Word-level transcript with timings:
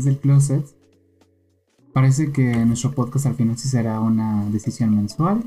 desde 0.00 0.10
el 0.10 0.18
Closet. 0.18 0.64
Parece 1.92 2.32
que 2.32 2.64
nuestro 2.64 2.92
podcast 2.92 3.26
al 3.26 3.34
final 3.34 3.58
sí 3.58 3.68
será 3.68 4.00
una 4.00 4.44
decisión 4.50 4.96
mensual. 4.96 5.44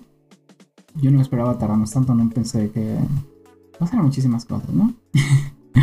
Yo 1.01 1.09
no 1.09 1.21
esperaba 1.21 1.57
tardarnos 1.57 1.91
tanto, 1.91 2.13
no 2.13 2.29
pensé 2.29 2.69
que 2.69 2.97
pasaran 3.79 4.05
muchísimas 4.05 4.45
cosas, 4.45 4.69
¿no? 4.69 4.93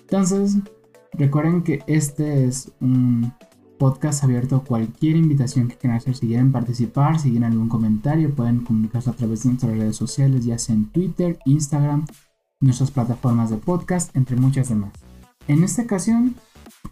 Entonces, 0.00 0.56
recuerden 1.12 1.62
que 1.62 1.82
este 1.86 2.46
es 2.46 2.72
un 2.80 3.32
podcast 3.78 4.24
abierto 4.24 4.56
a 4.56 4.64
cualquier 4.64 5.16
invitación 5.16 5.68
que 5.68 5.76
quieran 5.76 5.98
hacer. 5.98 6.16
Si 6.16 6.26
quieren 6.26 6.50
participar, 6.50 7.20
si 7.20 7.30
quieren 7.30 7.52
algún 7.52 7.68
comentario, 7.68 8.34
pueden 8.34 8.64
comunicarse 8.64 9.10
a 9.10 9.12
través 9.12 9.44
de 9.44 9.50
nuestras 9.50 9.76
redes 9.76 9.96
sociales, 9.96 10.44
ya 10.44 10.58
sea 10.58 10.74
en 10.74 10.86
Twitter, 10.86 11.38
Instagram, 11.44 12.06
nuestras 12.60 12.90
plataformas 12.90 13.50
de 13.50 13.58
podcast, 13.58 14.14
entre 14.16 14.36
muchas 14.36 14.70
demás. 14.70 14.92
En 15.46 15.62
esta 15.62 15.82
ocasión 15.82 16.34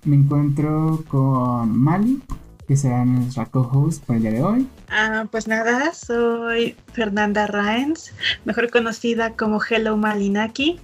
me 0.04 0.16
encuentro 0.16 1.04
con 1.08 1.76
Mali, 1.78 2.22
que 2.66 2.76
será 2.76 3.04
nuestra 3.04 3.46
co-host 3.46 4.04
por 4.04 4.16
el 4.16 4.22
día 4.22 4.30
de 4.30 4.42
hoy. 4.42 4.66
Ah, 4.88 5.26
pues 5.30 5.48
nada, 5.48 5.92
soy 5.92 6.76
Fernanda 6.92 7.46
Raens, 7.46 8.12
mejor 8.44 8.70
conocida 8.70 9.30
como 9.36 9.60
Hello 9.62 9.96
Malinaki, 9.96 10.78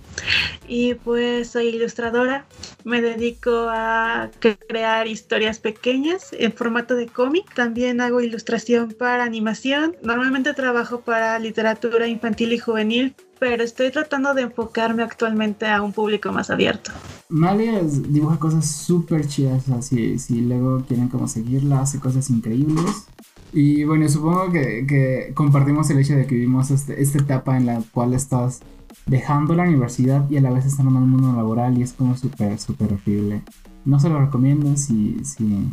y 0.68 0.94
pues 0.94 1.50
soy 1.50 1.68
ilustradora. 1.68 2.44
Me 2.84 3.00
dedico 3.00 3.68
a 3.68 4.30
crear 4.68 5.06
historias 5.06 5.58
pequeñas 5.58 6.30
en 6.32 6.52
formato 6.52 6.94
de 6.94 7.06
cómic. 7.06 7.52
También 7.54 8.00
hago 8.00 8.20
ilustración 8.20 8.92
para 8.92 9.24
animación. 9.24 9.96
Normalmente 10.02 10.54
trabajo 10.54 11.00
para 11.00 11.38
literatura 11.38 12.06
infantil 12.06 12.52
y 12.52 12.58
juvenil, 12.58 13.14
pero 13.38 13.62
estoy 13.62 13.90
tratando 13.90 14.34
de 14.34 14.42
enfocarme 14.42 15.02
actualmente 15.02 15.66
a 15.66 15.82
un 15.82 15.92
público 15.92 16.32
más 16.32 16.50
abierto. 16.50 16.90
Malia 17.28 17.80
dibuja 17.82 18.38
cosas 18.38 18.66
súper 18.66 19.26
chidas, 19.26 19.68
así 19.70 20.18
si 20.18 20.40
luego 20.40 20.84
quieren 20.86 21.08
como 21.08 21.28
seguirla, 21.28 21.80
hace 21.80 21.98
cosas 21.98 22.30
increíbles. 22.30 23.06
Y 23.52 23.84
bueno, 23.84 24.08
supongo 24.08 24.52
que, 24.52 25.32
compartimos 25.34 25.88
el 25.90 25.98
hecho 25.98 26.14
de 26.14 26.26
que 26.26 26.34
vivimos 26.34 26.70
este, 26.70 27.00
esta 27.00 27.18
etapa 27.18 27.56
en 27.56 27.66
la 27.66 27.82
cual 27.92 28.14
estás 28.14 28.60
dejando 29.06 29.54
la 29.54 29.62
universidad 29.62 30.28
y 30.30 30.36
a 30.36 30.40
la 30.40 30.50
vez 30.50 30.66
estando 30.66 30.90
en 30.90 31.04
el 31.04 31.08
mundo 31.08 31.32
laboral 31.34 31.78
y 31.78 31.82
es 31.82 31.92
como 31.92 32.16
súper, 32.16 32.58
súper 32.58 32.92
horrible. 32.92 33.42
No 33.84 34.00
se 34.00 34.08
lo 34.08 34.20
recomiendo 34.20 34.76
si, 34.76 35.16
si, 35.24 35.72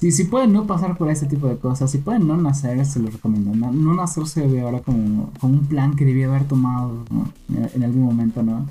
si, 0.00 0.12
si 0.12 0.24
pueden 0.24 0.54
no 0.54 0.66
pasar 0.66 0.96
por 0.96 1.10
ese 1.10 1.26
tipo 1.26 1.46
de 1.46 1.58
cosas, 1.58 1.90
si 1.90 1.98
pueden 1.98 2.26
no 2.26 2.36
nacer, 2.38 2.86
se 2.86 3.00
lo 3.00 3.10
recomiendo. 3.10 3.54
No, 3.54 3.70
no 3.70 3.94
nacer 3.94 4.26
se 4.26 4.46
ve 4.46 4.62
ahora 4.62 4.80
como, 4.80 5.30
como 5.38 5.54
un 5.54 5.66
plan 5.66 5.94
que 5.94 6.06
debía 6.06 6.26
haber 6.26 6.44
tomado 6.44 7.04
en 7.74 7.84
algún 7.84 8.04
momento, 8.04 8.42
¿no? 8.42 8.66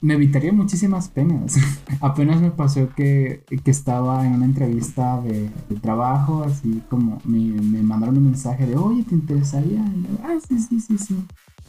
Me 0.00 0.14
evitaría 0.14 0.52
muchísimas 0.52 1.08
penas. 1.08 1.56
Apenas 2.00 2.40
me 2.40 2.50
pasó 2.50 2.88
que, 2.94 3.44
estaba 3.64 4.26
en 4.26 4.34
una 4.34 4.46
entrevista 4.46 5.20
de, 5.20 5.50
trabajo, 5.80 6.42
así 6.44 6.82
como 6.88 7.20
me, 7.24 7.82
mandaron 7.82 8.16
un 8.18 8.24
mensaje 8.24 8.66
de, 8.66 8.76
oye, 8.76 9.04
¿te 9.04 9.14
interesaría? 9.14 9.84
ah, 10.24 10.36
sí, 10.46 10.58
sí, 10.58 10.80
sí, 10.80 10.98
sí. 10.98 11.16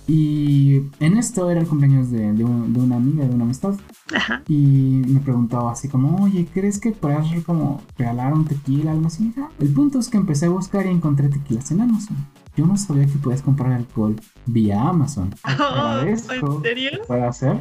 Y 0.08 0.82
en 1.00 1.18
esto 1.18 1.50
era 1.50 1.62
el 1.62 1.68
cumpleaños 1.68 2.10
de, 2.10 2.34
de, 2.34 2.44
una 2.44 2.96
amiga, 2.96 3.26
de 3.26 3.34
una 3.34 3.46
amistad. 3.46 3.76
Ajá. 4.14 4.42
Y 4.48 5.04
me 5.08 5.20
preguntaba 5.20 5.72
así 5.72 5.88
como, 5.88 6.24
oye, 6.24 6.48
¿crees 6.52 6.80
que 6.80 6.92
puedas 6.92 7.28
como 7.46 7.82
regalar 7.98 8.34
un 8.34 8.46
tequila, 8.46 8.92
algo 8.92 9.08
así? 9.08 9.34
El 9.60 9.70
punto 9.70 10.00
es 10.00 10.10
que 10.10 10.18
empecé 10.18 10.48
a 10.48 10.50
buscar 10.50 10.86
y 10.86 10.90
encontré 10.90 11.30
tequilas 11.30 11.72
en 11.72 11.82
Amazon. 11.82 12.18
Yo 12.58 12.66
no 12.66 12.76
sabía 12.76 13.06
que 13.06 13.18
puedes 13.20 13.42
comprar 13.42 13.72
alcohol 13.72 14.16
vía 14.46 14.82
Amazon. 14.82 15.34
Oh, 15.60 16.02
¿En 16.02 16.18
serio? 16.18 16.92
Puede 17.08 17.24
hacer. 17.24 17.58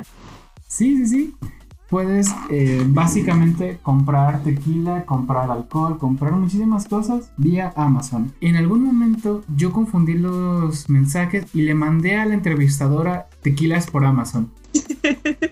Sí, 0.71 0.97
sí, 0.99 1.07
sí. 1.07 1.35
Puedes 1.89 2.29
eh, 2.49 2.85
básicamente 2.87 3.81
comprar 3.83 4.45
tequila, 4.45 5.05
comprar 5.05 5.51
alcohol, 5.51 5.99
comprar 5.99 6.33
muchísimas 6.33 6.87
cosas 6.87 7.33
vía 7.37 7.73
Amazon. 7.75 8.33
En 8.41 8.55
algún 8.55 8.85
momento 8.85 9.43
yo 9.57 9.73
confundí 9.73 10.15
los 10.15 10.89
mensajes 10.89 11.47
y 11.53 11.63
le 11.63 11.75
mandé 11.75 12.15
a 12.15 12.25
la 12.25 12.35
entrevistadora 12.35 13.29
tequilas 13.43 13.91
por 13.91 14.05
Amazon. 14.05 14.51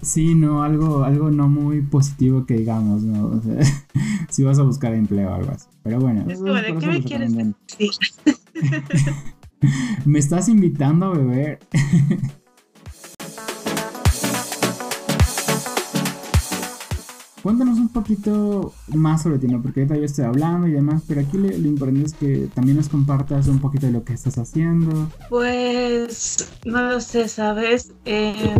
Sí, 0.00 0.34
no, 0.34 0.64
algo, 0.64 1.04
algo 1.04 1.30
no 1.30 1.46
muy 1.46 1.80
positivo 1.82 2.44
que 2.44 2.54
digamos, 2.54 3.02
¿no? 3.02 3.40
si 4.30 4.42
vas 4.42 4.58
a 4.58 4.62
buscar 4.62 4.94
empleo 4.94 5.30
o 5.30 5.34
algo 5.34 5.52
así. 5.52 5.68
Pero 5.84 6.00
bueno. 6.00 6.24
¿De 6.24 6.76
qué 6.80 6.86
me 6.86 7.02
quieres 7.02 7.32
decir? 7.36 7.90
me 10.04 10.18
estás 10.18 10.48
invitando 10.48 11.06
a 11.06 11.10
beber. 11.10 11.60
Cuéntanos 17.42 17.78
un 17.78 17.88
poquito 17.88 18.72
más 18.88 19.22
sobre 19.24 19.38
ti, 19.38 19.48
¿no? 19.48 19.60
Porque 19.60 19.80
ahorita 19.80 19.96
yo 19.96 20.04
estoy 20.04 20.24
hablando 20.24 20.68
y 20.68 20.72
demás, 20.72 21.02
pero 21.08 21.20
aquí 21.20 21.38
lo, 21.38 21.48
importante 21.48 22.06
es 22.06 22.14
que 22.14 22.48
también 22.54 22.76
nos 22.76 22.88
compartas 22.88 23.48
un 23.48 23.58
poquito 23.58 23.86
de 23.86 23.92
lo 23.92 24.04
que 24.04 24.12
estás 24.12 24.38
haciendo. 24.38 25.10
Pues 25.28 26.48
no 26.64 26.82
lo 26.82 27.00
sé, 27.00 27.26
¿sabes? 27.28 27.92
Eh, 28.04 28.54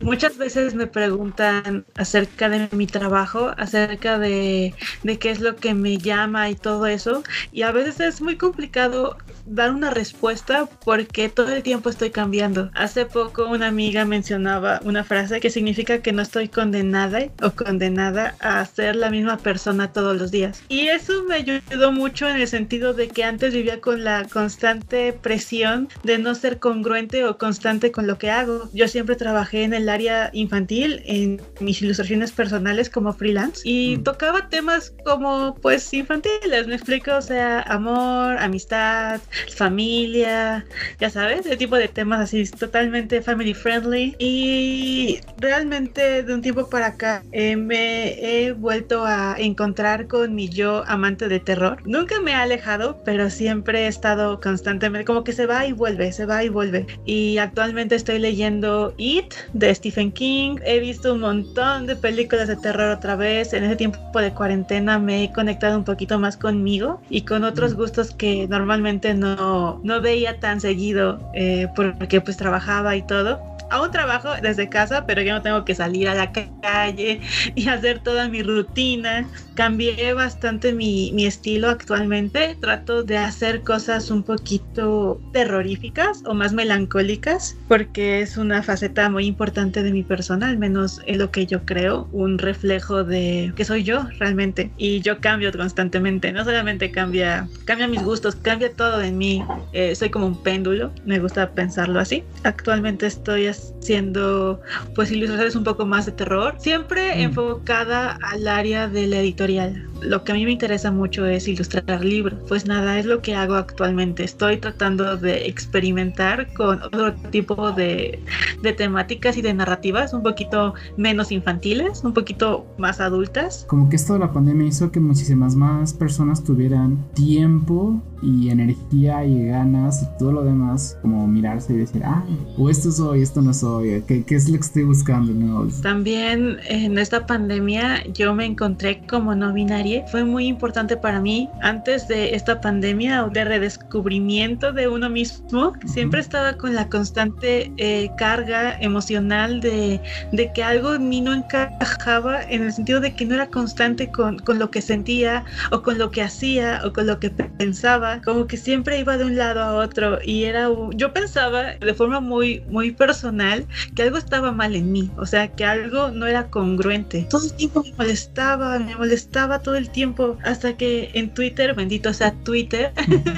muchas 0.00 0.36
veces 0.36 0.74
me 0.74 0.88
preguntan 0.88 1.84
acerca 1.94 2.48
de 2.48 2.68
mi 2.72 2.88
trabajo, 2.88 3.52
acerca 3.56 4.18
de, 4.18 4.74
de 5.04 5.18
qué 5.18 5.30
es 5.30 5.40
lo 5.40 5.54
que 5.54 5.74
me 5.74 5.98
llama 5.98 6.50
y 6.50 6.56
todo 6.56 6.86
eso, 6.86 7.22
y 7.52 7.62
a 7.62 7.70
veces 7.70 8.00
es 8.00 8.20
muy 8.20 8.36
complicado 8.36 9.16
dar 9.48 9.70
una 9.70 9.90
respuesta 9.90 10.68
porque 10.84 11.28
todo 11.28 11.52
el 11.54 11.62
tiempo 11.62 11.90
estoy 11.90 12.10
cambiando. 12.10 12.70
Hace 12.74 13.06
poco 13.06 13.46
una 13.48 13.68
amiga 13.68 14.04
mencionaba 14.04 14.80
una 14.84 15.04
frase 15.04 15.40
que 15.40 15.50
significa 15.50 16.00
que 16.00 16.12
no 16.12 16.22
estoy 16.22 16.48
condenada 16.48 17.08
o 17.42 17.50
condenada 17.50 18.36
a 18.40 18.64
ser 18.64 18.96
la 18.96 19.10
misma 19.10 19.38
persona 19.38 19.92
todos 19.92 20.16
los 20.16 20.30
días. 20.30 20.62
Y 20.68 20.88
eso 20.88 21.24
me 21.24 21.36
ayudó 21.36 21.92
mucho 21.92 22.28
en 22.28 22.36
el 22.36 22.48
sentido 22.48 22.94
de 22.94 23.08
que 23.08 23.24
antes 23.24 23.54
vivía 23.54 23.80
con 23.80 24.04
la 24.04 24.26
constante 24.28 25.12
presión 25.12 25.88
de 26.04 26.18
no 26.18 26.34
ser 26.34 26.58
congruente 26.58 27.24
o 27.24 27.38
constante 27.38 27.90
con 27.90 28.06
lo 28.06 28.18
que 28.18 28.30
hago. 28.30 28.68
Yo 28.72 28.88
siempre 28.88 29.16
trabajé 29.16 29.64
en 29.64 29.74
el 29.74 29.88
área 29.88 30.30
infantil, 30.32 31.02
en 31.06 31.40
mis 31.60 31.82
ilustraciones 31.82 32.32
personales 32.32 32.90
como 32.90 33.12
freelance 33.12 33.62
y 33.64 33.96
mm. 33.96 34.02
tocaba 34.04 34.48
temas 34.48 34.92
como 35.04 35.54
pues 35.56 35.92
infantiles, 35.92 36.66
me 36.66 36.74
explico, 36.74 37.16
o 37.16 37.22
sea, 37.22 37.62
amor, 37.62 38.36
amistad, 38.38 39.20
familia, 39.54 40.64
ya 41.00 41.10
sabes, 41.10 41.46
ese 41.46 41.56
tipo 41.56 41.76
de 41.76 41.88
temas 41.88 42.20
así 42.20 42.44
totalmente 42.50 43.22
family 43.22 43.54
friendly. 43.54 44.14
Y 44.18 45.20
realmente 45.38 46.22
de 46.22 46.34
un 46.34 46.42
tiempo 46.42 46.68
para 46.68 46.86
acá 46.86 47.22
eh, 47.32 47.56
me 47.56 48.18
he 48.20 48.52
vuelto 48.52 49.04
a 49.04 49.36
encontrar 49.38 50.06
con 50.06 50.34
mi 50.34 50.48
yo 50.48 50.84
amante 50.86 51.28
de 51.28 51.40
terror. 51.40 51.78
Nunca 51.84 52.20
me 52.20 52.34
ha 52.34 52.42
alejado, 52.42 53.00
pero 53.04 53.30
siempre 53.30 53.84
he 53.84 53.86
estado 53.88 54.40
constantemente, 54.40 55.04
como 55.04 55.24
que 55.24 55.32
se 55.32 55.46
va 55.46 55.66
y 55.66 55.72
vuelve, 55.72 56.12
se 56.12 56.26
va 56.26 56.44
y 56.44 56.48
vuelve. 56.48 56.86
Y 57.04 57.38
actualmente 57.38 57.94
estoy 57.94 58.18
leyendo 58.18 58.94
It 58.96 59.34
de 59.52 59.74
Stephen 59.74 60.12
King. 60.12 60.56
He 60.64 60.80
visto 60.80 61.14
un 61.14 61.20
montón 61.20 61.86
de 61.86 61.96
películas 61.96 62.48
de 62.48 62.56
terror 62.56 62.90
otra 62.90 63.16
vez. 63.16 63.52
En 63.52 63.64
ese 63.64 63.76
tiempo 63.76 63.98
de 64.20 64.32
cuarentena 64.32 64.98
me 64.98 65.24
he 65.24 65.32
conectado 65.32 65.76
un 65.76 65.84
poquito 65.84 66.18
más 66.18 66.36
conmigo 66.36 67.00
y 67.10 67.22
con 67.22 67.44
otros 67.44 67.74
gustos 67.74 68.12
que 68.12 68.46
normalmente 68.48 69.14
no 69.14 69.27
no, 69.36 70.00
veía 70.00 70.38
tan 70.38 70.60
seguido 70.60 71.20
eh, 71.34 71.68
porque 71.74 72.20
pues 72.20 72.36
trabajaba 72.36 72.96
y 72.96 73.02
todo 73.02 73.40
aún 73.70 73.90
trabajo 73.90 74.30
desde 74.40 74.68
casa, 74.68 75.04
pero 75.06 75.22
ya 75.22 75.34
no 75.34 75.42
tengo 75.42 75.64
que 75.64 75.74
salir 75.74 76.08
a 76.08 76.14
la 76.14 76.32
calle 76.32 77.20
y 77.54 77.68
hacer 77.68 78.00
toda 78.00 78.28
mi 78.28 78.42
rutina. 78.42 79.28
Cambié 79.58 80.14
bastante 80.14 80.72
mi, 80.72 81.10
mi 81.14 81.26
estilo 81.26 81.68
actualmente. 81.68 82.56
Trato 82.60 83.02
de 83.02 83.18
hacer 83.18 83.62
cosas 83.62 84.08
un 84.08 84.22
poquito 84.22 85.20
terroríficas 85.32 86.22
o 86.26 86.32
más 86.32 86.52
melancólicas, 86.52 87.56
porque 87.66 88.20
es 88.20 88.36
una 88.36 88.62
faceta 88.62 89.10
muy 89.10 89.26
importante 89.26 89.82
de 89.82 89.90
mi 89.90 90.04
persona, 90.04 90.46
al 90.46 90.58
menos 90.58 91.00
es 91.06 91.16
lo 91.16 91.32
que 91.32 91.44
yo 91.44 91.64
creo, 91.64 92.08
un 92.12 92.38
reflejo 92.38 93.02
de 93.02 93.52
que 93.56 93.64
soy 93.64 93.82
yo 93.82 94.06
realmente. 94.20 94.70
Y 94.76 95.00
yo 95.00 95.18
cambio 95.20 95.50
constantemente, 95.50 96.30
no 96.30 96.44
solamente 96.44 96.92
cambia, 96.92 97.48
cambia 97.64 97.88
mis 97.88 98.04
gustos, 98.04 98.36
cambia 98.36 98.72
todo 98.72 99.02
en 99.02 99.18
mí. 99.18 99.42
Eh, 99.72 99.96
soy 99.96 100.10
como 100.10 100.28
un 100.28 100.40
péndulo, 100.40 100.92
me 101.04 101.18
gusta 101.18 101.50
pensarlo 101.50 101.98
así. 101.98 102.22
Actualmente 102.44 103.08
estoy 103.08 103.50
siendo 103.80 104.60
pues 104.94 105.10
ilustraciones 105.10 105.56
un 105.56 105.64
poco 105.64 105.84
más 105.84 106.06
de 106.06 106.12
terror, 106.12 106.54
siempre 106.60 107.16
mm. 107.16 107.20
enfocada 107.22 108.20
al 108.22 108.46
área 108.46 108.86
de 108.86 109.08
la 109.08 109.18
editorial 109.18 109.47
editorial 109.48 109.97
lo 110.00 110.24
que 110.24 110.32
a 110.32 110.34
mí 110.34 110.44
me 110.44 110.52
interesa 110.52 110.90
mucho 110.90 111.26
es 111.26 111.48
ilustrar 111.48 112.04
libros. 112.04 112.38
Pues 112.48 112.66
nada, 112.66 112.98
es 112.98 113.06
lo 113.06 113.20
que 113.22 113.34
hago 113.34 113.54
actualmente. 113.54 114.24
Estoy 114.24 114.58
tratando 114.58 115.16
de 115.16 115.46
experimentar 115.46 116.52
con 116.54 116.82
otro 116.82 117.14
tipo 117.30 117.72
de, 117.72 118.20
de 118.62 118.72
temáticas 118.72 119.36
y 119.36 119.42
de 119.42 119.54
narrativas 119.54 120.12
un 120.12 120.22
poquito 120.22 120.74
menos 120.96 121.32
infantiles, 121.32 122.02
un 122.04 122.14
poquito 122.14 122.66
más 122.78 123.00
adultas. 123.00 123.64
Como 123.68 123.88
que 123.88 123.96
esto 123.96 124.14
de 124.14 124.20
la 124.20 124.32
pandemia 124.32 124.66
hizo 124.66 124.90
que 124.90 125.00
muchísimas 125.00 125.54
más 125.54 125.92
personas 125.92 126.44
tuvieran 126.44 127.04
tiempo 127.14 128.02
y 128.22 128.50
energía 128.50 129.24
y 129.24 129.46
ganas 129.46 130.02
y 130.02 130.18
todo 130.18 130.32
lo 130.32 130.44
demás, 130.44 130.98
como 131.02 131.26
mirarse 131.26 131.72
y 131.72 131.76
decir, 131.76 132.02
ah, 132.04 132.24
o 132.56 132.68
esto 132.68 132.90
soy, 132.90 133.22
esto 133.22 133.42
no 133.42 133.54
soy, 133.54 134.02
¿qué, 134.06 134.24
qué 134.24 134.34
es 134.34 134.48
lo 134.48 134.56
que 134.56 134.64
estoy 134.64 134.82
buscando? 134.84 135.32
No? 135.32 135.68
También 135.82 136.58
en 136.68 136.98
esta 136.98 137.26
pandemia 137.26 138.04
yo 138.12 138.34
me 138.34 138.44
encontré 138.44 139.02
como 139.06 139.34
no 139.34 139.52
binaria. 139.88 140.06
Fue 140.08 140.24
muy 140.24 140.46
importante 140.46 140.96
para 140.96 141.20
mí 141.20 141.48
antes 141.60 142.08
de 142.08 142.34
esta 142.34 142.60
pandemia 142.60 143.24
o 143.24 143.30
de 143.30 143.44
redescubrimiento 143.44 144.72
de 144.72 144.88
uno 144.88 145.08
mismo. 145.10 145.72
Siempre 145.86 146.20
estaba 146.20 146.54
con 146.54 146.74
la 146.74 146.88
constante 146.88 147.72
eh, 147.76 148.10
carga 148.16 148.78
emocional 148.80 149.60
de, 149.60 150.00
de, 150.32 150.52
que 150.52 150.62
algo 150.62 150.94
en 150.94 151.08
mí 151.08 151.20
no 151.20 151.32
encajaba 151.32 152.42
en 152.42 152.64
el 152.64 152.72
sentido 152.72 153.00
de 153.00 153.14
que 153.14 153.24
no 153.24 153.34
era 153.34 153.48
constante 153.48 154.10
con, 154.10 154.38
con 154.38 154.58
lo 154.58 154.70
que 154.70 154.82
sentía 154.82 155.44
o 155.70 155.82
con 155.82 155.98
lo 155.98 156.10
que 156.10 156.22
hacía 156.22 156.80
o 156.84 156.92
con 156.92 157.06
lo 157.06 157.18
que 157.18 157.30
pensaba. 157.30 158.20
Como 158.22 158.46
que 158.46 158.56
siempre 158.56 158.98
iba 158.98 159.16
de 159.16 159.24
un 159.24 159.36
lado 159.36 159.62
a 159.62 159.74
otro 159.74 160.18
y 160.24 160.44
era, 160.44 160.68
yo 160.94 161.12
pensaba 161.12 161.74
de 161.74 161.94
forma 161.94 162.20
muy, 162.20 162.62
muy 162.68 162.92
personal 162.92 163.66
que 163.94 164.02
algo 164.02 164.18
estaba 164.18 164.52
mal 164.52 164.74
en 164.74 164.92
mí. 164.92 165.10
O 165.16 165.26
sea, 165.26 165.48
que 165.48 165.64
algo 165.64 166.10
no 166.10 166.26
era 166.26 166.48
congruente. 166.50 167.26
Todo 167.30 167.44
el 167.44 167.52
tiempo 167.54 167.82
me 167.82 167.92
molestaba, 167.92 168.78
me 168.78 168.96
molestaba 168.96 169.60
todo 169.60 169.76
el 169.78 169.90
tiempo 169.90 170.36
hasta 170.44 170.76
que 170.76 171.10
en 171.14 171.32
Twitter, 171.32 171.74
bendito 171.74 172.12
sea 172.12 172.32
Twitter, 172.44 172.92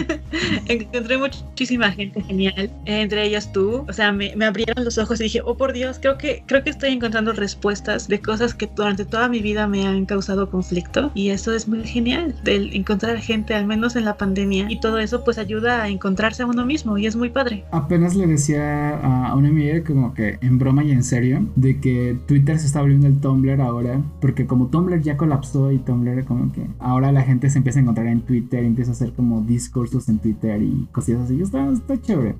encontré 0.67 1.19
muchísima 1.19 1.93
gente 1.93 2.21
genial, 2.23 2.71
entre 2.87 3.25
ellas 3.25 3.53
tú. 3.53 3.85
O 3.89 3.93
sea, 3.93 4.13
me, 4.13 4.35
me, 4.37 4.45
abrieron 4.47 4.85
los 4.85 4.99
ojos 4.99 5.21
y 5.21 5.25
dije, 5.25 5.43
oh 5.45 5.57
por 5.57 5.73
Dios, 5.73 5.99
creo 6.01 6.19
que, 6.19 6.43
creo 6.47 6.65
que 6.65 6.71
estoy 6.71 6.91
encontrando 6.91 7.33
respuestas 7.33 8.09
de 8.09 8.21
cosas 8.21 8.55
que 8.55 8.69
durante 8.75 9.05
toda 9.05 9.29
mi 9.29 9.41
vida 9.41 9.67
me 9.67 9.87
han 9.87 10.07
causado 10.07 10.51
conflicto 10.51 11.13
y 11.15 11.31
eso 11.31 11.53
es 11.53 11.69
muy 11.69 11.85
genial, 11.85 12.35
del 12.43 12.75
encontrar 12.75 13.19
gente, 13.19 13.55
al 13.55 13.67
menos 13.67 13.97
en 13.97 14.05
la 14.05 14.17
pandemia 14.17 14.67
y 14.69 14.81
todo 14.81 14.99
eso 14.99 15.25
pues 15.25 15.39
ayuda 15.39 15.83
a 15.83 15.89
encontrarse 15.89 16.43
a 16.43 16.47
uno 16.47 16.65
mismo 16.65 16.99
y 16.99 17.07
es 17.07 17.17
muy 17.17 17.31
padre. 17.31 17.65
Apenas 17.71 18.15
le 18.15 18.27
decía 18.27 18.99
a 18.99 19.35
una 19.35 19.49
amiga 19.49 19.83
como 19.85 20.15
que 20.15 20.39
en 20.41 20.59
broma 20.59 20.85
y 20.85 20.91
en 20.91 21.03
serio 21.03 21.47
de 21.57 21.81
que 21.81 22.17
Twitter 22.27 22.59
se 22.59 22.67
está 22.67 22.81
volviendo 22.81 23.07
el 23.07 23.21
Tumblr 23.21 23.61
ahora, 23.61 24.01
porque 24.21 24.47
como 24.47 24.67
Tumblr 24.69 25.01
ya 25.03 25.17
colapsó 25.17 25.71
y 25.73 25.79
Tumblr 25.79 26.25
como 26.31 26.53
que 26.53 26.65
ahora 26.79 27.11
la 27.11 27.23
gente 27.23 27.51
se 27.51 27.59
empieza 27.59 27.81
a 27.81 27.83
encontrar 27.83 28.07
en 28.07 28.21
Twitter, 28.21 28.63
empieza 28.63 28.93
a 28.93 28.95
hacer 28.95 29.13
como 29.15 29.41
discursos 29.41 30.09
en 30.09 30.21
Twitter 30.21 30.63
y 30.63 30.87
cositas 30.93 31.23
así. 31.23 31.43
Está, 31.43 31.69
está 31.69 32.01
chévere. 32.01 32.37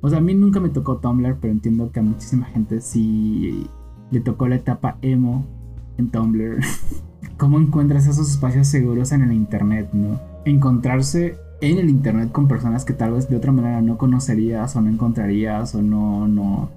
O 0.00 0.08
sea, 0.08 0.18
a 0.18 0.20
mí 0.20 0.32
nunca 0.32 0.60
me 0.60 0.68
tocó 0.68 0.98
Tumblr, 0.98 1.38
pero 1.40 1.52
entiendo 1.52 1.90
que 1.90 1.98
a 1.98 2.04
muchísima 2.04 2.46
gente 2.46 2.80
sí 2.80 3.66
le 4.12 4.20
tocó 4.20 4.46
la 4.46 4.54
etapa 4.54 4.96
emo 5.02 5.44
en 5.98 6.08
Tumblr. 6.12 6.60
¿Cómo 7.36 7.58
encuentras 7.58 8.06
esos 8.06 8.30
espacios 8.30 8.68
seguros 8.68 9.10
en 9.10 9.22
el 9.22 9.32
Internet, 9.32 9.88
no? 9.92 10.20
Encontrarse 10.44 11.34
en 11.60 11.78
el 11.78 11.90
Internet 11.90 12.30
con 12.30 12.46
personas 12.46 12.84
que 12.84 12.92
tal 12.92 13.10
vez 13.10 13.28
de 13.28 13.34
otra 13.34 13.50
manera 13.50 13.82
no 13.82 13.98
conocerías 13.98 14.76
o 14.76 14.80
no 14.80 14.88
encontrarías 14.88 15.74
o 15.74 15.82
no, 15.82 16.28
no, 16.28 16.70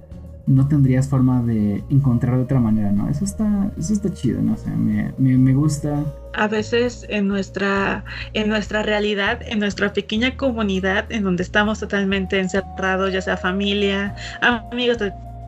no 0.46 0.68
tendrías 0.68 1.08
forma 1.08 1.42
de 1.42 1.82
encontrar 1.90 2.36
de 2.36 2.44
otra 2.44 2.60
manera, 2.60 2.92
¿no? 2.92 3.08
Eso 3.08 3.24
está, 3.24 3.70
eso 3.78 3.92
está 3.92 4.12
chido, 4.12 4.40
no 4.40 4.56
sé, 4.56 4.70
me, 4.70 5.12
me, 5.18 5.36
me, 5.36 5.52
gusta. 5.52 6.04
A 6.34 6.46
veces 6.46 7.04
en 7.08 7.26
nuestra, 7.26 8.04
en 8.32 8.48
nuestra 8.48 8.82
realidad, 8.82 9.40
en 9.46 9.58
nuestra 9.58 9.92
pequeña 9.92 10.36
comunidad, 10.36 11.10
en 11.10 11.24
donde 11.24 11.42
estamos 11.42 11.80
totalmente 11.80 12.38
encerrados, 12.38 13.12
ya 13.12 13.20
sea 13.20 13.36
familia, 13.36 14.14
amigos 14.40 14.98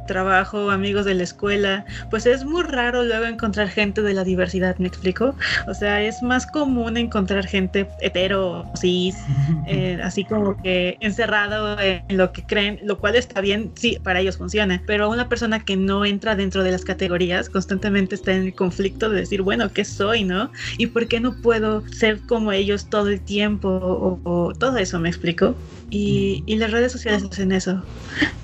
trabajo, 0.08 0.72
amigos 0.72 1.04
de 1.04 1.14
la 1.14 1.22
escuela, 1.22 1.84
pues 2.10 2.26
es 2.26 2.44
muy 2.44 2.64
raro 2.64 3.04
luego 3.04 3.26
encontrar 3.26 3.68
gente 3.68 4.02
de 4.02 4.12
la 4.12 4.24
diversidad, 4.24 4.76
¿me 4.78 4.88
explico? 4.88 5.36
O 5.68 5.74
sea, 5.74 6.02
es 6.02 6.20
más 6.20 6.44
común 6.46 6.96
encontrar 6.96 7.46
gente 7.46 7.88
hetero, 8.00 8.68
cis, 8.76 9.16
eh, 9.68 10.00
así 10.02 10.24
como 10.24 10.60
que 10.60 10.96
encerrado 10.98 11.78
en 11.80 12.02
lo 12.08 12.32
que 12.32 12.42
creen, 12.42 12.80
lo 12.82 12.98
cual 12.98 13.14
está 13.14 13.40
bien, 13.40 13.70
sí, 13.76 13.98
para 14.02 14.18
ellos 14.18 14.36
funciona, 14.36 14.82
pero 14.86 15.08
una 15.08 15.28
persona 15.28 15.64
que 15.64 15.76
no 15.76 16.04
entra 16.04 16.34
dentro 16.34 16.64
de 16.64 16.72
las 16.72 16.84
categorías 16.84 17.48
constantemente 17.48 18.16
está 18.16 18.32
en 18.32 18.42
el 18.42 18.54
conflicto 18.54 19.08
de 19.10 19.20
decir, 19.20 19.42
bueno, 19.42 19.70
¿qué 19.72 19.84
soy, 19.84 20.24
no? 20.24 20.50
¿Y 20.78 20.88
por 20.88 21.06
qué 21.06 21.20
no 21.20 21.36
puedo 21.40 21.86
ser 21.88 22.20
como 22.22 22.50
ellos 22.50 22.90
todo 22.90 23.08
el 23.10 23.20
tiempo? 23.20 23.68
O, 23.68 24.20
o 24.24 24.54
todo 24.54 24.78
eso, 24.78 24.98
¿me 24.98 25.08
explico? 25.08 25.54
Y, 25.90 26.42
y 26.46 26.56
las 26.56 26.70
redes 26.70 26.92
sociales 26.92 27.24
hacen 27.24 27.52
eso. 27.52 27.82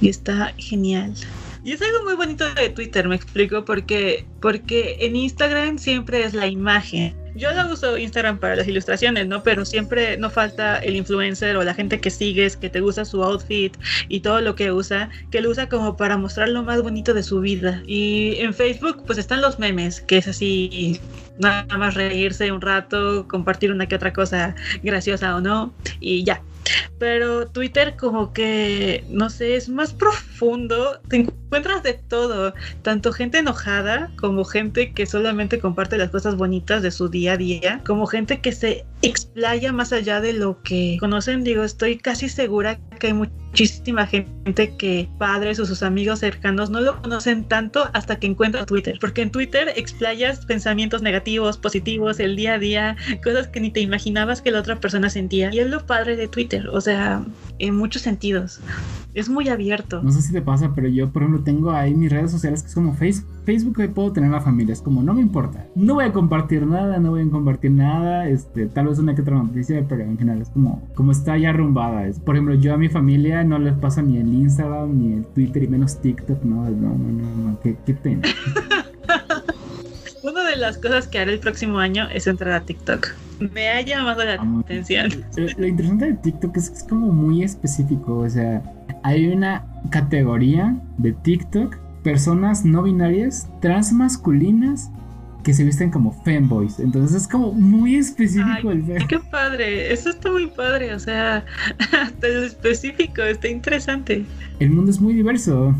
Y 0.00 0.08
está 0.08 0.52
genial. 0.58 1.14
Y 1.64 1.72
es 1.72 1.80
algo 1.80 2.04
muy 2.04 2.14
bonito 2.14 2.44
de 2.54 2.68
Twitter, 2.68 3.08
me 3.08 3.16
explico, 3.16 3.64
porque, 3.64 4.26
porque 4.42 4.98
en 5.00 5.16
Instagram 5.16 5.78
siempre 5.78 6.22
es 6.22 6.34
la 6.34 6.46
imagen. 6.46 7.16
Yo 7.36 7.50
la 7.52 7.66
uso 7.66 7.96
Instagram 7.96 8.38
para 8.38 8.54
las 8.54 8.68
ilustraciones, 8.68 9.26
¿no? 9.26 9.42
Pero 9.42 9.64
siempre 9.64 10.16
no 10.18 10.30
falta 10.30 10.76
el 10.78 10.94
influencer 10.94 11.56
o 11.56 11.64
la 11.64 11.72
gente 11.74 12.00
que 12.00 12.10
sigues, 12.10 12.56
que 12.56 12.68
te 12.68 12.80
gusta 12.80 13.06
su 13.06 13.24
outfit 13.24 13.74
y 14.08 14.20
todo 14.20 14.42
lo 14.42 14.54
que 14.54 14.70
usa, 14.70 15.08
que 15.30 15.40
lo 15.40 15.50
usa 15.50 15.68
como 15.68 15.96
para 15.96 16.18
mostrar 16.18 16.50
lo 16.50 16.62
más 16.62 16.82
bonito 16.82 17.14
de 17.14 17.22
su 17.22 17.40
vida. 17.40 17.82
Y 17.86 18.36
en 18.38 18.52
Facebook, 18.52 19.02
pues 19.06 19.18
están 19.18 19.40
los 19.40 19.58
memes, 19.58 20.02
que 20.02 20.18
es 20.18 20.28
así, 20.28 21.00
nada 21.38 21.66
más 21.78 21.94
reírse 21.94 22.52
un 22.52 22.60
rato, 22.60 23.26
compartir 23.26 23.72
una 23.72 23.88
que 23.88 23.96
otra 23.96 24.12
cosa 24.12 24.54
graciosa 24.82 25.34
o 25.34 25.40
no, 25.40 25.74
y 25.98 26.24
ya. 26.24 26.42
Pero 26.98 27.46
Twitter 27.46 27.96
como 27.96 28.32
que, 28.32 29.04
no 29.08 29.30
sé, 29.30 29.56
es 29.56 29.68
más 29.68 29.92
profundo, 29.92 31.00
te 31.08 31.16
encuentras 31.16 31.82
de 31.82 31.94
todo, 31.94 32.54
tanto 32.82 33.12
gente 33.12 33.38
enojada 33.38 34.10
como 34.16 34.44
gente 34.44 34.92
que 34.92 35.06
solamente 35.06 35.58
comparte 35.58 35.98
las 35.98 36.10
cosas 36.10 36.36
bonitas 36.36 36.82
de 36.82 36.90
su 36.90 37.08
día 37.08 37.32
a 37.32 37.36
día, 37.36 37.80
como 37.84 38.06
gente 38.06 38.40
que 38.40 38.52
se 38.52 38.84
explaya 39.02 39.72
más 39.72 39.92
allá 39.92 40.20
de 40.20 40.32
lo 40.32 40.62
que 40.62 40.96
conocen, 41.00 41.44
digo, 41.44 41.62
estoy 41.62 41.98
casi 41.98 42.28
segura 42.28 42.78
que 42.98 43.08
hay 43.08 43.12
muchísima 43.12 44.06
gente 44.06 44.76
que 44.76 45.08
padres 45.18 45.60
o 45.60 45.66
sus 45.66 45.82
amigos 45.82 46.20
cercanos 46.20 46.70
no 46.70 46.80
lo 46.80 47.00
conocen 47.02 47.44
tanto 47.44 47.88
hasta 47.92 48.18
que 48.18 48.26
encuentran 48.26 48.66
Twitter, 48.66 48.98
porque 49.00 49.22
en 49.22 49.30
Twitter 49.30 49.72
explayas 49.76 50.44
pensamientos 50.46 51.02
negativos, 51.02 51.58
positivos, 51.58 52.18
el 52.20 52.36
día 52.36 52.54
a 52.54 52.58
día, 52.58 52.96
cosas 53.22 53.48
que 53.48 53.60
ni 53.60 53.70
te 53.70 53.80
imaginabas 53.80 54.42
que 54.42 54.50
la 54.50 54.60
otra 54.60 54.80
persona 54.80 55.10
sentía. 55.10 55.50
Y 55.52 55.58
es 55.58 55.68
lo 55.68 55.84
padre 55.86 56.16
de 56.16 56.28
Twitter, 56.28 56.53
o 56.72 56.80
sea, 56.80 57.24
en 57.58 57.76
muchos 57.76 58.02
sentidos. 58.02 58.60
Es 59.14 59.28
muy 59.28 59.48
abierto. 59.48 60.02
No 60.02 60.10
sé 60.10 60.22
si 60.22 60.32
te 60.32 60.42
pasa, 60.42 60.72
pero 60.74 60.88
yo, 60.88 61.10
por 61.10 61.22
ejemplo, 61.22 61.44
tengo 61.44 61.70
ahí 61.70 61.94
mis 61.94 62.10
redes 62.10 62.32
sociales 62.32 62.62
que 62.62 62.68
es 62.68 62.74
como 62.74 62.94
Facebook. 62.94 63.30
Facebook 63.44 63.76
que 63.76 63.88
puedo 63.88 64.12
tener 64.12 64.30
la 64.30 64.40
familia, 64.40 64.72
es 64.72 64.80
como, 64.80 65.02
no 65.02 65.14
me 65.14 65.20
importa. 65.20 65.66
No 65.74 65.94
voy 65.94 66.06
a 66.06 66.12
compartir 66.12 66.66
nada, 66.66 66.98
no 66.98 67.10
voy 67.10 67.22
a 67.22 67.30
compartir 67.30 67.70
nada, 67.70 68.28
este, 68.28 68.66
tal 68.66 68.88
vez 68.88 68.98
una 68.98 69.14
que 69.14 69.22
otra 69.22 69.36
noticia, 69.36 69.84
pero 69.88 70.02
en 70.02 70.18
general 70.18 70.42
es 70.42 70.48
como, 70.48 70.82
como 70.94 71.12
está 71.12 71.36
ya 71.36 71.50
arrumbada. 71.50 72.06
Es, 72.06 72.18
por 72.18 72.34
ejemplo, 72.34 72.54
yo 72.54 72.74
a 72.74 72.78
mi 72.78 72.88
familia 72.88 73.44
no 73.44 73.58
les 73.58 73.74
paso 73.74 74.02
ni 74.02 74.18
el 74.18 74.32
Instagram, 74.32 74.98
ni 74.98 75.12
el 75.12 75.26
Twitter, 75.26 75.62
y 75.62 75.68
menos 75.68 76.00
TikTok, 76.00 76.42
no, 76.42 76.64
no, 76.70 76.70
no, 76.70 77.12
no, 77.12 77.50
no 77.50 77.60
qué, 77.60 77.76
qué 77.84 77.94
pena. 77.94 78.22
De 80.54 80.60
las 80.60 80.78
cosas 80.78 81.08
que 81.08 81.18
haré 81.18 81.32
el 81.32 81.40
próximo 81.40 81.80
año 81.80 82.08
es 82.10 82.28
entrar 82.28 82.52
a 82.52 82.60
TikTok. 82.60 83.08
Me 83.52 83.70
ha 83.70 83.80
llamado 83.80 84.24
la 84.24 84.34
ah, 84.34 84.60
atención. 84.60 85.10
Lo 85.36 85.66
interesante 85.66 86.06
de 86.06 86.14
TikTok 86.14 86.56
es 86.56 86.70
que 86.70 86.76
es 86.76 86.84
como 86.84 87.08
muy 87.08 87.42
específico. 87.42 88.18
O 88.18 88.30
sea, 88.30 88.62
hay 89.02 89.26
una 89.26 89.66
categoría 89.90 90.76
de 90.98 91.10
TikTok, 91.10 91.76
personas 92.04 92.64
no 92.64 92.84
binarias, 92.84 93.48
transmasculinas 93.60 94.92
que 95.42 95.52
se 95.52 95.64
visten 95.64 95.90
como 95.90 96.12
femboys. 96.22 96.78
Entonces 96.78 97.22
es 97.22 97.26
como 97.26 97.50
muy 97.52 97.96
específico 97.96 98.70
el 98.70 98.88
el 98.88 99.08
Qué 99.08 99.18
padre, 99.18 99.92
eso 99.92 100.10
está 100.10 100.30
muy 100.30 100.46
padre. 100.46 100.94
O 100.94 101.00
sea, 101.00 101.44
hasta 101.78 102.28
lo 102.28 102.44
específico, 102.44 103.22
está 103.22 103.48
interesante. 103.48 104.24
El 104.60 104.70
mundo 104.70 104.92
es 104.92 105.00
muy 105.00 105.14
diverso. 105.14 105.74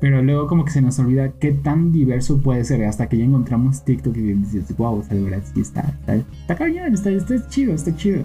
Pero 0.00 0.22
luego 0.22 0.46
como 0.46 0.64
que 0.64 0.70
se 0.70 0.80
nos 0.80 0.98
olvida 0.98 1.32
qué 1.40 1.52
tan 1.52 1.92
diverso 1.92 2.40
puede 2.40 2.64
ser 2.64 2.84
hasta 2.84 3.08
que 3.08 3.18
ya 3.18 3.24
encontramos 3.24 3.84
TikTok 3.84 4.16
y 4.16 4.32
dices, 4.34 4.76
wow, 4.76 4.98
o 4.98 5.02
sea, 5.02 5.16
de 5.16 5.22
verdad 5.22 5.42
sí 5.52 5.60
está, 5.60 5.80
está, 5.80 6.14
está 6.14 6.54
cañón, 6.54 6.94
está, 6.94 7.10
está 7.10 7.48
chido, 7.48 7.74
está 7.74 7.94
chido. 7.96 8.22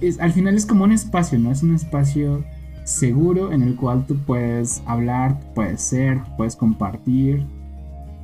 Es, 0.00 0.18
al 0.18 0.32
final 0.32 0.56
es 0.56 0.66
como 0.66 0.84
un 0.84 0.92
espacio, 0.92 1.38
¿no? 1.38 1.52
Es 1.52 1.62
un 1.62 1.74
espacio 1.74 2.44
seguro 2.84 3.52
en 3.52 3.62
el 3.62 3.76
cual 3.76 4.04
tú 4.06 4.16
puedes 4.26 4.82
hablar, 4.84 5.38
puedes 5.54 5.80
ser, 5.80 6.20
puedes 6.36 6.56
compartir. 6.56 7.46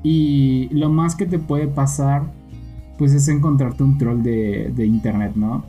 Y 0.02 0.68
lo 0.72 0.90
más 0.90 1.14
que 1.14 1.26
te 1.26 1.38
puede 1.38 1.68
pasar, 1.68 2.22
pues 2.98 3.12
es 3.12 3.28
encontrarte 3.28 3.84
un 3.84 3.96
troll 3.96 4.22
de, 4.22 4.72
de 4.74 4.86
internet, 4.86 5.32
¿no? 5.36 5.64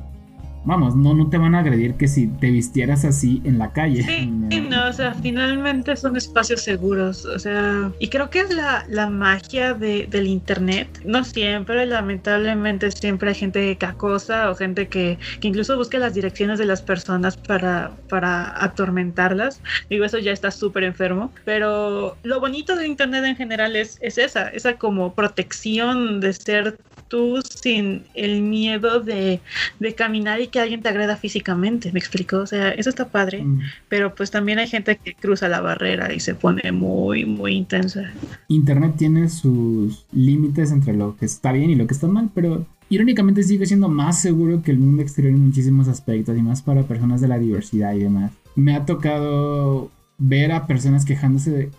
vamos, 0.65 0.95
no, 0.95 1.13
no 1.13 1.27
te 1.29 1.38
van 1.38 1.55
a 1.55 1.59
agredir 1.59 1.95
que 1.95 2.07
si 2.07 2.27
te 2.27 2.51
vistieras 2.51 3.05
así 3.05 3.41
en 3.43 3.57
la 3.57 3.71
calle. 3.71 4.03
Sí, 4.03 4.31
o 4.89 4.93
sea, 4.93 5.13
finalmente 5.13 5.96
son 5.96 6.17
espacios 6.17 6.62
seguros, 6.62 7.25
o 7.25 7.38
sea, 7.38 7.91
y 8.00 8.08
creo 8.10 8.29
que 8.29 8.39
es 8.39 8.53
la, 8.53 8.86
la 8.89 9.10
magia 9.10 9.74
de, 9.74 10.08
del 10.08 10.27
Internet. 10.27 11.01
No 11.05 11.24
siempre, 11.24 11.86
lamentablemente, 11.86 12.91
siempre 12.91 13.29
hay 13.29 13.36
gente 13.36 13.77
cacosa 13.77 14.50
o 14.50 14.55
gente 14.55 14.88
que, 14.88 15.17
que 15.39 15.48
incluso 15.48 15.77
busca 15.77 16.00
las 16.00 16.13
direcciones 16.13 16.60
de 16.60 16.65
las 16.65 16.81
personas 16.81 17.38
para, 17.38 17.91
para 18.10 18.63
atormentarlas. 18.63 19.62
Digo, 19.89 20.05
eso 20.05 20.17
ya 20.17 20.31
está 20.31 20.51
súper 20.51 20.84
enfermo, 20.84 21.31
pero 21.46 22.17
lo 22.24 22.39
bonito 22.39 22.75
del 22.75 22.88
Internet 22.88 23.25
en 23.25 23.36
general 23.36 23.75
es, 23.75 23.98
es 24.01 24.17
esa, 24.17 24.50
esa 24.50 24.74
como 24.74 25.13
protección 25.13 26.19
de 26.19 26.34
ser 26.34 26.77
tú 27.10 27.42
sin 27.44 28.04
el 28.13 28.42
miedo 28.42 29.01
de, 29.01 29.42
de, 29.80 29.96
caminar 29.96 30.39
y 30.39 30.48
que 30.48 30.60
alguien 30.60 30.82
te 30.82 30.89
agreda 30.89 31.18
físicamente, 31.18 31.92
¿me 31.92 32.00
explico? 32.00 32.38
O 32.38 32.48
sea, 32.48 32.70
eso 32.70 32.89
está 32.89 33.10
padre, 33.10 33.44
mm. 33.44 33.62
pero 33.89 34.16
pues 34.16 34.32
también 34.32 34.60
hay 34.60 34.68
gente 34.68 34.98
que 34.98 35.16
cruza 35.16 35.50
la 35.50 35.60
barrera 35.60 36.13
y 36.13 36.20
se 36.20 36.36
pone 36.36 36.72
muy, 36.72 37.25
muy 37.25 37.54
intensa. 37.54 38.12
Internet 38.48 38.94
tiene 38.98 39.28
sus 39.28 40.06
límites 40.13 40.72
entre 40.72 40.94
lo 40.94 41.18
que 41.18 41.25
está 41.25 41.51
bien 41.51 41.70
y 41.70 41.75
lo 41.75 41.88
que 41.88 41.94
está 41.94 42.08
mal, 42.08 42.30
pero 42.34 42.66
irónicamente 42.89 43.44
sigue 43.44 43.66
siendo 43.66 43.89
más 43.89 44.22
seguro 44.22 44.62
que 44.62 44.72
el 44.72 44.78
mundo 44.78 45.01
exterior 45.01 45.34
en 45.34 45.46
muchísimos 45.46 45.88
aspectos 45.88 46.38
y 46.38 46.42
más 46.42 46.62
para 46.62 46.84
personas 46.84 47.22
de 47.22 47.28
la 47.28 47.39
diversidad 47.39 47.94
y 47.94 48.00
demás. 48.00 48.32
Me 48.56 48.75
ha 48.75 48.86
tocado 48.86 49.92
ver 50.18 50.51
a 50.51 50.68
personas 50.68 51.06
quejándose 51.06 51.51
de, 51.51 51.72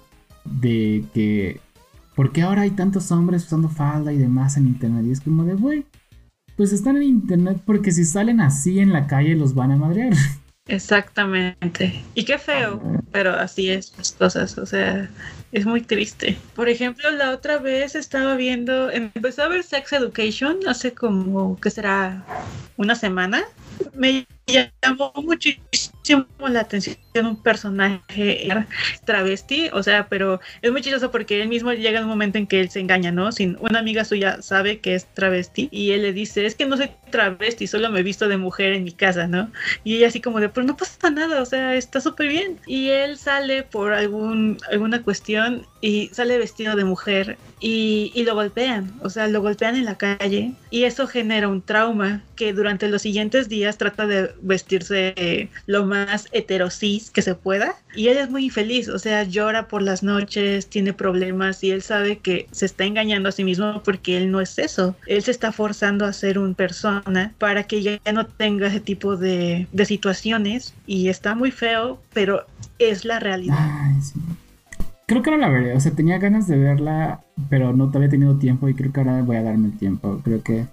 de 0.45 1.05
que 1.15 1.61
¿por 2.21 2.33
qué 2.33 2.43
ahora 2.43 2.61
hay 2.61 2.73
tantos 2.73 3.11
hombres 3.13 3.47
usando 3.47 3.71
falda 3.71 4.13
y 4.13 4.19
demás 4.19 4.59
en 4.59 4.67
internet? 4.67 5.07
Y 5.07 5.13
es 5.13 5.23
como 5.23 5.43
de, 5.43 5.55
güey, 5.55 5.87
pues 6.55 6.71
están 6.71 6.99
en 6.99 7.05
internet 7.05 7.63
porque 7.65 7.93
si 7.93 8.05
salen 8.05 8.43
así 8.43 8.79
en 8.79 8.93
la 8.93 9.07
calle 9.07 9.35
los 9.35 9.55
van 9.55 9.73
a 9.73 9.77
madrear. 9.77 10.13
Exactamente. 10.69 12.05
Y 12.15 12.25
qué 12.27 12.37
feo, 12.37 13.01
pero 13.11 13.33
así 13.33 13.71
es 13.71 13.95
las 13.97 14.13
cosas, 14.13 14.59
o 14.59 14.67
sea, 14.67 15.09
es 15.53 15.65
muy 15.65 15.81
triste. 15.81 16.37
Por 16.55 16.69
ejemplo, 16.69 17.11
la 17.11 17.31
otra 17.31 17.57
vez 17.57 17.95
estaba 17.95 18.35
viendo, 18.37 18.91
empezó 18.91 19.45
a 19.45 19.49
ver 19.49 19.63
Sex 19.63 19.91
Education 19.95 20.59
hace 20.69 20.93
como, 20.93 21.59
¿qué 21.59 21.71
será? 21.71 22.27
Una 22.77 22.97
semana. 22.97 23.45
Me 23.95 24.27
llamó 24.47 25.11
muchísimo 25.25 25.90
la 26.49 26.61
atención 26.61 26.97
un 27.15 27.43
personaje 27.43 28.49
travesti, 29.05 29.69
o 29.73 29.83
sea, 29.83 30.09
pero 30.09 30.41
es 30.63 30.71
muy 30.73 30.81
chistoso 30.81 31.11
porque 31.11 31.43
él 31.43 31.49
mismo 31.49 31.73
llega 31.73 31.99
en 31.99 32.05
un 32.05 32.11
momento 32.11 32.39
en 32.39 32.47
que 32.47 32.61
él 32.61 32.71
se 32.71 32.81
engaña, 32.81 33.11
¿no? 33.13 33.33
Sin 33.33 33.57
una 33.61 33.81
amiga 33.81 34.05
suya 34.05 34.43
sabe 34.43 34.81
que 34.81 34.95
es 34.95 35.07
travesti 35.15 35.69
y 35.71 35.93
él 35.93 36.03
le 36.03 36.13
dice, 36.13 36.47
es 36.47 36.55
que 36.55 36.67
no 36.67 36.77
soy 36.77 36.91
travesti, 37.11 37.67
solo 37.67 37.91
me 37.91 38.01
he 38.01 38.03
visto 38.03 38.29
de 38.29 38.37
mujer 38.37 38.73
en 38.73 38.85
mi 38.85 38.93
casa, 38.93 39.27
¿no? 39.27 39.51
Y 39.85 39.97
ella 39.97 40.09
así 40.09 40.21
como 40.21 40.41
de, 40.41 40.49
pero 40.49 40.67
no 40.67 40.77
pasa 40.77 41.11
nada, 41.11 41.43
o 41.43 41.47
sea, 41.47 41.75
está 41.75 42.01
súper 42.01 42.29
bien. 42.29 42.59
Y 42.67 42.91
él 42.91 43.19
sale 43.19 43.63
por 43.63 43.93
algún, 43.93 44.59
alguna 44.71 45.03
cuestión 45.03 45.67
y 45.81 46.09
sale 46.13 46.39
vestido 46.39 46.77
de 46.77 46.85
mujer 46.85 47.39
y, 47.61 48.13
y 48.15 48.25
lo 48.25 48.35
golpean, 48.35 48.93
o 49.03 49.11
sea, 49.11 49.29
lo 49.29 49.41
golpean 49.43 49.77
en 49.77 49.85
la 49.85 49.97
calle 49.97 50.53
y 50.71 50.85
eso 50.85 51.07
genera 51.07 51.49
un 51.49 51.63
trauma 51.63 52.23
que 52.37 52.53
durante 52.53 52.89
los 52.89 53.03
siguientes 53.03 53.49
días 53.49 53.77
trata 53.77 54.07
de 54.07 54.31
vestirse 54.41 55.51
lo 55.67 55.85
más 55.85 56.29
heterosis 56.33 57.11
que 57.11 57.23
se 57.23 57.35
pueda. 57.35 57.75
Y 57.95 58.09
él 58.09 58.19
es 58.19 58.31
muy 58.31 58.45
infeliz, 58.45 58.89
o 58.89 58.99
sea, 58.99 59.25
llora 59.25 59.67
por 59.67 59.83
las 59.83 60.03
noches, 60.03 60.69
tiene 60.69 60.93
problemas 60.93 61.63
y 61.65 61.71
él 61.71 61.83
sabe 61.83 62.19
que 62.19 62.47
se 62.53 62.67
está 62.67 62.85
engañando 62.85 63.29
a 63.29 63.33
sí 63.33 63.43
mismo 63.43 63.83
porque 63.85 64.17
él 64.17 64.31
no 64.31 64.41
es 64.41 64.59
eso. 64.59 64.97
Él 65.07 65.23
se 65.23 65.31
está 65.31 65.53
forzando 65.53 66.05
a 66.05 66.13
ser 66.13 66.39
un 66.39 66.55
persona 66.55 67.35
para 67.39 67.65
que 67.65 67.83
ya 67.83 67.99
no 68.13 68.27
tenga 68.27 68.69
ese 68.69 68.81
tipo 68.81 69.17
de, 69.17 69.67
de 69.73 69.85
situaciones 69.85 70.75
y 70.87 71.09
está 71.09 71.35
muy 71.35 71.51
feo, 71.51 72.01
pero 72.13 72.47
es 72.79 73.05
la 73.05 73.19
realidad. 73.19 73.57
Creo 75.07 75.23
que 75.23 75.31
ahora 75.31 75.49
la 75.49 75.53
veré, 75.53 75.75
o 75.75 75.81
sea, 75.81 75.91
tenía 75.91 76.19
ganas 76.19 76.47
de 76.47 76.57
verla, 76.57 77.21
pero 77.49 77.73
no 77.73 77.91
había 77.93 78.09
tenido 78.09 78.39
tiempo 78.39 78.69
y 78.69 78.75
creo 78.75 78.93
que 78.93 79.01
ahora 79.01 79.23
voy 79.23 79.37
a 79.37 79.43
darme 79.43 79.67
el 79.67 79.77
tiempo. 79.77 80.21
Creo 80.23 80.41
que 80.43 80.67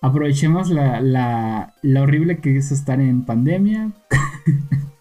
aprovechemos 0.00 0.70
la, 0.70 1.00
la, 1.00 2.02
horrible 2.02 2.38
que 2.38 2.56
es 2.58 2.72
estar 2.72 3.00
en 3.00 3.24
pandemia 3.24 3.90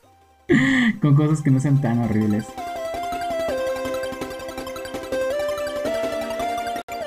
con 1.01 1.15
cosas 1.15 1.41
que 1.41 1.51
no 1.51 1.59
sean 1.59 1.81
tan 1.81 1.99
horribles. 1.99 2.45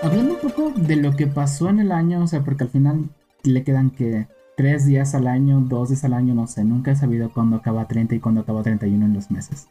Hablando 0.02 0.34
un 0.34 0.40
poco 0.40 0.72
de 0.76 0.96
lo 0.96 1.16
que 1.16 1.26
pasó 1.26 1.68
en 1.68 1.80
el 1.80 1.90
año, 1.90 2.22
o 2.22 2.26
sea, 2.26 2.44
porque 2.44 2.64
al 2.64 2.70
final 2.70 3.08
le 3.42 3.64
quedan 3.64 3.90
que 3.90 4.28
tres 4.56 4.86
días 4.86 5.14
al 5.14 5.26
año, 5.26 5.60
dos 5.60 5.88
días 5.88 6.04
al 6.04 6.14
año, 6.14 6.34
no 6.34 6.46
sé, 6.46 6.64
nunca 6.64 6.92
he 6.92 6.96
sabido 6.96 7.30
cuándo 7.30 7.56
acaba 7.56 7.86
30 7.86 8.14
y 8.14 8.20
cuándo 8.20 8.42
acaba 8.42 8.62
31 8.62 9.04
en 9.04 9.14
los 9.14 9.30
meses. 9.30 9.68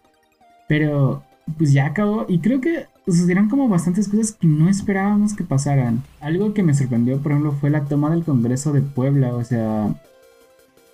Pero 0.67 1.23
pues 1.57 1.73
ya 1.73 1.85
acabó 1.85 2.25
y 2.27 2.39
creo 2.39 2.59
que 2.59 2.87
sucedieron 3.05 3.49
como 3.49 3.69
bastantes 3.69 4.07
cosas 4.07 4.31
que 4.33 4.47
no 4.47 4.67
esperábamos 4.67 5.35
que 5.35 5.43
pasaran. 5.43 6.03
Algo 6.19 6.53
que 6.53 6.63
me 6.63 6.73
sorprendió, 6.73 7.19
por 7.19 7.31
ejemplo, 7.31 7.51
fue 7.53 7.69
la 7.69 7.85
toma 7.85 8.09
del 8.09 8.23
Congreso 8.23 8.73
de 8.73 8.81
Puebla, 8.81 9.35
o 9.35 9.43
sea, 9.43 9.95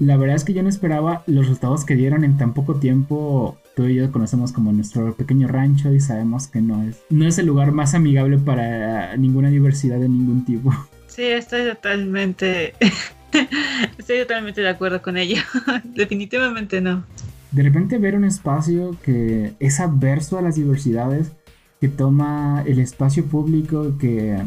la 0.01 0.17
verdad 0.17 0.35
es 0.35 0.43
que 0.43 0.53
yo 0.53 0.63
no 0.63 0.69
esperaba 0.69 1.23
los 1.27 1.45
resultados 1.45 1.85
que 1.85 1.95
dieron 1.95 2.23
en 2.23 2.37
tan 2.37 2.53
poco 2.53 2.75
tiempo. 2.75 3.57
Tú 3.75 3.85
y 3.85 3.95
yo 3.95 4.11
conocemos 4.11 4.51
como 4.51 4.71
nuestro 4.71 5.15
pequeño 5.15 5.47
rancho 5.47 5.93
y 5.93 5.99
sabemos 5.99 6.47
que 6.47 6.59
no 6.59 6.81
es, 6.83 7.01
no 7.09 7.27
es 7.27 7.37
el 7.37 7.45
lugar 7.45 7.71
más 7.71 7.93
amigable 7.93 8.37
para 8.39 9.15
ninguna 9.15 9.49
diversidad 9.49 9.99
de 9.99 10.09
ningún 10.09 10.43
tipo. 10.43 10.73
Sí, 11.07 11.23
estoy 11.23 11.67
totalmente, 11.69 12.73
estoy 13.97 14.19
totalmente 14.19 14.61
de 14.61 14.69
acuerdo 14.69 15.01
con 15.01 15.17
ello. 15.17 15.41
Definitivamente 15.83 16.81
no 16.81 17.03
de 17.51 17.63
repente 17.63 17.97
ver 17.97 18.15
un 18.15 18.23
espacio 18.23 18.95
que 19.03 19.53
es 19.59 19.79
adverso 19.79 20.37
a 20.37 20.41
las 20.41 20.55
diversidades, 20.55 21.33
que 21.79 21.89
toma 21.89 22.63
el 22.65 22.79
espacio 22.79 23.25
público, 23.25 23.97
que 23.99 24.37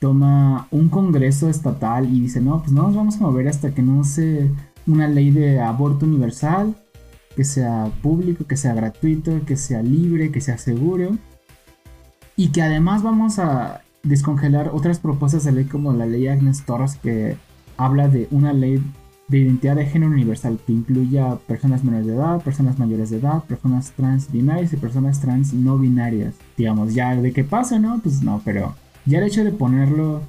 toma 0.00 0.66
un 0.70 0.88
congreso 0.88 1.48
estatal 1.48 2.06
y 2.06 2.20
dice, 2.20 2.40
no, 2.40 2.60
pues 2.60 2.72
no 2.72 2.82
nos 2.82 2.96
vamos 2.96 3.16
a 3.16 3.20
mover 3.20 3.48
hasta 3.48 3.72
que 3.72 3.82
no 3.82 4.04
se 4.04 4.50
una 4.86 5.08
ley 5.08 5.30
de 5.30 5.60
aborto 5.60 6.06
universal, 6.06 6.74
que 7.34 7.44
sea 7.44 7.90
público, 8.02 8.46
que 8.46 8.56
sea 8.56 8.74
gratuito, 8.74 9.44
que 9.44 9.56
sea 9.56 9.82
libre, 9.82 10.30
que 10.30 10.40
sea 10.40 10.58
seguro. 10.58 11.16
Y 12.36 12.48
que 12.48 12.62
además 12.62 13.02
vamos 13.02 13.38
a 13.38 13.82
descongelar 14.02 14.70
otras 14.72 14.98
propuestas 14.98 15.44
de 15.44 15.52
ley 15.52 15.64
como 15.64 15.92
la 15.92 16.06
ley 16.06 16.28
Agnes 16.28 16.64
Torres 16.64 16.96
que 17.02 17.36
habla 17.76 18.08
de 18.08 18.28
una 18.30 18.52
ley 18.52 18.82
de 19.28 19.38
identidad 19.38 19.74
de 19.74 19.86
género 19.86 20.12
universal 20.12 20.58
que 20.64 20.72
incluya 20.72 21.36
personas 21.46 21.82
menores 21.82 22.06
de 22.06 22.14
edad, 22.14 22.40
personas 22.42 22.78
mayores 22.78 23.10
de 23.10 23.18
edad, 23.18 23.42
personas 23.44 23.92
trans 23.92 24.30
binarias 24.30 24.72
y 24.72 24.76
personas 24.76 25.20
trans 25.20 25.52
no 25.52 25.78
binarias. 25.78 26.34
Digamos, 26.56 26.94
ya 26.94 27.16
de 27.16 27.32
qué 27.32 27.42
pasa, 27.42 27.78
¿no? 27.78 28.00
Pues 28.00 28.22
no, 28.22 28.40
pero 28.44 28.74
ya 29.04 29.18
el 29.18 29.24
hecho 29.24 29.42
de 29.42 29.50
ponerlo 29.50 30.22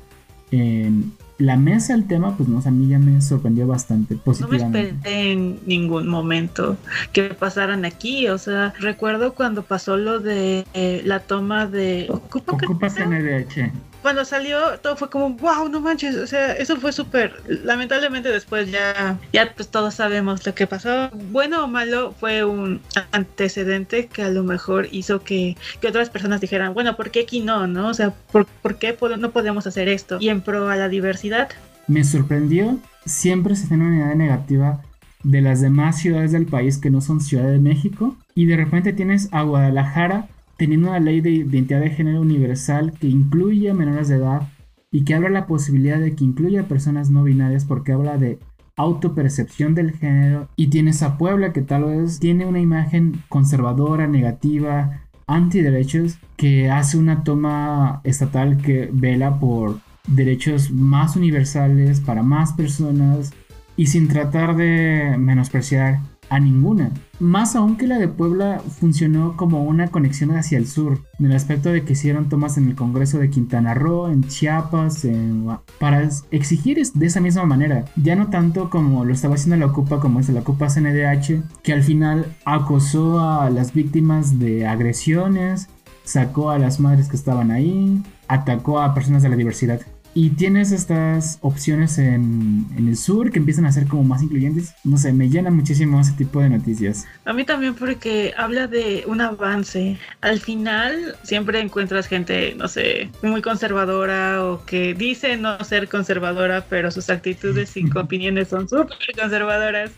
en 0.51 1.13
la 1.37 1.55
mesa 1.55 1.93
el 1.93 2.07
tema, 2.07 2.35
pues 2.35 2.49
no, 2.49 2.61
a 2.65 2.71
mí 2.71 2.87
ya 2.87 2.99
me 2.99 3.21
sorprendió 3.21 3.67
bastante 3.67 4.15
positivamente. 4.15 4.65
No 4.65 4.83
me 4.83 4.89
esperé 4.89 5.31
en 5.31 5.59
ningún 5.65 6.07
momento 6.07 6.77
que 7.13 7.23
pasaran 7.29 7.85
aquí, 7.85 8.27
o 8.27 8.37
sea, 8.37 8.73
recuerdo 8.79 9.33
cuando 9.33 9.63
pasó 9.63 9.97
lo 9.97 10.19
de 10.19 10.65
eh, 10.73 11.01
la 11.05 11.19
toma 11.19 11.67
de 11.67 12.07
Ocupa, 12.09 12.53
Ocupa 12.53 12.89
CNDH 12.89 13.71
cuando 14.07 14.23
salió 14.23 14.79
todo 14.81 14.95
fue 14.95 15.09
como, 15.09 15.31
wow, 15.31 15.67
no 15.67 15.81
manches, 15.81 16.15
o 16.15 16.25
sea, 16.25 16.53
eso 16.53 16.77
fue 16.77 16.93
súper, 16.93 17.43
lamentablemente 17.65 18.29
después 18.29 18.71
ya, 18.71 19.19
ya 19.33 19.53
pues 19.53 19.67
todos 19.67 19.95
sabemos 19.95 20.45
lo 20.45 20.55
que 20.55 20.65
pasó. 20.65 21.09
Bueno 21.29 21.65
o 21.65 21.67
malo 21.67 22.15
fue 22.17 22.45
un 22.45 22.79
antecedente 23.11 24.07
que 24.07 24.21
a 24.21 24.29
lo 24.29 24.45
mejor 24.45 24.87
hizo 24.93 25.25
que, 25.25 25.57
que 25.81 25.89
otras 25.89 26.09
personas 26.09 26.39
dijeran, 26.39 26.73
bueno, 26.73 26.95
¿por 26.95 27.11
qué 27.11 27.23
aquí 27.23 27.41
no? 27.41 27.67
¿No? 27.67 27.89
O 27.89 27.93
sea, 27.93 28.11
¿por, 28.31 28.45
¿por 28.45 28.79
qué 28.79 28.97
no 29.19 29.31
podemos 29.31 29.67
hacer 29.67 29.89
esto? 29.89 30.19
Y 30.21 30.29
en 30.29 30.39
pro 30.39 30.69
a 30.69 30.77
la 30.77 30.87
diversidad. 30.87 31.49
Me 31.87 32.05
sorprendió, 32.05 32.79
siempre 33.05 33.57
se 33.57 33.67
tiene 33.67 33.87
una 33.87 33.97
idea 33.97 34.15
negativa 34.15 34.81
de 35.25 35.41
las 35.41 35.59
demás 35.59 35.97
ciudades 35.97 36.31
del 36.31 36.45
país 36.45 36.77
que 36.77 36.91
no 36.91 37.01
son 37.01 37.19
Ciudad 37.19 37.51
de 37.51 37.59
México 37.59 38.15
y 38.35 38.45
de 38.45 38.55
repente 38.55 38.93
tienes 38.93 39.27
a 39.33 39.41
Guadalajara 39.41 40.29
teniendo 40.57 40.89
una 40.89 40.99
ley 40.99 41.21
de 41.21 41.31
identidad 41.31 41.81
de 41.81 41.91
género 41.91 42.21
universal 42.21 42.93
que 42.99 43.07
incluye 43.07 43.69
a 43.69 43.73
menores 43.73 44.07
de 44.07 44.15
edad 44.15 44.49
y 44.91 45.03
que 45.03 45.13
habla 45.13 45.29
la 45.29 45.47
posibilidad 45.47 45.99
de 45.99 46.15
que 46.15 46.23
incluya 46.23 46.61
a 46.61 46.67
personas 46.67 47.09
no 47.09 47.23
binarias 47.23 47.65
porque 47.65 47.91
habla 47.91 48.17
de 48.17 48.39
autopercepción 48.75 49.73
del 49.73 49.91
género 49.91 50.49
y 50.55 50.67
tienes 50.67 51.01
a 51.03 51.17
Puebla 51.17 51.51
que 51.51 51.61
tal 51.61 51.85
vez 51.85 52.19
tiene 52.19 52.45
una 52.45 52.59
imagen 52.59 53.23
conservadora, 53.27 54.07
negativa, 54.07 55.01
antiderechos, 55.25 56.19
que 56.37 56.69
hace 56.69 56.97
una 56.97 57.23
toma 57.23 58.01
estatal 58.03 58.57
que 58.57 58.89
vela 58.93 59.39
por 59.39 59.79
derechos 60.07 60.71
más 60.71 61.15
universales 61.15 61.99
para 61.99 62.23
más 62.23 62.53
personas 62.53 63.33
y 63.75 63.87
sin 63.87 64.07
tratar 64.07 64.55
de 64.55 65.15
menospreciar 65.19 65.99
a 66.29 66.39
ninguna. 66.39 66.91
Más 67.19 67.55
aún 67.55 67.77
que 67.77 67.87
la 67.87 67.97
de 67.97 68.07
Puebla 68.07 68.61
funcionó 68.79 69.35
como 69.37 69.63
una 69.63 69.87
conexión 69.87 70.31
hacia 70.31 70.57
el 70.57 70.67
sur, 70.67 70.99
en 71.19 71.25
el 71.27 71.35
aspecto 71.35 71.69
de 71.69 71.83
que 71.83 71.93
hicieron 71.93 72.29
tomas 72.29 72.57
en 72.57 72.67
el 72.67 72.75
Congreso 72.75 73.17
de 73.17 73.29
Quintana 73.29 73.73
Roo, 73.73 74.09
en 74.09 74.23
Chiapas, 74.23 75.03
en... 75.05 75.47
para 75.79 76.07
exigir 76.31 76.79
de 76.93 77.05
esa 77.05 77.21
misma 77.21 77.45
manera. 77.45 77.85
Ya 77.95 78.15
no 78.15 78.29
tanto 78.29 78.69
como 78.69 79.03
lo 79.03 79.13
estaba 79.13 79.35
haciendo 79.35 79.57
la 79.57 79.71
Ocupa, 79.71 79.99
como 79.99 80.19
es 80.19 80.29
la 80.29 80.41
Ocupa 80.41 80.67
CNDH, 80.67 81.61
que 81.63 81.73
al 81.73 81.83
final 81.83 82.25
acosó 82.45 83.19
a 83.19 83.49
las 83.49 83.73
víctimas 83.73 84.37
de 84.37 84.67
agresiones, 84.67 85.69
sacó 86.03 86.51
a 86.51 86.59
las 86.59 86.79
madres 86.79 87.09
que 87.09 87.15
estaban 87.15 87.51
ahí, 87.51 88.03
atacó 88.27 88.79
a 88.79 88.93
personas 88.93 89.23
de 89.23 89.29
la 89.29 89.35
diversidad. 89.35 89.81
Y 90.19 90.31
tienes 90.31 90.71
estas 90.71 91.37
opciones 91.41 91.99
en, 91.99 92.65
el 92.75 92.97
sur 92.97 93.31
que 93.31 93.37
empiezan 93.37 93.67
a 93.67 93.71
ser 93.71 93.85
como 93.85 94.03
más 94.03 94.23
incluyentes. 94.23 94.73
No 94.83 94.97
sé, 94.97 95.13
me 95.13 95.29
llena 95.29 95.51
muchísimo 95.51 96.01
ese 96.01 96.13
tipo 96.13 96.41
de 96.41 96.49
noticias. 96.49 97.05
A 97.25 97.33
mí 97.33 97.43
también 97.43 97.75
porque 97.75 98.33
habla 98.35 98.65
de 98.65 99.03
un 99.05 99.21
avance. 99.21 99.99
Al 100.21 100.39
final 100.39 101.15
siempre 101.21 101.59
encuentras 101.59 102.07
gente, 102.07 102.55
no 102.55 102.67
sé, 102.67 103.11
muy 103.21 103.43
conservadora 103.43 104.43
o 104.43 104.65
que 104.65 104.95
dice 104.95 105.37
no 105.37 105.63
ser 105.63 105.87
conservadora, 105.87 106.65
pero 106.67 106.89
sus 106.89 107.11
actitudes 107.11 107.77
y 107.77 107.85
opiniones 107.95 108.47
son 108.47 108.67
súper 108.67 108.97
conservadoras. 109.15 109.91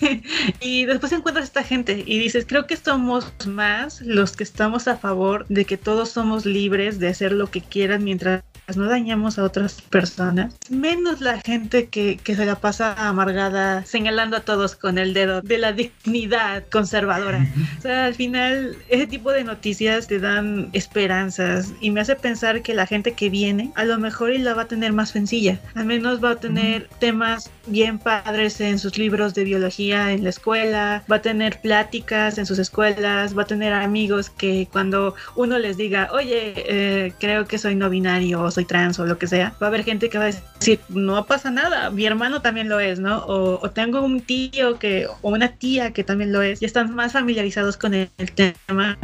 y 0.60 0.84
después 0.84 1.12
encuentras 1.12 1.46
esta 1.46 1.62
gente 1.62 2.04
y 2.06 2.18
dices, 2.18 2.44
creo 2.46 2.66
que 2.66 2.76
somos 2.76 3.32
más 3.46 4.02
los 4.02 4.36
que 4.36 4.44
estamos 4.44 4.86
a 4.86 4.98
favor 4.98 5.46
de 5.48 5.64
que 5.64 5.78
todos 5.78 6.10
somos 6.10 6.44
libres 6.44 6.98
de 6.98 7.08
hacer 7.08 7.32
lo 7.32 7.46
que 7.46 7.62
quieran 7.62 8.04
mientras 8.04 8.42
no 8.76 8.88
dañamos 8.88 9.38
a 9.38 9.44
otras 9.44 9.80
personas, 9.82 10.54
menos 10.68 11.20
la 11.20 11.40
gente 11.40 11.88
que, 11.88 12.18
que, 12.22 12.34
se 12.34 12.46
la 12.46 12.56
pasa 12.56 12.94
amargada 13.08 13.84
señalando 13.84 14.36
a 14.36 14.40
todos 14.40 14.76
con 14.76 14.98
el 14.98 15.14
dedo 15.14 15.42
de 15.42 15.58
la 15.58 15.72
dignidad 15.72 16.64
conservadora. 16.70 17.46
O 17.78 17.82
sea, 17.82 18.06
al 18.06 18.14
final 18.14 18.76
ese 18.88 19.06
tipo 19.06 19.32
de 19.32 19.44
noticias 19.44 20.06
te 20.06 20.18
dan 20.18 20.70
esperanzas 20.72 21.72
y 21.80 21.90
me 21.90 22.00
hace 22.00 22.16
pensar 22.16 22.62
que 22.62 22.74
la 22.74 22.86
gente 22.86 23.12
que 23.12 23.30
viene 23.30 23.72
a 23.74 23.84
lo 23.84 23.98
mejor 23.98 24.32
y 24.32 24.38
la 24.38 24.54
va 24.54 24.62
a 24.62 24.68
tener 24.68 24.92
más 24.92 25.10
sencilla, 25.10 25.60
al 25.74 25.86
menos 25.86 26.22
va 26.22 26.32
a 26.32 26.36
tener 26.36 26.88
temas 26.98 27.50
bien 27.66 27.98
padres 27.98 28.60
en 28.60 28.78
sus 28.78 28.98
libros 28.98 29.34
de 29.34 29.44
biología 29.44 30.12
en 30.12 30.24
la 30.24 30.30
escuela, 30.30 31.02
va 31.10 31.16
a 31.16 31.22
tener 31.22 31.60
pláticas 31.60 32.38
en 32.38 32.46
sus 32.46 32.58
escuelas, 32.58 33.36
va 33.36 33.42
a 33.42 33.46
tener 33.46 33.72
amigos 33.72 34.30
que 34.30 34.68
cuando 34.72 35.14
uno 35.36 35.58
les 35.58 35.76
diga, 35.76 36.08
oye, 36.12 36.54
eh, 36.56 37.12
creo 37.18 37.46
que 37.46 37.58
soy 37.58 37.74
no 37.74 37.90
binario 37.90 38.42
o 38.42 38.50
soy 38.50 38.59
trans 38.66 38.98
o 38.98 39.06
lo 39.06 39.18
que 39.18 39.26
sea, 39.26 39.54
va 39.62 39.66
a 39.66 39.68
haber 39.68 39.84
gente 39.84 40.08
que 40.08 40.18
va 40.18 40.24
a 40.24 40.32
decir, 40.58 40.80
no 40.88 41.26
pasa 41.26 41.50
nada, 41.50 41.90
mi 41.90 42.06
hermano 42.06 42.42
también 42.42 42.68
lo 42.68 42.80
es, 42.80 42.98
¿no? 42.98 43.24
O, 43.26 43.70
tengo 43.70 44.02
un 44.02 44.20
tío 44.20 44.78
que, 44.78 45.06
o 45.06 45.30
una 45.30 45.48
tía 45.48 45.92
que 45.92 46.04
también 46.04 46.32
lo 46.32 46.42
es, 46.42 46.60
y 46.62 46.64
están 46.64 46.94
más 46.94 47.12
familiarizados 47.12 47.76
con 47.76 47.94
el, 47.94 48.10
tema 48.34 48.98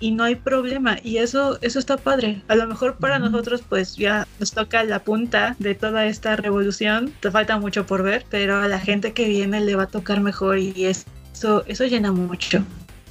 y 0.00 0.12
no 0.12 0.24
hay 0.24 0.34
problema. 0.34 0.96
Y 1.02 1.18
eso, 1.18 1.58
eso 1.62 1.78
está 1.78 1.96
padre. 1.96 2.42
A 2.48 2.54
lo 2.54 2.66
mejor 2.66 2.96
para 2.96 3.18
nosotros, 3.18 3.62
pues 3.68 3.96
ya 3.96 4.26
nos 4.40 4.52
toca 4.52 4.82
la 4.84 5.00
punta 5.00 5.56
de 5.58 5.74
toda 5.74 6.06
esta 6.06 6.36
revolución, 6.36 7.12
te 7.20 7.30
falta 7.30 7.58
mucho 7.58 7.86
por 7.86 8.02
ver, 8.02 8.24
pero 8.30 8.60
a 8.60 8.68
la 8.68 8.78
gente 8.78 9.12
que 9.12 9.28
viene 9.28 9.60
le 9.60 9.76
va 9.76 9.84
a 9.84 9.88
tocar 9.88 10.20
mejor 10.20 10.58
y 10.58 10.86
eso, 10.86 11.64
eso 11.66 11.84
llena 11.84 12.12
mucho. 12.12 12.64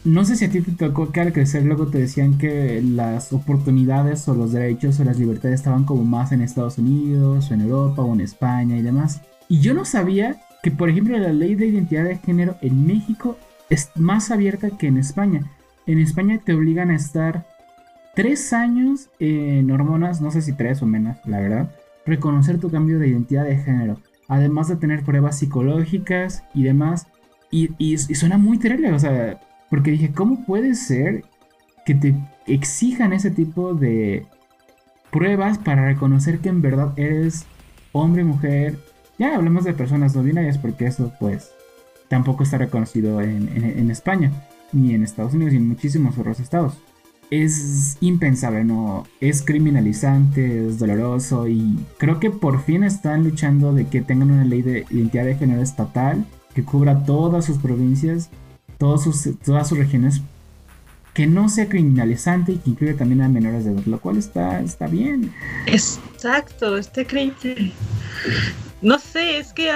No 0.03 0.25
sé 0.25 0.36
si 0.36 0.46
a 0.46 0.50
ti 0.50 0.62
te 0.62 0.72
tocó 0.72 1.12
que 1.12 1.22
al 1.22 1.31
crecer 1.31 1.63
luego 1.63 1.88
te 1.88 2.00
decían 2.00 2.39
que 2.39 2.81
las 2.81 3.31
oportunidades 3.34 4.27
o 4.27 4.34
los 4.34 4.51
derechos 4.51 5.00
o 5.00 5.03
las 5.03 5.20
libertades 5.20 5.60
estaban 5.60 5.84
como 5.84 6.03
más 6.03 6.31
en 6.31 6.41
Estados 6.41 6.79
Unidos 6.79 7.51
o 7.51 7.53
en 7.53 7.62
Europa 7.62 8.01
o 8.01 8.13
en 8.13 8.22
España 8.22 8.77
y 8.77 8.81
demás. 8.81 9.22
Y 9.48 9.60
yo 9.60 9.75
no 9.75 9.86
sabía 9.86 10.38
que, 10.63 10.72
por 10.72 10.89
ejemplo, 10.89 11.17
la 11.20 11.31
ley 11.31 11.53
de 11.53 11.67
identidad 11.67 12.05
de 12.05 12.17
género 12.17 12.55
en 12.62 12.88
México 12.88 13.38
es 13.70 13.91
más 13.96 14.31
abierta 14.31 14.72
que 14.72 14.88
en 14.88 14.98
España. 14.98 15.51
En 15.86 16.00
España 16.00 16.39
te 16.43 16.53
obligan 16.53 16.89
a 16.89 16.96
estar 16.96 17.46
tres 18.15 18.53
años 18.53 19.10
en 19.20 19.70
hormonas, 19.70 20.20
no 20.20 20.31
sé 20.31 20.41
si 20.41 20.53
tres 20.53 20.81
o 20.81 20.86
menos, 20.88 21.17
la 21.25 21.39
verdad, 21.39 21.72
reconocer 22.05 22.60
tu 22.60 22.72
cambio 22.72 22.98
de 22.98 23.08
identidad 23.08 23.46
de 23.46 23.58
género, 23.58 24.00
además 24.27 24.67
de 24.67 24.77
tener 24.77 25.03
pruebas 25.03 25.38
psicológicas 25.39 26.43
y 26.53 26.63
demás. 26.63 27.08
Y, 27.51 27.72
y, 27.77 27.98
suena 27.98 28.38
muy 28.38 28.58
terrible, 28.58 28.93
o 28.93 29.00
sea, 29.00 29.39
porque 29.72 29.92
dije, 29.92 30.12
¿cómo 30.12 30.46
puede 30.46 30.75
ser 30.75 31.24
que 31.86 31.96
te 31.96 32.13
exijan 32.46 33.13
ese 33.13 33.32
tipo 33.32 33.74
de 33.74 34.28
pruebas 35.12 35.58
para 35.58 35.86
reconocer 35.86 36.40
que 36.40 36.50
en 36.50 36.62
verdad 36.62 36.94
eres 36.98 37.46
hombre, 37.94 38.25
mujer? 38.25 38.78
Ya 39.18 39.34
hablemos 39.34 39.63
de 39.63 39.74
personas 39.74 40.13
no 40.13 40.24
binarias 40.24 40.58
porque 40.58 40.86
eso 40.86 41.13
pues 41.20 41.51
tampoco 42.10 42.44
está 42.44 42.58
reconocido 42.58 43.22
en, 43.22 43.90
España, 43.90 44.32
ni 44.74 44.94
en 44.94 45.04
Estados 45.04 45.34
Unidos, 45.34 45.54
ni 45.54 45.60
en 45.60 45.70
muchísimos 45.70 46.18
otros 46.18 46.42
estados. 46.42 46.78
Es 47.30 47.98
impensable, 48.01 48.66
¿no? 48.66 49.06
Es 49.22 49.42
criminalizante, 49.42 50.68
es 50.68 50.80
doloroso 50.80 51.48
y 51.48 51.80
creo 51.98 52.20
que 52.20 52.30
por 52.30 52.62
fin 52.62 52.84
están 52.84 53.24
luchando 53.24 53.74
de 53.74 53.88
que 53.88 54.01
tengan 54.01 54.32
una 54.32 54.44
ley 54.44 54.63
de 54.63 54.86
identidad 54.90 55.24
de 55.24 55.36
género 55.36 55.62
estatal 55.62 56.25
que 56.53 56.66
cubra 56.66 57.05
todas 57.05 57.46
sus 57.46 57.57
provincias 57.57 58.29
sus, 59.03 59.29
todas 59.44 59.70
sus 59.70 59.77
regiones 59.77 60.22
que 61.13 61.27
no 61.27 61.50
sea 61.50 61.67
criminalizante 61.67 62.53
y 62.53 62.57
que 62.57 62.70
incluya 62.70 62.96
también 62.96 63.22
a 63.22 63.29
menores 63.29 63.65
de 63.65 63.72
edad, 63.72 63.85
lo 63.85 64.00
cual 64.00 64.17
está, 64.17 64.61
está 64.61 64.87
bien. 64.87 65.33
Exacto, 65.65 66.77
está 66.77 67.05
creíble. 67.05 67.74
No 68.81 68.98
sé, 68.98 69.37
es 69.37 69.53
que 69.53 69.72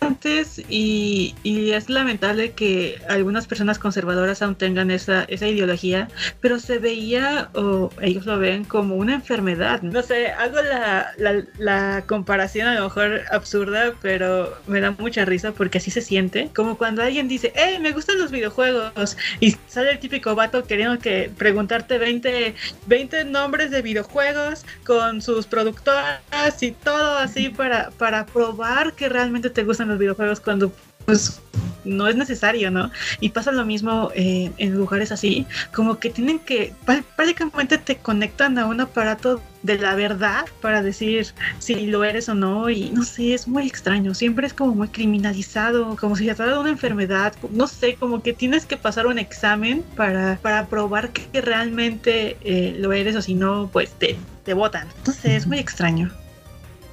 antes 0.00 0.62
y, 0.68 1.34
es 1.44 1.88
lamentable 1.88 2.52
que 2.52 3.00
algunas 3.08 3.46
personas 3.46 3.78
conservadoras 3.78 4.42
aún 4.42 4.56
tengan 4.56 4.90
esa, 4.90 5.24
esa 5.24 5.46
ideología, 5.46 6.08
pero 6.40 6.58
se 6.58 6.78
veía 6.78 7.50
o 7.54 7.90
ellos 8.00 8.26
lo 8.26 8.38
ven 8.38 8.64
como 8.64 8.96
una 8.96 9.14
enfermedad. 9.14 9.82
No 9.82 10.02
sé, 10.02 10.28
hago 10.28 10.56
la, 10.62 11.12
la, 11.58 12.04
comparación 12.06 12.66
a 12.66 12.74
lo 12.74 12.84
mejor 12.84 13.22
absurda, 13.30 13.92
pero 14.02 14.56
me 14.66 14.80
da 14.80 14.90
mucha 14.92 15.24
risa 15.24 15.52
porque 15.52 15.78
así 15.78 15.90
se 15.90 16.00
siente, 16.00 16.50
como 16.54 16.76
cuando 16.76 17.02
alguien 17.02 17.28
dice, 17.28 17.52
hey, 17.54 17.78
me 17.80 17.92
gustan 17.92 18.18
los 18.18 18.30
videojuegos 18.30 19.16
y 19.38 19.56
sale 19.68 19.92
el 19.92 19.98
típico 19.98 20.34
vato 20.34 20.64
queriendo 20.64 20.98
que 20.98 21.30
preguntarte 21.36 21.98
20, 21.98 22.54
20 22.86 23.24
nombres 23.26 23.70
de 23.70 23.82
videojuegos 23.82 24.64
con 24.84 25.22
sus 25.22 25.46
productoras 25.46 26.20
y 26.60 26.72
todo 26.72 27.18
así 27.18 27.50
para, 27.50 27.90
para 27.90 28.26
probar 28.26 28.94
que 28.94 29.08
realmente 29.08 29.50
te 29.50 29.62
gustan 29.62 29.89
los 29.90 29.98
videojuegos 29.98 30.40
cuando 30.40 30.72
pues 31.06 31.40
no 31.84 32.08
es 32.08 32.16
necesario, 32.16 32.70
¿no? 32.70 32.90
Y 33.20 33.30
pasa 33.30 33.52
lo 33.52 33.64
mismo 33.64 34.10
eh, 34.14 34.50
en 34.58 34.74
lugares 34.74 35.12
así, 35.12 35.46
como 35.74 35.98
que 35.98 36.10
tienen 36.10 36.38
que, 36.38 36.74
prácticamente 37.16 37.78
te 37.78 37.96
conectan 37.96 38.58
a 38.58 38.66
un 38.66 38.80
aparato 38.80 39.40
de 39.62 39.78
la 39.78 39.94
verdad 39.94 40.44
para 40.60 40.82
decir 40.82 41.26
si 41.58 41.86
lo 41.86 42.04
eres 42.04 42.28
o 42.28 42.34
no 42.34 42.70
y 42.70 42.90
no 42.90 43.02
sé, 43.02 43.34
es 43.34 43.48
muy 43.48 43.66
extraño, 43.66 44.14
siempre 44.14 44.46
es 44.46 44.54
como 44.54 44.74
muy 44.74 44.88
criminalizado, 44.88 45.96
como 45.96 46.16
si 46.16 46.26
se 46.26 46.34
tratara 46.34 46.56
de 46.56 46.60
una 46.60 46.70
enfermedad, 46.70 47.34
no 47.50 47.66
sé, 47.66 47.94
como 47.94 48.22
que 48.22 48.32
tienes 48.32 48.66
que 48.66 48.76
pasar 48.76 49.06
un 49.06 49.18
examen 49.18 49.82
para, 49.96 50.38
para 50.42 50.66
probar 50.66 51.10
que 51.10 51.40
realmente 51.40 52.36
eh, 52.42 52.76
lo 52.78 52.92
eres 52.92 53.16
o 53.16 53.22
si 53.22 53.34
no, 53.34 53.70
pues 53.72 53.90
te, 53.92 54.16
te 54.44 54.54
botan. 54.54 54.86
Entonces 54.98 55.32
es 55.32 55.46
muy 55.46 55.58
extraño. 55.58 56.10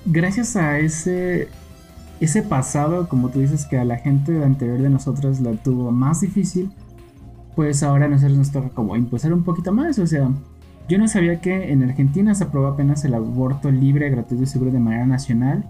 Gracias 0.06 0.56
a 0.56 0.80
ese 0.80 1.50
ese 2.20 2.42
pasado, 2.42 3.08
como 3.10 3.30
tú 3.30 3.40
dices, 3.40 3.66
que 3.66 3.78
a 3.78 3.86
la 3.86 3.98
gente 3.98 4.44
anterior 4.44 4.82
de 4.82 4.90
nosotros 4.90 5.40
la 5.42 5.52
tuvo 5.54 5.92
más 5.92 6.22
difícil, 6.22 6.72
pues 7.56 7.84
ahora 7.84 8.06
a 8.06 8.10
nosotros 8.10 8.38
nos 8.38 8.52
toca 8.52 8.70
como 8.70 8.96
impulsar 8.96 9.34
un 9.34 9.44
poquito 9.44 9.72
más. 9.72 10.00
O 10.00 10.08
sea, 10.08 10.30
yo 10.88 10.98
no 10.98 11.08
sabía 11.08 11.42
que 11.42 11.72
en 11.72 11.84
Argentina 11.84 12.34
se 12.34 12.46
aprobó 12.46 12.68
apenas 12.68 13.04
el 13.06 13.14
aborto 13.14 13.72
libre, 13.72 14.10
gratuito 14.10 14.44
y 14.44 14.48
seguro 14.48 14.72
de 14.72 14.80
manera 14.80 15.06
nacional, 15.06 15.70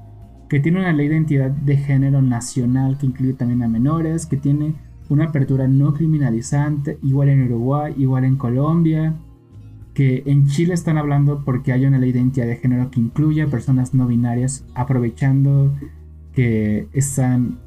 que 0.49 0.59
tiene 0.59 0.79
una 0.79 0.93
ley 0.93 1.07
de 1.07 1.15
identidad 1.15 1.49
de 1.49 1.77
género 1.77 2.21
nacional 2.21 2.97
que 2.97 3.07
incluye 3.07 3.33
también 3.33 3.63
a 3.63 3.67
menores, 3.67 4.25
que 4.25 4.37
tiene 4.37 4.75
una 5.09 5.25
apertura 5.25 5.67
no 5.67 5.93
criminalizante, 5.93 6.99
igual 7.03 7.29
en 7.29 7.43
Uruguay, 7.43 7.93
igual 7.97 8.25
en 8.25 8.35
Colombia, 8.35 9.15
que 9.93 10.23
en 10.25 10.47
Chile 10.47 10.73
están 10.73 10.97
hablando 10.97 11.43
porque 11.43 11.71
hay 11.73 11.85
una 11.85 11.97
ley 11.97 12.11
de 12.11 12.19
identidad 12.19 12.45
de 12.45 12.57
género 12.57 12.91
que 12.91 12.99
incluye 12.99 13.41
a 13.41 13.47
personas 13.47 13.93
no 13.93 14.05
binarias, 14.05 14.65
aprovechando 14.75 15.73
que 16.37 16.87
están 16.93 17.57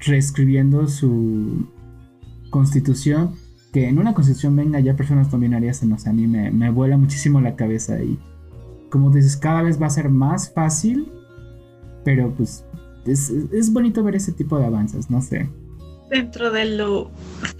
reescribiendo 0.00 0.86
su 0.86 1.66
constitución, 2.50 3.36
que 3.72 3.88
en 3.88 3.98
una 3.98 4.12
constitución 4.12 4.54
venga 4.54 4.80
ya 4.80 4.96
personas 4.96 5.32
no 5.32 5.38
binarias, 5.38 5.82
no 5.82 5.98
sé, 5.98 6.10
a 6.10 6.12
mí 6.12 6.26
me, 6.26 6.68
vuela 6.68 6.98
muchísimo 6.98 7.40
la 7.40 7.56
cabeza 7.56 7.98
y 8.02 8.18
como 8.90 9.10
dices, 9.10 9.34
cada 9.34 9.62
vez 9.62 9.80
va 9.80 9.86
a 9.86 9.90
ser 9.90 10.10
más 10.10 10.52
fácil, 10.52 11.10
pero 12.04 12.30
pues 12.34 12.66
es, 13.06 13.30
es 13.30 13.72
bonito 13.72 14.04
ver 14.04 14.16
ese 14.16 14.32
tipo 14.32 14.58
de 14.58 14.66
avances, 14.66 15.08
no 15.08 15.22
sé. 15.22 15.48
Dentro 16.10 16.50
de 16.50 16.66
lo 16.66 17.10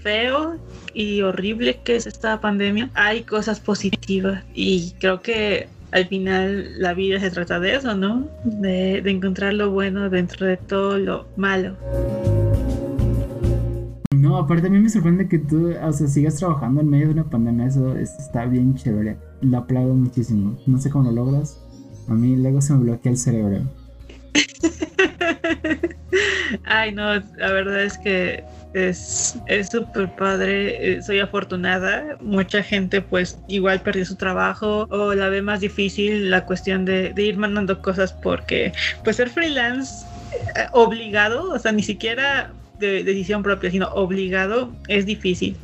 feo 0.03 0.57
y 0.93 1.21
horrible 1.21 1.81
que 1.83 1.95
es 1.95 2.05
esta 2.05 2.39
pandemia, 2.41 2.91
hay 2.93 3.23
cosas 3.23 3.59
positivas 3.59 4.43
y 4.53 4.93
creo 4.99 5.23
que 5.23 5.67
al 5.91 6.07
final 6.07 6.79
la 6.79 6.93
vida 6.93 7.19
se 7.19 7.31
trata 7.31 7.59
de 7.59 7.75
eso, 7.75 7.95
¿no? 7.95 8.27
De, 8.43 8.97
encontrar 8.97 9.53
lo 9.53 9.71
bueno 9.71 10.09
dentro 10.09 10.45
de 10.45 10.57
todo 10.57 10.97
lo 10.97 11.27
malo. 11.35 11.75
No, 14.15 14.37
aparte 14.37 14.67
a 14.67 14.69
mí 14.69 14.79
me 14.79 14.89
sorprende 14.89 15.27
que 15.27 15.39
tú, 15.39 15.73
o 15.81 15.93
sea, 15.93 16.07
sigas 16.07 16.35
trabajando 16.35 16.81
en 16.81 16.89
medio 16.89 17.07
de 17.07 17.13
una 17.13 17.29
pandemia, 17.29 17.67
eso, 17.67 17.95
está 17.97 18.45
bien 18.45 18.75
chévere. 18.75 19.17
Lo 19.41 19.57
aplaudo 19.57 19.95
muchísimo. 19.95 20.57
No 20.67 20.77
sé 20.77 20.89
cómo 20.89 21.09
lo 21.09 21.23
logras. 21.23 21.59
A 22.07 22.13
mí 22.13 22.35
luego 22.35 22.61
se 22.61 22.73
me 22.73 22.79
bloquea 22.79 23.11
el 23.11 23.17
cerebro. 23.17 23.61
Ay, 26.65 26.93
no, 26.93 27.13
la 27.13 27.51
verdad 27.51 27.83
es 27.83 27.97
que 27.97 28.43
es 28.73 29.35
súper 29.71 30.09
padre, 30.09 30.97
eh, 30.97 31.01
soy 31.01 31.19
afortunada. 31.19 32.17
Mucha 32.21 32.63
gente 32.63 33.01
pues 33.01 33.39
igual 33.47 33.81
perdió 33.81 34.05
su 34.05 34.15
trabajo 34.15 34.87
o 34.89 35.13
la 35.13 35.29
ve 35.29 35.41
más 35.41 35.59
difícil 35.59 36.29
la 36.29 36.45
cuestión 36.45 36.85
de, 36.85 37.13
ir 37.17 37.37
mandando 37.37 37.81
cosas 37.81 38.13
porque 38.13 38.73
pues 39.03 39.15
ser 39.15 39.29
freelance 39.29 40.05
eh, 40.55 40.67
obligado, 40.71 41.51
o 41.51 41.59
sea, 41.59 41.71
ni 41.71 41.83
siquiera 41.83 42.51
de 42.77 43.03
decisión 43.03 43.43
propia, 43.43 43.69
sino 43.71 43.87
obligado, 43.89 44.71
es 44.87 45.05
difícil. 45.05 45.57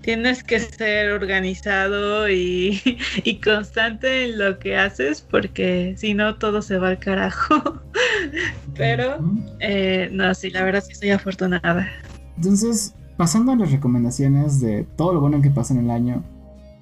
Tienes 0.00 0.42
que 0.42 0.60
ser 0.60 1.12
organizado 1.12 2.28
y, 2.28 2.80
y 3.24 3.40
constante 3.40 4.24
en 4.24 4.38
lo 4.38 4.58
que 4.58 4.76
haces 4.76 5.20
porque 5.20 5.94
si 5.98 6.14
no 6.14 6.36
todo 6.36 6.62
se 6.62 6.78
va 6.78 6.88
al 6.88 6.98
carajo. 6.98 7.82
Pero, 8.76 9.18
eh, 9.60 10.08
no, 10.10 10.34
sí, 10.34 10.50
la 10.50 10.64
verdad 10.64 10.82
sí 10.82 10.92
estoy 10.92 11.10
afortunada. 11.10 11.92
Entonces, 12.36 12.94
pasando 13.16 13.52
a 13.52 13.56
las 13.56 13.70
recomendaciones 13.70 14.60
de 14.60 14.84
todo 14.96 15.14
lo 15.14 15.20
bueno 15.20 15.40
que 15.40 15.50
pasa 15.50 15.74
en 15.74 15.80
el 15.80 15.90
año, 15.90 16.22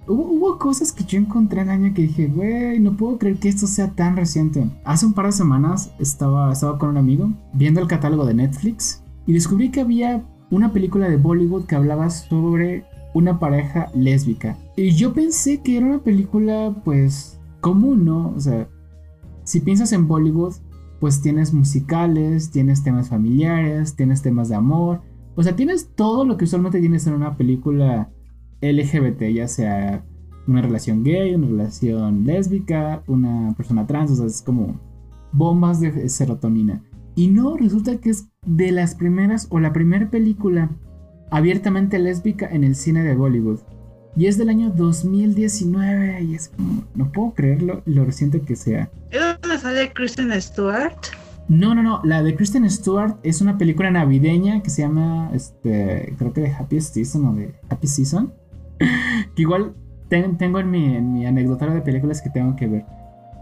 Hubo, 0.04 0.58
cosas 0.58 0.92
que 0.92 1.04
yo 1.04 1.16
encontré 1.16 1.60
en 1.60 1.68
el 1.68 1.74
año 1.74 1.94
que 1.94 2.02
dije, 2.02 2.26
güey, 2.26 2.80
no 2.80 2.96
puedo 2.96 3.18
creer 3.18 3.36
que 3.36 3.48
esto 3.48 3.68
sea 3.68 3.92
tan 3.92 4.16
reciente. 4.16 4.68
Hace 4.84 5.06
un 5.06 5.12
par 5.12 5.26
de 5.26 5.32
semanas 5.32 5.92
estaba, 6.00 6.52
estaba 6.52 6.76
con 6.76 6.88
un 6.88 6.96
amigo 6.96 7.32
viendo 7.52 7.80
el 7.80 7.86
catálogo 7.86 8.26
de 8.26 8.34
Netflix 8.34 9.02
y 9.26 9.32
descubrí 9.32 9.70
que 9.70 9.80
había 9.80 10.24
una 10.50 10.72
película 10.72 11.08
de 11.08 11.16
Bollywood 11.16 11.66
que 11.66 11.76
hablaba 11.76 12.10
sobre 12.10 12.84
una 13.14 13.38
pareja 13.38 13.90
lésbica. 13.94 14.58
Y 14.76 14.90
yo 14.90 15.12
pensé 15.12 15.62
que 15.62 15.76
era 15.76 15.86
una 15.86 16.00
película, 16.00 16.74
pues, 16.84 17.38
común, 17.60 18.04
¿no? 18.04 18.32
O 18.36 18.40
sea, 18.40 18.68
si 19.44 19.60
piensas 19.60 19.92
en 19.92 20.08
Bollywood, 20.08 20.54
pues 20.98 21.20
tienes 21.20 21.52
musicales, 21.52 22.50
tienes 22.50 22.82
temas 22.82 23.08
familiares, 23.08 23.94
tienes 23.94 24.20
temas 24.20 24.48
de 24.48 24.56
amor. 24.56 25.00
O 25.34 25.42
sea, 25.42 25.56
tienes 25.56 25.90
todo 25.94 26.24
lo 26.24 26.36
que 26.36 26.44
usualmente 26.44 26.80
tienes 26.80 27.06
en 27.06 27.14
una 27.14 27.36
película 27.36 28.10
LGBT, 28.60 29.22
ya 29.32 29.48
sea 29.48 30.04
una 30.46 30.62
relación 30.62 31.04
gay, 31.04 31.34
una 31.34 31.46
relación 31.46 32.24
lésbica, 32.24 33.02
una 33.06 33.54
persona 33.56 33.86
trans, 33.86 34.10
o 34.12 34.16
sea, 34.16 34.26
es 34.26 34.42
como 34.42 34.80
bombas 35.32 35.80
de 35.80 36.08
serotonina. 36.08 36.82
Y 37.14 37.28
no, 37.28 37.56
resulta 37.56 37.96
que 37.98 38.10
es 38.10 38.28
de 38.46 38.72
las 38.72 38.94
primeras 38.94 39.46
o 39.50 39.60
la 39.60 39.72
primera 39.72 40.10
película 40.10 40.70
abiertamente 41.30 41.98
lésbica 41.98 42.46
en 42.46 42.64
el 42.64 42.74
cine 42.74 43.02
de 43.02 43.14
Bollywood. 43.14 43.60
Y 44.14 44.26
es 44.26 44.36
del 44.36 44.50
año 44.50 44.70
2019 44.70 46.22
y 46.22 46.34
es 46.34 46.48
como, 46.48 46.84
no 46.94 47.10
puedo 47.10 47.32
creerlo 47.32 47.82
lo 47.86 48.04
reciente 48.04 48.42
que 48.42 48.56
sea. 48.56 48.90
¿Es 49.10 49.20
donde 49.40 49.58
sale 49.58 49.92
Kristen 49.92 50.40
Stewart? 50.40 50.96
No, 51.48 51.74
no, 51.74 51.82
no, 51.82 52.00
la 52.04 52.22
de 52.22 52.34
Kristen 52.34 52.68
Stewart 52.70 53.16
es 53.22 53.40
una 53.40 53.58
película 53.58 53.90
navideña 53.90 54.62
que 54.62 54.70
se 54.70 54.82
llama, 54.82 55.30
este, 55.34 56.14
creo 56.16 56.32
que 56.32 56.42
de 56.42 56.52
Happy 56.52 56.80
Season 56.80 57.26
o 57.26 57.34
de 57.34 57.54
Happy 57.68 57.86
Season. 57.86 58.32
que 59.36 59.42
igual 59.42 59.74
tengo 60.08 60.60
en 60.60 60.70
mi, 60.70 60.96
en 60.96 61.12
mi 61.12 61.26
anecdotario 61.26 61.74
de 61.74 61.80
películas 61.80 62.20
que 62.20 62.30
tengo 62.30 62.56
que 62.56 62.66
ver. 62.66 62.86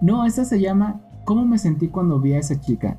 No, 0.01 0.25
esta 0.25 0.45
se 0.45 0.61
llama 0.61 1.01
¿Cómo 1.25 1.45
me 1.45 1.59
sentí 1.59 1.89
cuando 1.89 2.21
vi 2.21 2.33
a 2.33 2.39
esa 2.39 2.61
chica? 2.61 2.99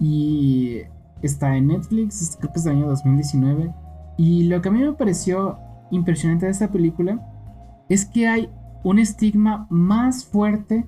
Y 0.00 0.80
está 1.22 1.56
en 1.56 1.68
Netflix, 1.68 2.36
creo 2.38 2.52
que 2.52 2.58
es 2.58 2.64
del 2.64 2.76
año 2.76 2.88
2019. 2.88 3.72
Y 4.16 4.44
lo 4.44 4.62
que 4.62 4.68
a 4.68 4.72
mí 4.72 4.82
me 4.82 4.92
pareció 4.92 5.58
impresionante 5.90 6.46
de 6.46 6.52
esta 6.52 6.70
película 6.70 7.20
es 7.88 8.06
que 8.06 8.28
hay 8.28 8.50
un 8.82 8.98
estigma 8.98 9.66
más 9.70 10.24
fuerte 10.24 10.86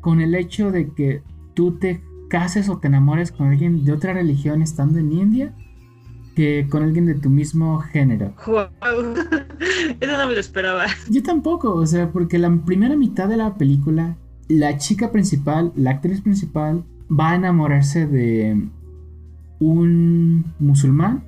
con 0.00 0.20
el 0.20 0.34
hecho 0.34 0.70
de 0.70 0.92
que 0.94 1.22
tú 1.54 1.78
te 1.78 2.02
cases 2.30 2.70
o 2.70 2.78
te 2.78 2.88
enamores 2.88 3.30
con 3.30 3.48
alguien 3.48 3.84
de 3.84 3.92
otra 3.92 4.14
religión 4.14 4.62
estando 4.62 4.98
en 4.98 5.12
India 5.12 5.54
que 6.34 6.66
con 6.70 6.82
alguien 6.82 7.04
de 7.04 7.14
tu 7.14 7.28
mismo 7.28 7.80
género. 7.80 8.32
Wow. 8.46 8.68
Eso 10.00 10.16
no 10.16 10.26
me 10.26 10.32
lo 10.32 10.40
esperaba. 10.40 10.86
Yo 11.10 11.22
tampoco, 11.22 11.74
o 11.74 11.86
sea, 11.86 12.10
porque 12.10 12.38
la 12.38 12.50
primera 12.64 12.96
mitad 12.96 13.28
de 13.28 13.36
la 13.36 13.56
película, 13.56 14.16
la 14.48 14.78
chica 14.78 15.12
principal, 15.12 15.72
la 15.76 15.90
actriz 15.90 16.22
principal, 16.22 16.84
va 17.10 17.32
a 17.32 17.34
enamorarse 17.34 18.06
de 18.06 18.68
un 19.58 20.46
musulmán 20.58 21.24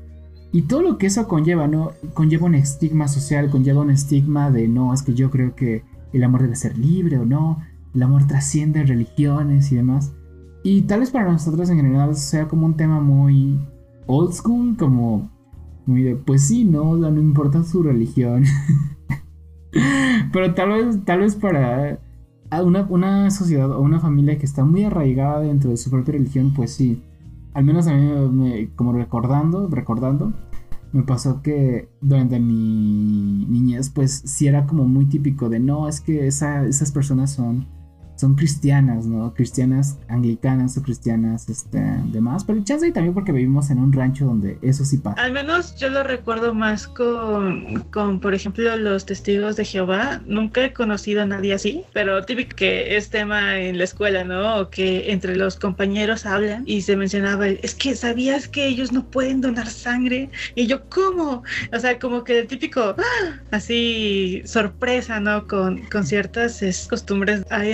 y 0.52 0.62
todo 0.62 0.82
lo 0.82 0.98
que 0.98 1.06
eso 1.06 1.26
conlleva, 1.26 1.66
¿no? 1.66 1.92
Conlleva 2.14 2.46
un 2.46 2.54
estigma 2.54 3.08
social, 3.08 3.50
conlleva 3.50 3.80
un 3.80 3.90
estigma 3.90 4.50
de 4.50 4.68
no, 4.68 4.94
es 4.94 5.02
que 5.02 5.14
yo 5.14 5.30
creo 5.30 5.54
que 5.54 5.82
el 6.12 6.24
amor 6.24 6.42
debe 6.42 6.56
ser 6.56 6.78
libre 6.78 7.18
o 7.18 7.24
no, 7.24 7.62
el 7.94 8.02
amor 8.02 8.26
trasciende 8.26 8.84
religiones 8.84 9.72
y 9.72 9.76
demás. 9.76 10.12
Y 10.62 10.82
tal 10.82 11.00
vez 11.00 11.10
para 11.10 11.30
nosotros 11.30 11.68
en 11.70 11.76
general 11.76 12.14
sea 12.14 12.46
como 12.46 12.66
un 12.66 12.76
tema 12.76 13.00
muy 13.00 13.60
old 14.06 14.32
school, 14.32 14.76
como 14.76 15.30
muy 15.86 16.02
de, 16.02 16.16
pues 16.16 16.46
sí, 16.46 16.64
no, 16.64 16.96
no 16.96 17.20
importa 17.20 17.64
su 17.64 17.82
religión. 17.82 18.44
Pero 20.32 20.54
tal 20.54 20.68
vez, 20.70 21.04
tal 21.04 21.20
vez 21.20 21.34
para 21.34 21.98
una, 22.60 23.30
sociedad 23.30 23.70
o 23.70 23.80
una 23.80 24.00
familia 24.00 24.38
que 24.38 24.46
está 24.46 24.64
muy 24.64 24.84
arraigada 24.84 25.40
dentro 25.40 25.70
de 25.70 25.76
su 25.76 25.90
propia 25.90 26.12
religión, 26.12 26.52
pues 26.54 26.72
sí. 26.72 27.02
Al 27.54 27.64
menos 27.64 27.86
a 27.86 27.94
mí, 27.94 28.06
me, 28.30 28.70
como 28.76 28.92
recordando, 28.92 29.68
recordando, 29.68 30.32
me 30.92 31.02
pasó 31.02 31.42
que 31.42 31.88
durante 32.00 32.38
mi 32.38 33.46
niñez, 33.48 33.90
pues 33.90 34.22
sí 34.24 34.46
era 34.46 34.66
como 34.66 34.84
muy 34.84 35.06
típico 35.06 35.48
de 35.48 35.60
no, 35.60 35.88
es 35.88 36.00
que 36.00 36.26
esas 36.26 36.92
personas 36.92 37.32
son 37.32 37.66
son 38.16 38.34
cristianas, 38.34 39.06
¿no? 39.06 39.34
Cristianas 39.34 39.98
anglicanas 40.08 40.76
o 40.78 40.82
cristianas 40.82 41.48
este, 41.48 41.80
demás, 42.12 42.44
pero 42.44 42.62
chance 42.64 42.86
y 42.86 42.92
también 42.92 43.14
porque 43.14 43.32
vivimos 43.32 43.70
en 43.70 43.78
un 43.78 43.92
rancho 43.92 44.26
donde 44.26 44.58
eso 44.62 44.84
sí 44.84 44.98
pasa. 44.98 45.20
Al 45.22 45.32
menos 45.32 45.76
yo 45.76 45.88
lo 45.88 46.02
recuerdo 46.02 46.54
más 46.54 46.86
con, 46.86 47.80
con, 47.90 48.20
por 48.20 48.34
ejemplo, 48.34 48.76
los 48.76 49.06
testigos 49.06 49.56
de 49.56 49.64
Jehová. 49.64 50.20
Nunca 50.26 50.64
he 50.64 50.72
conocido 50.72 51.22
a 51.22 51.26
nadie 51.26 51.54
así, 51.54 51.84
pero 51.92 52.24
típico 52.24 52.56
que 52.56 52.96
es 52.96 53.10
tema 53.10 53.58
en 53.58 53.78
la 53.78 53.84
escuela, 53.84 54.24
¿no? 54.24 54.70
Que 54.70 55.12
entre 55.12 55.36
los 55.36 55.56
compañeros 55.56 56.26
hablan 56.26 56.64
y 56.66 56.82
se 56.82 56.96
mencionaba, 56.96 57.48
es 57.48 57.74
que 57.74 57.94
sabías 57.94 58.48
que 58.48 58.66
ellos 58.66 58.92
no 58.92 59.04
pueden 59.04 59.40
donar 59.40 59.68
sangre. 59.68 60.30
Y 60.54 60.66
yo, 60.66 60.88
¿cómo? 60.88 61.42
O 61.72 61.78
sea, 61.78 61.98
como 61.98 62.24
que 62.24 62.40
el 62.40 62.46
típico, 62.46 62.94
¡ah! 62.98 63.40
así, 63.50 64.42
sorpresa, 64.44 65.20
¿no? 65.20 65.46
Con, 65.46 65.82
con 65.90 66.06
ciertas 66.06 66.62
costumbres. 66.88 67.44
Hay 67.50 67.72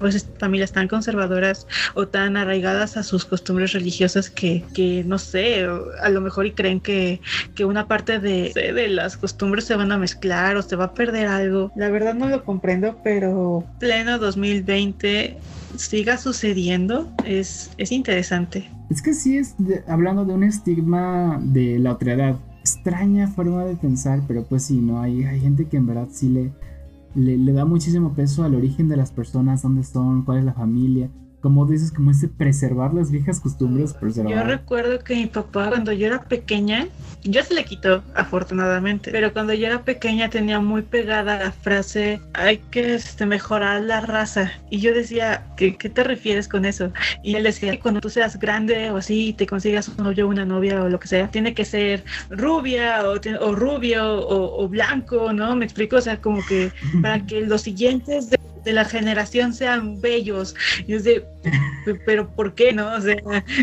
pues 0.00 0.26
familias 0.38 0.72
tan 0.72 0.88
conservadoras 0.88 1.66
o 1.94 2.08
tan 2.08 2.36
arraigadas 2.36 2.96
a 2.96 3.02
sus 3.02 3.24
costumbres 3.24 3.72
religiosas 3.72 4.30
que, 4.30 4.64
que 4.74 5.04
no 5.04 5.18
sé, 5.18 5.66
a 6.02 6.08
lo 6.08 6.20
mejor 6.20 6.46
y 6.46 6.52
creen 6.52 6.80
que, 6.80 7.20
que 7.54 7.64
una 7.64 7.86
parte 7.86 8.18
de, 8.18 8.52
de, 8.54 8.88
las 8.88 9.16
costumbres 9.16 9.64
se 9.64 9.76
van 9.76 9.92
a 9.92 9.98
mezclar 9.98 10.56
o 10.56 10.62
se 10.62 10.74
va 10.74 10.86
a 10.86 10.94
perder 10.94 11.28
algo. 11.28 11.70
La 11.76 11.90
verdad 11.90 12.14
no 12.14 12.28
lo 12.28 12.44
comprendo, 12.44 12.98
pero 13.04 13.64
pleno 13.78 14.18
2020 14.18 15.36
siga 15.76 16.16
sucediendo 16.16 17.08
es, 17.24 17.70
es 17.76 17.92
interesante. 17.92 18.68
Es 18.88 19.02
que 19.02 19.14
sí 19.14 19.38
es 19.38 19.54
hablando 19.86 20.24
de 20.24 20.32
un 20.32 20.44
estigma 20.44 21.38
de 21.42 21.78
la 21.78 21.92
otredad. 21.92 22.36
Extraña 22.60 23.28
forma 23.28 23.64
de 23.64 23.76
pensar, 23.76 24.20
pero 24.26 24.44
pues 24.44 24.64
sí, 24.64 24.80
no 24.80 25.00
hay, 25.00 25.24
hay 25.24 25.40
gente 25.40 25.66
que 25.66 25.76
en 25.76 25.86
verdad 25.86 26.08
sí 26.10 26.28
le, 26.28 26.50
le, 27.14 27.52
da 27.52 27.64
muchísimo 27.64 28.14
peso 28.14 28.44
al 28.44 28.54
origen 28.54 28.88
de 28.88 28.96
las 28.96 29.12
personas, 29.12 29.62
dónde 29.62 29.84
son, 29.84 30.24
cuál 30.24 30.38
es 30.38 30.44
la 30.44 30.54
familia 30.54 31.10
como 31.40 31.66
dices, 31.66 31.90
como 31.90 32.10
ese 32.10 32.28
preservar 32.28 32.92
las 32.94 33.10
viejas 33.10 33.40
costumbres. 33.40 33.94
Preservar. 33.94 34.32
Yo 34.32 34.44
recuerdo 34.44 34.98
que 35.00 35.14
mi 35.14 35.26
papá, 35.26 35.68
cuando 35.68 35.92
yo 35.92 36.06
era 36.06 36.22
pequeña, 36.24 36.86
yo 37.22 37.42
se 37.42 37.54
le 37.54 37.64
quitó, 37.64 38.02
afortunadamente, 38.14 39.10
pero 39.10 39.32
cuando 39.32 39.52
yo 39.52 39.66
era 39.66 39.82
pequeña 39.82 40.28
tenía 40.30 40.60
muy 40.60 40.82
pegada 40.82 41.38
la 41.38 41.52
frase, 41.52 42.20
hay 42.34 42.58
que 42.70 42.94
este, 42.94 43.26
mejorar 43.26 43.82
la 43.82 44.00
raza. 44.00 44.52
Y 44.70 44.80
yo 44.80 44.94
decía, 44.94 45.44
¿qué, 45.56 45.76
¿qué, 45.76 45.88
te 45.88 46.04
refieres 46.04 46.48
con 46.48 46.64
eso? 46.64 46.92
Y 47.22 47.34
él 47.34 47.44
decía, 47.44 47.78
cuando 47.80 48.00
tú 48.00 48.10
seas 48.10 48.38
grande 48.38 48.90
o 48.90 48.98
así, 48.98 49.34
te 49.36 49.46
consigas 49.46 49.88
un 49.88 50.04
novio, 50.04 50.28
una 50.28 50.44
novia 50.44 50.82
o 50.82 50.88
lo 50.88 51.00
que 51.00 51.08
sea, 51.08 51.28
tiene 51.28 51.54
que 51.54 51.64
ser 51.64 52.04
rubia 52.30 53.02
o, 53.08 53.14
o 53.40 53.54
rubio 53.54 54.20
o, 54.20 54.64
o, 54.64 54.68
blanco, 54.68 55.32
¿no? 55.32 55.56
Me 55.56 55.64
explico, 55.64 55.96
o 55.96 56.00
sea, 56.00 56.20
como 56.20 56.44
que 56.46 56.72
para 57.02 57.24
que 57.24 57.40
los 57.42 57.62
siguientes 57.62 58.30
de 58.30 58.38
de 58.64 58.72
la 58.72 58.84
generación 58.84 59.52
sean 59.52 60.00
bellos. 60.00 60.54
Y 60.86 60.94
es 60.94 61.04
de, 61.04 61.24
pero 62.06 62.28
¿por 62.28 62.54
qué 62.54 62.72
no? 62.72 62.94
O 62.94 63.00
sea, 63.00 63.16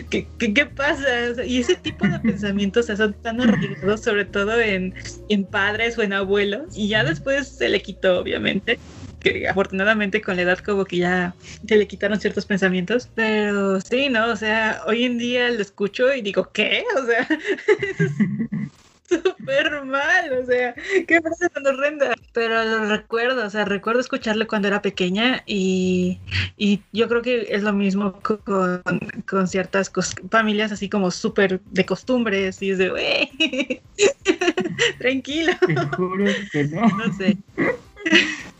¿qué, 0.09 0.27
qué, 0.37 0.65
pasa? 0.65 1.43
y 1.45 1.59
ese 1.59 1.75
tipo 1.75 2.07
de 2.07 2.19
pensamientos 2.19 2.87
son 2.87 3.13
tan 3.21 3.41
arraigados, 3.41 4.01
sobre 4.01 4.25
todo 4.25 4.59
en, 4.59 4.93
en 5.29 5.45
padres 5.45 5.97
o 5.97 6.03
en 6.03 6.13
abuelos. 6.13 6.75
Y 6.75 6.89
ya 6.89 7.03
después 7.03 7.47
se 7.47 7.69
le 7.69 7.81
quitó, 7.81 8.19
obviamente 8.19 8.79
que 9.19 9.47
afortunadamente 9.47 10.21
con 10.21 10.35
la 10.35 10.43
edad 10.43 10.59
como 10.59 10.85
que 10.85 10.97
ya 10.97 11.33
se 11.67 11.75
le 11.75 11.87
quitaron 11.87 12.19
ciertos 12.19 12.45
pensamientos, 12.45 13.09
pero 13.15 13.81
sí, 13.81 14.09
¿no? 14.09 14.31
O 14.31 14.35
sea, 14.35 14.81
hoy 14.85 15.05
en 15.05 15.17
día 15.17 15.49
lo 15.49 15.61
escucho 15.61 16.13
y 16.13 16.21
digo, 16.21 16.51
¿qué? 16.53 16.83
O 17.01 17.05
sea, 17.05 17.27
súper 19.23 19.83
mal, 19.85 20.33
o 20.33 20.45
sea, 20.45 20.75
qué 21.07 21.21
frase 21.21 21.49
tan 21.49 21.65
horrenda. 21.65 22.13
Pero 22.33 22.63
lo 22.63 22.85
recuerdo, 22.85 23.45
o 23.45 23.49
sea, 23.49 23.65
recuerdo 23.65 24.01
escucharle 24.01 24.47
cuando 24.47 24.67
era 24.67 24.81
pequeña 24.81 25.43
y, 25.45 26.19
y 26.57 26.81
yo 26.91 27.07
creo 27.07 27.21
que 27.21 27.47
es 27.49 27.63
lo 27.63 27.73
mismo 27.73 28.19
con, 28.21 28.81
con 29.27 29.47
ciertas 29.47 29.91
familias 30.29 30.71
así 30.71 30.89
como 30.89 31.11
súper 31.11 31.61
de 31.61 31.85
costumbres 31.85 32.61
y 32.61 32.71
es 32.71 32.77
de, 32.77 32.89
güey, 32.89 33.81
tranquilo. 34.99 35.53
Te 35.65 35.75
juro 35.95 36.25
que 36.51 36.63
no. 36.65 36.87
No 36.87 37.13
sé. 37.13 37.37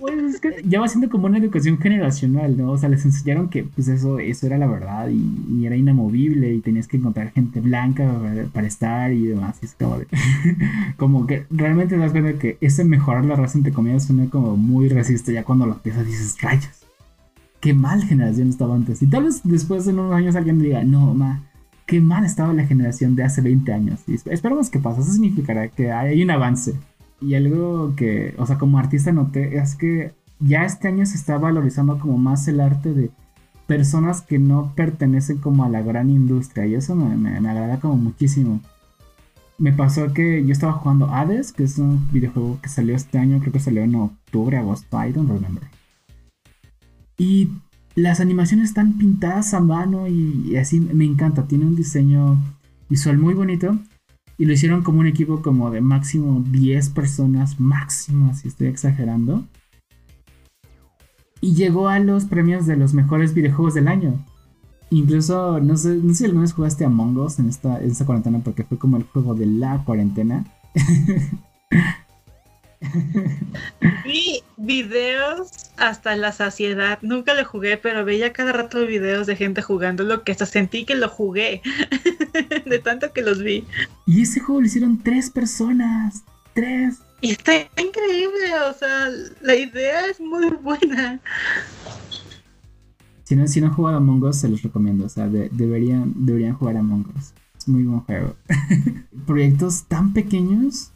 Pues, 0.00 0.40
ya 0.64 0.80
va 0.80 0.88
siendo 0.88 1.08
como 1.08 1.26
una 1.26 1.38
educación 1.38 1.78
generacional, 1.78 2.56
¿no? 2.56 2.70
O 2.70 2.78
sea, 2.78 2.88
les 2.88 3.04
enseñaron 3.04 3.48
que 3.48 3.64
pues 3.64 3.88
eso, 3.88 4.18
eso 4.18 4.46
era 4.46 4.58
la 4.58 4.66
verdad 4.66 5.08
y, 5.08 5.66
era 5.66 5.76
inamovible 5.76 6.52
y 6.54 6.60
tenías 6.60 6.86
que 6.86 6.96
encontrar 6.96 7.32
gente 7.32 7.60
blanca 7.60 8.10
para, 8.52 8.66
estar 8.66 9.12
y 9.12 9.26
demás. 9.26 9.58
Y 9.62 9.66
es 9.66 9.74
como, 9.74 9.98
de, 9.98 10.06
como 10.96 11.26
que 11.26 11.44
realmente 11.50 11.94
te 11.94 12.00
das 12.00 12.12
cuenta 12.12 12.38
que 12.38 12.56
ese 12.60 12.84
mejorar 12.84 13.24
la 13.24 13.36
raza 13.36 13.58
entre 13.58 13.72
comillas 13.72 14.04
suena 14.04 14.28
como 14.30 14.56
muy 14.56 14.88
racista 14.88 15.32
ya 15.32 15.44
cuando 15.44 15.66
lo 15.66 15.74
empiezas 15.74 16.06
dices, 16.06 16.40
rayos, 16.40 16.86
qué 17.60 17.74
mal 17.74 18.02
generación 18.04 18.48
estaba 18.48 18.74
antes. 18.74 19.02
Y 19.02 19.06
tal 19.06 19.24
vez 19.24 19.40
después 19.44 19.84
de 19.84 19.92
unos 19.92 20.12
años 20.12 20.36
alguien 20.36 20.58
diga, 20.58 20.84
no, 20.84 21.14
ma, 21.14 21.42
qué 21.86 22.00
mal 22.00 22.24
estaba 22.24 22.52
la 22.52 22.66
generación 22.66 23.16
de 23.16 23.24
hace 23.24 23.40
20 23.40 23.72
años. 23.72 24.00
Y 24.06 24.14
esperamos 24.30 24.70
que 24.70 24.78
pase, 24.78 25.00
eso 25.00 25.12
significará 25.12 25.68
que 25.68 25.90
hay 25.90 26.22
un 26.22 26.30
avance. 26.30 26.74
Y 27.20 27.34
algo 27.34 27.94
que, 27.96 28.34
o 28.38 28.46
sea, 28.46 28.58
como 28.58 28.78
artista 28.78 29.12
noté 29.12 29.58
es 29.58 29.74
que 29.74 30.12
ya 30.38 30.64
este 30.64 30.88
año 30.88 31.06
se 31.06 31.16
está 31.16 31.38
valorizando 31.38 31.98
como 31.98 32.18
más 32.18 32.46
el 32.48 32.60
arte 32.60 32.92
de 32.92 33.10
personas 33.66 34.22
que 34.22 34.38
no 34.38 34.72
pertenecen 34.74 35.38
como 35.38 35.64
a 35.64 35.68
la 35.68 35.82
gran 35.82 36.10
industria 36.10 36.66
y 36.66 36.74
eso 36.74 36.94
me, 36.94 37.16
me, 37.16 37.48
agrada 37.48 37.80
como 37.80 37.96
muchísimo. 37.96 38.60
Me 39.58 39.72
pasó 39.72 40.12
que 40.12 40.44
yo 40.44 40.52
estaba 40.52 40.74
jugando 40.74 41.10
Hades, 41.10 41.52
que 41.52 41.64
es 41.64 41.78
un 41.78 42.06
videojuego 42.12 42.60
que 42.60 42.68
salió 42.68 42.94
este 42.94 43.18
año, 43.18 43.40
creo 43.40 43.52
que 43.52 43.60
salió 43.60 43.82
en 43.82 43.94
octubre, 43.94 44.58
agosto, 44.58 45.02
I 45.02 45.12
don't 45.12 45.30
remember. 45.30 45.64
Y 47.16 47.48
las 47.94 48.20
animaciones 48.20 48.68
están 48.68 48.98
pintadas 48.98 49.54
a 49.54 49.60
mano 49.60 50.06
y 50.06 50.56
así 50.56 50.78
me 50.78 51.06
encanta, 51.06 51.46
tiene 51.46 51.64
un 51.64 51.74
diseño 51.74 52.38
visual 52.90 53.16
muy 53.16 53.32
bonito. 53.32 53.78
Y 54.38 54.44
lo 54.44 54.52
hicieron 54.52 54.82
como 54.82 55.00
un 55.00 55.06
equipo 55.06 55.40
como 55.40 55.70
de 55.70 55.80
máximo 55.80 56.42
10 56.46 56.90
personas, 56.90 57.58
máximo, 57.58 58.34
si 58.34 58.48
estoy 58.48 58.66
exagerando. 58.66 59.44
Y 61.40 61.54
llegó 61.54 61.88
a 61.88 61.98
los 61.98 62.24
premios 62.24 62.66
de 62.66 62.76
los 62.76 62.92
mejores 62.94 63.34
videojuegos 63.34 63.74
del 63.74 63.88
año. 63.88 64.14
Incluso, 64.90 65.60
no 65.60 65.76
sé, 65.76 65.96
no 65.96 66.10
sé 66.10 66.14
si 66.14 66.24
alguna 66.26 66.42
vez 66.42 66.52
jugaste 66.52 66.84
Among 66.84 67.16
Us 67.18 67.38
en 67.38 67.48
esta, 67.48 67.80
en 67.80 67.90
esta 67.90 68.06
cuarentena 68.06 68.40
porque 68.40 68.64
fue 68.64 68.78
como 68.78 68.96
el 68.96 69.04
juego 69.04 69.34
de 69.34 69.46
la 69.46 69.82
cuarentena. 69.84 70.44
Vi 74.04 74.42
videos 74.56 75.50
hasta 75.76 76.16
la 76.16 76.32
saciedad. 76.32 76.98
Nunca 77.02 77.34
lo 77.34 77.44
jugué, 77.44 77.76
pero 77.76 78.04
veía 78.04 78.32
cada 78.32 78.52
rato 78.52 78.86
videos 78.86 79.26
de 79.26 79.36
gente 79.36 79.62
jugándolo 79.62 80.22
que 80.24 80.32
hasta 80.32 80.46
sentí 80.46 80.84
que 80.84 80.94
lo 80.94 81.08
jugué. 81.08 81.62
de 82.66 82.78
tanto 82.78 83.12
que 83.12 83.22
los 83.22 83.42
vi. 83.42 83.64
Y 84.06 84.22
ese 84.22 84.40
juego 84.40 84.60
lo 84.60 84.66
hicieron 84.66 85.02
tres 85.02 85.30
personas. 85.30 86.22
Tres. 86.54 86.98
Y 87.20 87.32
está 87.32 87.54
increíble, 87.54 88.54
o 88.68 88.74
sea, 88.74 89.08
la 89.40 89.54
idea 89.54 90.06
es 90.06 90.20
muy 90.20 90.48
buena. 90.62 91.20
Si 93.24 93.34
no, 93.34 93.48
si 93.48 93.60
no 93.60 93.66
han 93.68 93.74
jugado 93.74 93.96
Among 93.96 94.22
Us, 94.22 94.36
se 94.36 94.48
los 94.48 94.62
recomiendo. 94.62 95.06
O 95.06 95.08
sea, 95.08 95.26
deberían, 95.26 96.12
deberían 96.14 96.54
jugar 96.54 96.76
Among 96.76 97.06
Us. 97.16 97.32
Es 97.58 97.66
muy 97.66 97.82
buen 97.82 98.00
juego. 98.00 98.36
Proyectos 99.26 99.84
tan 99.88 100.12
pequeños 100.12 100.92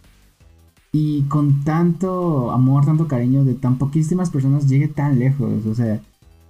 y 0.93 1.23
con 1.23 1.63
tanto 1.65 2.51
amor, 2.51 2.85
tanto 2.85 3.07
cariño 3.07 3.45
de 3.45 3.55
tan 3.55 3.79
poquísimas 3.79 4.31
personas 4.31 4.69
llegue 4.69 4.89
tan 4.89 5.19
lejos. 5.19 5.67
O 5.67 5.75
sea, 5.75 6.01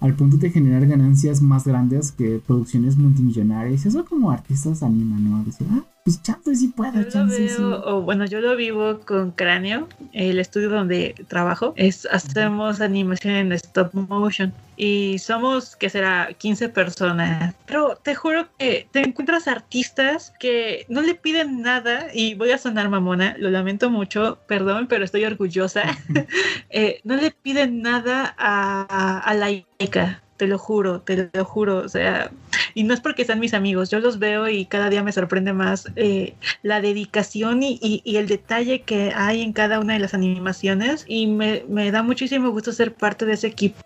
al 0.00 0.14
punto 0.14 0.38
de 0.38 0.50
generar 0.50 0.86
ganancias 0.86 1.42
más 1.42 1.66
grandes 1.66 2.10
que 2.12 2.40
producciones 2.46 2.96
multimillonarias. 2.96 3.84
Eso 3.84 4.04
como 4.04 4.30
artistas 4.30 4.82
animan, 4.82 5.30
¿no? 5.30 5.44
Decir, 5.44 5.66
ah, 5.70 5.84
pues 6.04 6.22
chance 6.22 6.54
sí 6.54 6.68
puedo, 6.68 7.02
chance 7.04 7.48
sí. 7.48 7.62
O, 7.62 8.02
bueno, 8.02 8.24
yo 8.24 8.40
lo 8.40 8.56
vivo 8.56 9.00
con 9.00 9.32
Cráneo, 9.32 9.88
el 10.12 10.38
estudio 10.38 10.70
donde 10.70 11.14
trabajo. 11.28 11.74
Es, 11.76 12.06
hacemos 12.10 12.80
animación 12.80 13.34
en 13.34 13.52
stop 13.52 13.92
motion 13.94 14.52
y 14.76 15.18
somos, 15.18 15.76
que 15.76 15.90
será, 15.90 16.32
15 16.38 16.70
personas. 16.70 17.54
Pero 17.66 17.96
te 18.02 18.14
juro 18.14 18.48
que 18.58 18.88
te 18.90 19.00
encuentras 19.00 19.46
artistas 19.46 20.32
que 20.40 20.86
no 20.88 21.02
le 21.02 21.14
piden 21.14 21.60
nada 21.60 22.06
y 22.14 22.34
voy 22.34 22.52
a 22.52 22.58
sonar 22.58 22.88
mamona, 22.88 23.36
lo 23.38 23.50
lamento 23.50 23.90
mucho, 23.90 24.38
perdón, 24.46 24.86
pero 24.88 25.04
estoy 25.04 25.24
orgullosa. 25.24 25.82
Eh, 26.72 27.00
no 27.02 27.16
le 27.16 27.32
piden 27.32 27.82
nada 27.82 28.34
a, 28.38 29.18
a 29.18 29.34
la 29.34 29.50
ICA 29.50 30.22
te 30.40 30.46
lo 30.46 30.56
juro, 30.56 31.02
te 31.02 31.28
lo 31.34 31.44
juro, 31.44 31.80
o 31.80 31.88
sea, 31.90 32.30
y 32.72 32.84
no 32.84 32.94
es 32.94 33.00
porque 33.02 33.26
sean 33.26 33.40
mis 33.40 33.52
amigos, 33.52 33.90
yo 33.90 34.00
los 34.00 34.18
veo 34.18 34.48
y 34.48 34.64
cada 34.64 34.88
día 34.88 35.02
me 35.02 35.12
sorprende 35.12 35.52
más 35.52 35.92
eh, 35.96 36.32
la 36.62 36.80
dedicación 36.80 37.62
y, 37.62 37.78
y, 37.82 38.16
el 38.16 38.26
detalle 38.26 38.80
que 38.80 39.12
hay 39.14 39.42
en 39.42 39.52
cada 39.52 39.80
una 39.80 39.92
de 39.92 39.98
las 39.98 40.14
animaciones 40.14 41.04
y 41.06 41.26
me, 41.26 41.62
me 41.68 41.90
da 41.90 42.02
muchísimo 42.02 42.48
gusto 42.52 42.72
ser 42.72 42.94
parte 42.94 43.26
de 43.26 43.34
ese 43.34 43.48
equipo 43.48 43.76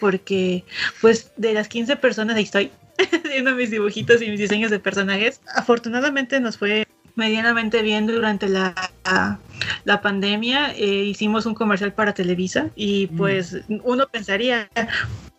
porque 0.00 0.64
pues 1.00 1.30
de 1.36 1.52
las 1.52 1.68
15 1.68 1.94
personas 1.94 2.34
ahí 2.34 2.42
estoy 2.42 2.72
haciendo 3.24 3.54
mis 3.54 3.70
dibujitos 3.70 4.20
y 4.20 4.30
mis 4.30 4.40
diseños 4.40 4.72
de 4.72 4.80
personajes, 4.80 5.40
afortunadamente 5.54 6.40
nos 6.40 6.58
fue 6.58 6.88
medianamente 7.14 7.82
bien 7.82 8.06
durante 8.06 8.48
la, 8.48 8.74
la 9.84 10.00
pandemia. 10.00 10.72
Eh, 10.72 11.04
hicimos 11.04 11.46
un 11.46 11.54
comercial 11.54 11.92
para 11.92 12.14
Televisa 12.14 12.70
y 12.74 13.08
mm. 13.10 13.16
pues 13.16 13.60
uno 13.84 14.06
pensaría, 14.08 14.68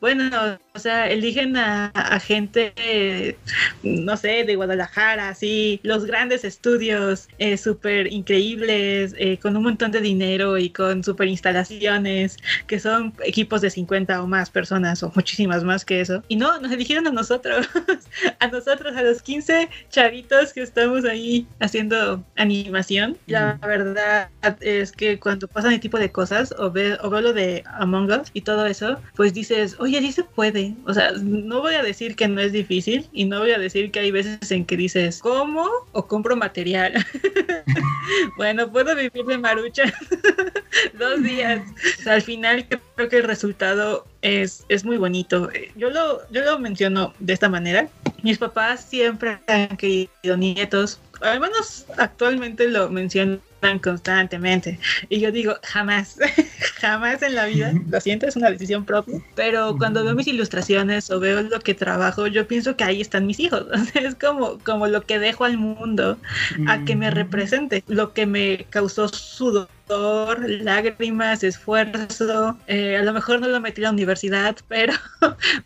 bueno, 0.05 0.29
o 0.75 0.77
sea, 0.77 1.09
eligen 1.09 1.57
a, 1.57 1.91
gente, 2.19 3.35
no 3.81 4.15
sé, 4.17 4.43
de 4.43 4.55
Guadalajara, 4.55 5.29
así, 5.29 5.79
los 5.81 6.05
grandes 6.05 6.43
estudios 6.43 7.27
eh, 7.39 7.57
súper 7.57 8.13
increíbles, 8.13 9.15
eh, 9.17 9.39
con 9.39 9.57
un 9.57 9.63
montón 9.63 9.89
de 9.89 10.01
dinero 10.01 10.59
y 10.59 10.69
con 10.69 11.03
súper 11.03 11.27
instalaciones, 11.27 12.37
que 12.67 12.79
son 12.79 13.15
equipos 13.23 13.61
de 13.61 13.71
50 13.71 14.21
o 14.21 14.27
más 14.27 14.51
personas 14.51 15.01
o 15.01 15.11
muchísimas 15.15 15.63
más 15.63 15.83
que 15.83 16.01
eso. 16.01 16.21
Y 16.27 16.35
no, 16.35 16.59
nos 16.59 16.71
eligieron 16.71 17.07
a 17.07 17.11
nosotros, 17.11 17.67
a 18.39 18.47
nosotros, 18.47 18.95
a 18.95 19.01
los 19.01 19.23
15 19.23 19.69
chavitos 19.89 20.53
que 20.53 20.61
estamos 20.61 21.03
ahí 21.05 21.47
haciendo 21.59 22.23
animación. 22.35 23.17
La 23.25 23.53
verdad 23.53 24.29
es 24.59 24.91
que 24.91 25.19
cuando 25.19 25.47
pasan 25.47 25.71
ese 25.71 25.79
tipo 25.79 25.97
de 25.97 26.11
cosas 26.11 26.53
o, 26.59 26.69
ve, 26.69 26.95
o 27.01 27.09
veo 27.09 27.21
lo 27.21 27.33
de 27.33 27.63
Among 27.65 28.11
Us 28.11 28.29
y 28.33 28.41
todo 28.41 28.67
eso, 28.67 28.99
pues 29.15 29.33
dices, 29.33 29.77
oye, 29.79 29.94
sí 29.99 30.11
se 30.11 30.23
puede. 30.23 30.73
O 30.85 30.93
sea, 30.93 31.11
no 31.11 31.61
voy 31.61 31.75
a 31.75 31.83
decir 31.83 32.15
que 32.15 32.27
no 32.27 32.41
es 32.41 32.51
difícil 32.51 33.07
y 33.13 33.25
no 33.25 33.39
voy 33.39 33.51
a 33.51 33.59
decir 33.59 33.91
que 33.91 33.99
hay 33.99 34.11
veces 34.11 34.51
en 34.51 34.65
que 34.65 34.77
dices, 34.77 35.19
¿cómo? 35.19 35.67
O 35.91 36.07
compro 36.07 36.35
material. 36.35 36.93
bueno, 38.37 38.71
puedo 38.71 38.95
vivir 38.95 39.25
de 39.25 39.37
marucha 39.37 39.83
dos 40.99 41.23
días. 41.23 41.61
al 42.05 42.21
final 42.21 42.67
creo 42.95 43.09
que 43.09 43.17
el 43.17 43.23
resultado 43.23 44.05
es, 44.21 44.65
es 44.69 44.85
muy 44.85 44.97
bonito. 44.97 45.49
Yo 45.75 45.89
lo, 45.89 46.21
yo 46.31 46.43
lo 46.43 46.59
menciono 46.59 47.13
de 47.19 47.33
esta 47.33 47.49
manera. 47.49 47.87
Mis 48.23 48.37
papás 48.37 48.85
siempre 48.89 49.37
han 49.47 49.77
querido 49.77 50.37
nietos, 50.37 50.99
al 51.21 51.39
menos 51.39 51.85
actualmente 51.97 52.67
lo 52.67 52.89
mencionan 52.89 53.41
constantemente. 53.81 54.79
Y 55.09 55.19
yo 55.19 55.31
digo, 55.31 55.55
jamás, 55.63 56.17
jamás 56.79 57.21
en 57.21 57.35
la 57.35 57.45
vida, 57.45 57.73
lo 57.89 57.99
siento, 58.01 58.27
es 58.27 58.35
una 58.35 58.49
decisión 58.49 58.85
propia, 58.85 59.19
pero 59.35 59.77
cuando 59.77 60.03
veo 60.03 60.15
mis 60.15 60.27
ilustraciones 60.27 61.09
o 61.11 61.19
veo 61.19 61.41
lo 61.41 61.59
que 61.59 61.73
trabajo, 61.73 62.27
yo 62.27 62.47
pienso 62.47 62.75
que 62.75 62.83
ahí 62.83 63.01
están 63.01 63.25
mis 63.25 63.39
hijos. 63.39 63.65
es 63.93 64.15
como, 64.15 64.59
como 64.59 64.87
lo 64.87 65.01
que 65.01 65.19
dejo 65.19 65.45
al 65.45 65.57
mundo 65.57 66.17
a 66.67 66.83
que 66.85 66.95
me 66.95 67.11
represente, 67.11 67.83
lo 67.87 68.13
que 68.13 68.25
me 68.25 68.65
causó 68.69 69.07
sudor 69.87 70.49
lágrimas, 70.49 71.43
esfuerzo. 71.43 72.57
Eh, 72.67 72.97
a 72.97 73.03
lo 73.03 73.13
mejor 73.13 73.39
no 73.39 73.47
lo 73.47 73.59
metí 73.61 73.81
a 73.81 73.85
la 73.85 73.91
universidad, 73.91 74.55
pero 74.67 74.93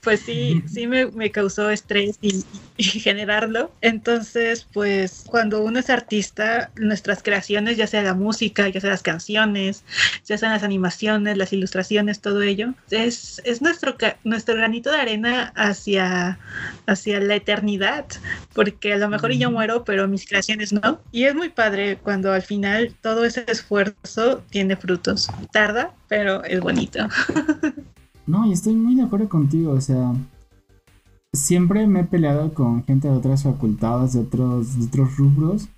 pues 0.01 0.21
sí, 0.21 0.63
sí 0.67 0.87
me, 0.87 1.31
causó 1.31 1.69
estrés 1.69 2.17
y, 2.21 2.43
generarlo. 2.77 3.71
Entonces, 3.81 4.65
pues 4.73 5.25
cuando 5.27 5.61
uno 5.61 5.79
es 5.79 5.89
artista, 5.89 6.71
nuestras 6.77 7.21
creaciones, 7.21 7.75
ya 7.75 7.87
sea 7.87 8.03
la 8.03 8.13
música, 8.13 8.69
ya 8.69 8.79
sea 8.79 8.91
las 8.91 9.03
canciones, 9.03 9.83
ya 10.25 10.37
sean 10.37 10.53
las 10.53 10.63
animaciones, 10.63 11.37
las 11.37 11.51
ilustraciones, 11.51 12.21
todo 12.21 12.41
ello, 12.41 12.73
es, 12.89 13.41
es 13.43 13.61
nuestro, 13.61 13.97
nuestro 14.23 14.55
granito 14.55 14.91
de 14.91 14.97
arena 14.97 15.51
hacia, 15.55 16.39
hacia 16.87 17.19
la 17.19 17.35
eternidad, 17.35 18.05
porque 18.53 18.93
a 18.93 18.97
lo 18.97 19.09
mejor 19.09 19.33
yo 19.33 19.51
muero, 19.51 19.83
pero 19.83 20.07
mis 20.07 20.25
creaciones 20.25 20.71
no. 20.71 21.01
Y 21.11 21.25
es 21.25 21.35
muy 21.35 21.49
padre 21.49 21.97
cuando 21.97 22.31
al 22.31 22.41
final 22.41 22.95
todo 23.01 23.25
ese 23.25 23.43
esfuerzo 23.47 24.08
tiene 24.49 24.75
frutos. 24.75 25.29
Tarda, 25.51 25.93
pero 26.07 26.43
es 26.43 26.59
bonito. 26.59 26.99
no, 28.27 28.45
y 28.45 28.53
estoy 28.53 28.73
muy 28.73 28.95
de 28.95 29.03
acuerdo 29.03 29.29
contigo, 29.29 29.71
o 29.71 29.81
sea, 29.81 30.13
siempre 31.33 31.87
me 31.87 32.01
he 32.01 32.03
peleado 32.03 32.53
con 32.53 32.83
gente 32.85 33.07
de 33.07 33.15
otras 33.15 33.43
facultades, 33.43 34.13
de 34.13 34.21
otros, 34.21 34.67
otros 34.87 35.17
rubros, 35.17 35.69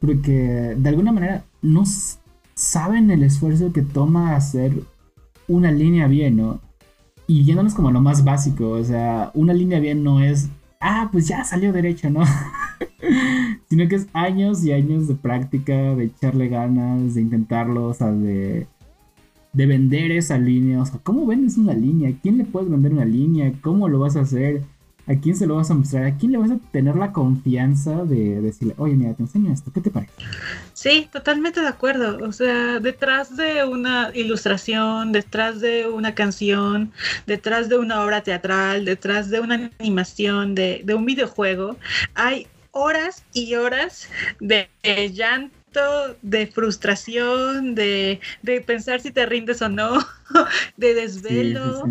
porque 0.00 0.74
de 0.76 0.88
alguna 0.88 1.12
manera 1.12 1.44
no 1.62 1.84
saben 2.54 3.10
el 3.10 3.22
esfuerzo 3.22 3.72
que 3.72 3.82
toma 3.82 4.36
hacer 4.36 4.82
una 5.48 5.70
línea 5.70 6.06
bien, 6.06 6.36
¿no? 6.36 6.60
Y 7.26 7.44
yéndonos 7.44 7.74
como 7.74 7.90
lo 7.90 8.00
más 8.00 8.24
básico, 8.24 8.70
o 8.70 8.84
sea, 8.84 9.30
una 9.34 9.52
línea 9.52 9.80
bien 9.80 10.04
no 10.04 10.20
es, 10.20 10.48
ah, 10.80 11.08
pues 11.10 11.26
ya 11.26 11.44
salió 11.44 11.72
derecho, 11.72 12.08
¿no? 12.10 12.22
Sino 13.68 13.88
que 13.88 13.96
es 13.96 14.06
años 14.12 14.64
y 14.64 14.72
años 14.72 15.08
de 15.08 15.14
práctica, 15.14 15.74
de 15.94 16.04
echarle 16.04 16.48
ganas, 16.48 17.14
de 17.14 17.20
intentarlo, 17.20 17.86
o 17.86 17.94
sea, 17.94 18.12
de, 18.12 18.66
de 19.52 19.66
vender 19.66 20.12
esa 20.12 20.38
línea. 20.38 20.80
O 20.80 20.86
sea, 20.86 21.00
¿cómo 21.02 21.26
vendes 21.26 21.56
una 21.58 21.74
línea? 21.74 22.12
¿Quién 22.22 22.38
le 22.38 22.44
puedes 22.44 22.70
vender 22.70 22.92
una 22.92 23.04
línea? 23.04 23.52
¿Cómo 23.62 23.88
lo 23.88 23.98
vas 23.98 24.16
a 24.16 24.20
hacer? 24.20 24.62
¿A 25.08 25.14
quién 25.14 25.36
se 25.36 25.46
lo 25.46 25.54
vas 25.54 25.70
a 25.70 25.74
mostrar? 25.74 26.04
¿A 26.04 26.16
quién 26.16 26.32
le 26.32 26.38
vas 26.38 26.50
a 26.50 26.58
tener 26.72 26.96
la 26.96 27.12
confianza 27.12 28.04
de 28.04 28.40
decirle, 28.40 28.74
oye, 28.76 28.94
mira, 28.94 29.14
te 29.14 29.22
enseño 29.22 29.52
esto, 29.52 29.70
¿qué 29.72 29.80
te 29.80 29.90
parece? 29.90 30.12
Sí, 30.72 31.08
totalmente 31.12 31.60
de 31.60 31.68
acuerdo. 31.68 32.26
O 32.26 32.32
sea, 32.32 32.80
detrás 32.80 33.36
de 33.36 33.64
una 33.64 34.10
ilustración, 34.14 35.12
detrás 35.12 35.60
de 35.60 35.86
una 35.86 36.14
canción, 36.14 36.90
detrás 37.24 37.68
de 37.68 37.78
una 37.78 38.02
obra 38.02 38.22
teatral, 38.22 38.84
detrás 38.84 39.30
de 39.30 39.38
una 39.38 39.70
animación, 39.78 40.56
de, 40.56 40.82
de 40.84 40.94
un 40.94 41.04
videojuego, 41.04 41.76
hay 42.14 42.48
horas 42.76 43.24
y 43.32 43.54
horas 43.54 44.08
de 44.38 44.68
llanto 45.12 46.16
de 46.22 46.46
frustración, 46.46 47.74
de, 47.74 48.20
pensar 48.66 49.00
si 49.00 49.10
te 49.10 49.26
rindes 49.26 49.62
o 49.62 49.68
no, 49.68 49.98
de 50.76 50.94
desvelo, 50.94 51.84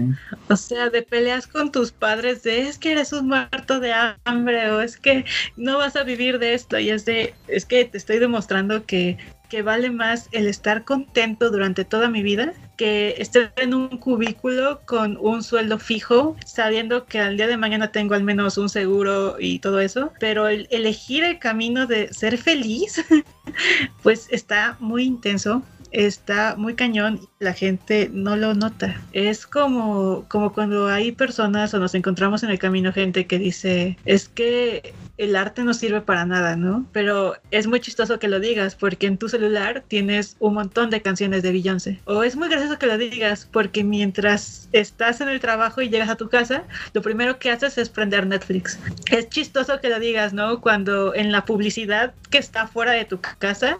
o 0.47 0.55
sea, 0.55 0.89
de 0.89 1.01
peleas 1.01 1.47
con 1.47 1.71
tus 1.71 1.91
padres, 1.91 2.43
de 2.43 2.67
es 2.67 2.77
que 2.77 2.91
eres 2.91 3.13
un 3.13 3.27
muerto 3.27 3.79
de 3.79 3.93
hambre 4.25 4.71
o 4.71 4.81
es 4.81 4.97
que 4.97 5.25
no 5.57 5.77
vas 5.77 5.95
a 5.95 6.03
vivir 6.03 6.39
de 6.39 6.53
esto 6.53 6.79
y 6.79 6.89
es 6.89 7.05
de, 7.05 7.33
es 7.47 7.65
que 7.65 7.85
te 7.85 7.97
estoy 7.97 8.19
demostrando 8.19 8.85
que 8.85 9.17
que 9.49 9.61
vale 9.61 9.91
más 9.91 10.27
el 10.31 10.47
estar 10.47 10.83
contento 10.83 11.51
durante 11.51 11.85
toda 11.85 12.09
mi 12.09 12.23
vida 12.23 12.53
que 12.75 13.15
estar 13.17 13.51
en 13.57 13.73
un 13.73 13.97
cubículo 13.97 14.81
con 14.85 15.17
un 15.17 15.43
sueldo 15.43 15.79
fijo, 15.79 16.35
sabiendo 16.45 17.05
que 17.05 17.19
al 17.19 17.37
día 17.37 17.47
de 17.47 17.57
mañana 17.57 17.91
tengo 17.91 18.15
al 18.15 18.23
menos 18.23 18.57
un 18.57 18.69
seguro 18.69 19.37
y 19.39 19.59
todo 19.59 19.79
eso, 19.79 20.11
pero 20.19 20.47
el 20.47 20.67
elegir 20.71 21.23
el 21.23 21.39
camino 21.39 21.87
de 21.87 22.13
ser 22.13 22.37
feliz, 22.37 23.03
pues 24.03 24.27
está 24.31 24.77
muy 24.79 25.03
intenso 25.03 25.63
está 25.95 26.55
muy 26.57 26.75
cañón 26.75 27.21
la 27.39 27.53
gente 27.53 28.09
no 28.11 28.35
lo 28.35 28.53
nota. 28.53 28.99
Es 29.13 29.47
como, 29.47 30.25
como 30.27 30.51
cuando 30.51 30.87
hay 30.87 31.13
personas 31.13 31.73
o 31.73 31.79
nos 31.79 31.95
encontramos 31.95 32.43
en 32.43 32.49
el 32.49 32.59
camino 32.59 32.91
gente 32.91 33.27
que 33.27 33.39
dice, 33.39 33.97
es 34.03 34.27
que 34.27 34.93
el 35.17 35.35
arte 35.37 35.63
no 35.63 35.73
sirve 35.73 36.01
para 36.01 36.25
nada, 36.25 36.57
¿no? 36.57 36.85
Pero 36.91 37.35
es 37.51 37.67
muy 37.67 37.79
chistoso 37.79 38.19
que 38.19 38.27
lo 38.27 38.41
digas 38.41 38.75
porque 38.75 39.07
en 39.07 39.17
tu 39.17 39.29
celular 39.29 39.83
tienes 39.87 40.35
un 40.39 40.55
montón 40.55 40.89
de 40.89 41.01
canciones 41.01 41.43
de 41.43 41.53
Beyoncé. 41.53 42.01
O 42.05 42.23
es 42.23 42.35
muy 42.35 42.49
gracioso 42.49 42.77
que 42.77 42.87
lo 42.87 42.97
digas 42.97 43.47
porque 43.49 43.85
mientras 43.85 44.67
estás 44.73 45.21
en 45.21 45.29
el 45.29 45.39
trabajo 45.39 45.81
y 45.81 45.89
llegas 45.89 46.09
a 46.09 46.17
tu 46.17 46.27
casa, 46.27 46.63
lo 46.93 47.01
primero 47.01 47.39
que 47.39 47.51
haces 47.51 47.77
es 47.77 47.89
prender 47.89 48.27
Netflix. 48.27 48.77
Es 49.09 49.29
chistoso 49.29 49.79
que 49.79 49.89
lo 49.89 49.99
digas, 49.99 50.33
¿no? 50.33 50.59
Cuando 50.59 51.15
en 51.15 51.31
la 51.31 51.45
publicidad 51.45 52.13
que 52.29 52.37
está 52.37 52.67
fuera 52.67 52.91
de 52.91 53.05
tu 53.05 53.21
casa 53.39 53.77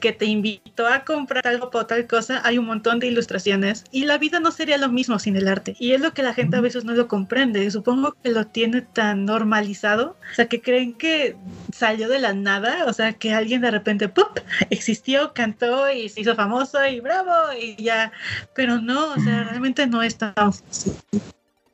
que 0.00 0.12
te 0.12 0.26
invitó 0.26 0.86
a 0.86 1.04
comprar 1.04 1.46
algo 1.46 1.70
por 1.70 1.86
tal 1.86 2.06
cosa, 2.06 2.40
hay 2.44 2.58
un 2.58 2.66
montón 2.66 2.98
de 2.98 3.08
ilustraciones 3.08 3.84
y 3.90 4.04
la 4.04 4.18
vida 4.18 4.40
no 4.40 4.50
sería 4.50 4.78
lo 4.78 4.88
mismo 4.88 5.18
sin 5.18 5.36
el 5.36 5.48
arte. 5.48 5.76
Y 5.78 5.92
es 5.92 6.00
lo 6.00 6.12
que 6.12 6.22
la 6.22 6.34
gente 6.34 6.56
a 6.56 6.60
veces 6.60 6.84
no 6.84 6.94
lo 6.94 7.08
comprende. 7.08 7.70
Supongo 7.70 8.14
que 8.22 8.30
lo 8.30 8.46
tiene 8.46 8.82
tan 8.82 9.24
normalizado, 9.24 10.16
o 10.30 10.34
sea, 10.34 10.46
que 10.46 10.60
creen 10.60 10.94
que 10.94 11.36
salió 11.72 12.08
de 12.08 12.18
la 12.18 12.32
nada, 12.32 12.84
o 12.86 12.92
sea, 12.92 13.12
que 13.12 13.32
alguien 13.32 13.60
de 13.60 13.70
repente 13.70 14.08
¡pup! 14.08 14.38
existió, 14.70 15.32
cantó 15.34 15.90
y 15.90 16.08
se 16.08 16.20
hizo 16.20 16.34
famoso 16.34 16.78
y 16.86 17.00
bravo 17.00 17.32
y 17.60 17.82
ya. 17.82 18.12
Pero 18.54 18.80
no, 18.80 19.12
o 19.12 19.20
sea, 19.20 19.44
realmente 19.44 19.86
no 19.86 20.02
es 20.02 20.16
tan 20.16 20.34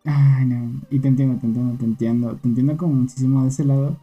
Ay, 0.04 0.46
no. 0.46 0.80
Y 0.90 0.98
te 0.98 1.08
entiendo, 1.08 1.38
te 1.40 1.46
entiendo, 1.46 1.78
te 1.78 1.84
entiendo. 1.84 2.36
Te 2.36 2.48
entiendo 2.48 2.76
como 2.76 2.94
muchísimo 2.94 3.42
de 3.42 3.48
ese 3.48 3.64
lado. 3.64 3.96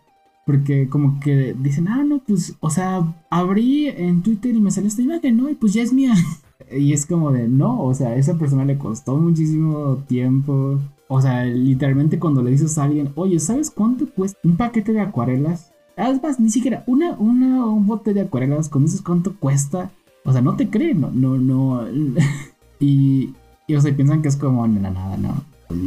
Porque 0.47 0.87
como 0.87 1.19
que 1.19 1.53
dicen, 1.59 1.89
ah, 1.89 2.05
no, 2.05 2.19
pues, 2.25 2.55
o 2.61 2.69
sea, 2.69 3.03
abrí 3.29 3.89
en 3.89 4.23
Twitter 4.23 4.55
y 4.55 4.61
me 4.61 4.71
salió 4.71 4.87
esta 4.87 5.01
imagen, 5.01 5.35
¿no? 5.35 5.49
Y 5.49 5.55
pues 5.55 5.73
ya 5.73 5.83
es 5.83 5.91
mía. 5.91 6.13
y 6.71 6.93
es 6.93 7.05
como 7.05 7.33
de, 7.33 7.49
no, 7.49 7.83
o 7.83 7.93
sea, 7.93 8.15
esa 8.15 8.35
persona 8.35 8.63
le 8.63 8.77
costó 8.77 9.17
muchísimo 9.17 9.97
tiempo. 10.07 10.79
O 11.09 11.21
sea, 11.21 11.43
literalmente 11.43 12.17
cuando 12.17 12.41
le 12.41 12.51
dices 12.51 12.77
a 12.77 12.85
alguien, 12.85 13.11
oye, 13.15 13.41
¿sabes 13.41 13.69
cuánto 13.69 14.07
cuesta 14.09 14.39
un 14.45 14.55
paquete 14.55 14.93
de 14.93 15.01
acuarelas? 15.01 15.73
Es 15.97 16.23
más, 16.23 16.39
ni 16.39 16.49
siquiera 16.49 16.85
una, 16.87 17.17
una, 17.17 17.65
un 17.65 17.85
bote 17.85 18.13
de 18.13 18.21
acuarelas, 18.21 18.69
cuando 18.69 18.87
dices 18.87 19.01
cuánto 19.01 19.35
cuesta, 19.35 19.91
o 20.23 20.31
sea, 20.31 20.39
no 20.39 20.55
te 20.55 20.69
creen, 20.69 21.01
no, 21.01 21.11
no, 21.11 21.37
no. 21.37 21.85
y, 22.79 23.33
y, 23.67 23.75
o 23.75 23.81
sea, 23.81 23.93
piensan 23.93 24.21
que 24.21 24.29
es 24.29 24.37
como 24.37 24.65
la 24.65 24.91
nada, 24.91 25.17
¿no? 25.17 25.43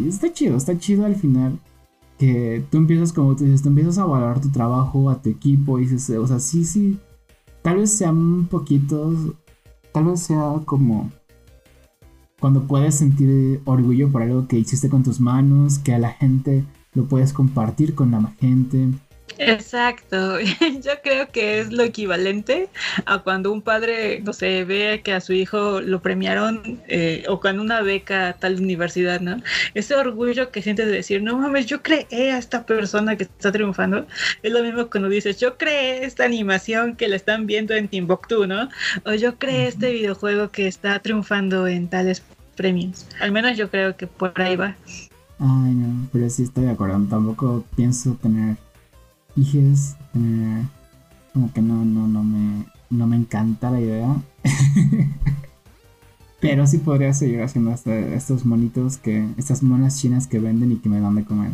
Está 0.06 0.30
chido, 0.30 0.58
está 0.58 0.78
chido 0.78 1.06
al 1.06 1.16
final 1.16 1.58
que 2.20 2.62
tú 2.70 2.76
empiezas, 2.76 3.14
como 3.14 3.34
tú 3.34 3.44
dices, 3.44 3.62
tú 3.62 3.70
empiezas 3.70 3.96
a 3.96 4.04
valorar 4.04 4.42
tu 4.42 4.50
trabajo, 4.50 5.08
a 5.08 5.22
tu 5.22 5.30
equipo, 5.30 5.78
y 5.78 5.86
dices, 5.86 6.18
o 6.18 6.26
sea, 6.26 6.38
sí, 6.38 6.66
sí, 6.66 6.98
tal 7.62 7.78
vez 7.78 7.92
sean 7.92 8.46
poquitos, 8.46 9.32
tal 9.90 10.04
vez 10.04 10.20
sea 10.20 10.60
como 10.66 11.10
cuando 12.38 12.66
puedes 12.66 12.96
sentir 12.96 13.62
orgullo 13.64 14.12
por 14.12 14.20
algo 14.20 14.46
que 14.46 14.58
hiciste 14.58 14.90
con 14.90 15.02
tus 15.02 15.18
manos, 15.18 15.78
que 15.78 15.94
a 15.94 15.98
la 15.98 16.10
gente 16.10 16.62
lo 16.92 17.06
puedes 17.06 17.32
compartir 17.32 17.94
con 17.94 18.10
la 18.10 18.20
gente, 18.38 18.90
Exacto, 19.38 20.38
yo 20.82 20.92
creo 21.02 21.30
que 21.30 21.60
es 21.60 21.72
lo 21.72 21.82
equivalente 21.82 22.68
a 23.06 23.18
cuando 23.18 23.52
un 23.52 23.62
padre, 23.62 24.20
no 24.20 24.32
sé, 24.32 24.64
ve 24.64 25.00
que 25.02 25.12
a 25.12 25.20
su 25.20 25.32
hijo 25.32 25.80
lo 25.80 26.02
premiaron 26.02 26.80
eh, 26.88 27.24
o 27.28 27.40
con 27.40 27.58
una 27.60 27.82
beca 27.82 28.28
a 28.28 28.32
tal 28.34 28.60
universidad, 28.60 29.20
¿no? 29.20 29.42
Ese 29.74 29.94
orgullo 29.94 30.50
que 30.50 30.62
sientes 30.62 30.86
de 30.86 30.92
decir, 30.92 31.22
no 31.22 31.38
mames, 31.38 31.66
yo 31.66 31.82
creé 31.82 32.32
a 32.32 32.38
esta 32.38 32.66
persona 32.66 33.16
que 33.16 33.24
está 33.24 33.52
triunfando, 33.52 34.06
es 34.42 34.52
lo 34.52 34.62
mismo 34.62 34.88
cuando 34.90 35.08
dices, 35.08 35.38
yo 35.38 35.56
creé 35.56 36.04
esta 36.04 36.24
animación 36.24 36.96
que 36.96 37.08
la 37.08 37.16
están 37.16 37.46
viendo 37.46 37.74
en 37.74 37.88
Timbuktu, 37.88 38.46
¿no? 38.46 38.68
O 39.04 39.14
yo 39.14 39.36
creé 39.38 39.68
este 39.68 39.92
videojuego 39.92 40.50
que 40.50 40.66
está 40.66 40.98
triunfando 40.98 41.66
en 41.66 41.88
tales 41.88 42.22
premios. 42.56 43.06
Al 43.20 43.32
menos 43.32 43.56
yo 43.56 43.70
creo 43.70 43.96
que 43.96 44.06
por 44.06 44.38
ahí 44.40 44.56
va. 44.56 44.76
Ay, 45.38 45.72
no, 45.72 46.08
pero 46.12 46.28
sí 46.28 46.42
estoy 46.42 46.64
de 46.64 46.72
acuerdo, 46.72 47.00
tampoco 47.08 47.64
pienso 47.74 48.12
tener 48.20 48.56
hijes, 49.36 49.96
eh, 50.14 50.64
como 51.32 51.52
que 51.52 51.62
no, 51.62 51.84
no, 51.84 52.08
no 52.08 52.22
me, 52.22 52.64
no 52.90 53.06
me 53.06 53.16
encanta 53.16 53.70
la 53.70 53.80
idea. 53.80 54.16
Pero 56.40 56.66
sí 56.66 56.78
podría 56.78 57.12
seguir 57.12 57.42
haciendo 57.42 57.70
este, 57.70 58.14
estos 58.14 58.46
monitos 58.46 58.96
que, 58.96 59.26
estas 59.36 59.62
monas 59.62 60.00
chinas 60.00 60.26
que 60.26 60.38
venden 60.38 60.72
y 60.72 60.76
que 60.76 60.88
me 60.88 61.00
dan 61.00 61.14
de 61.14 61.24
comer. 61.24 61.52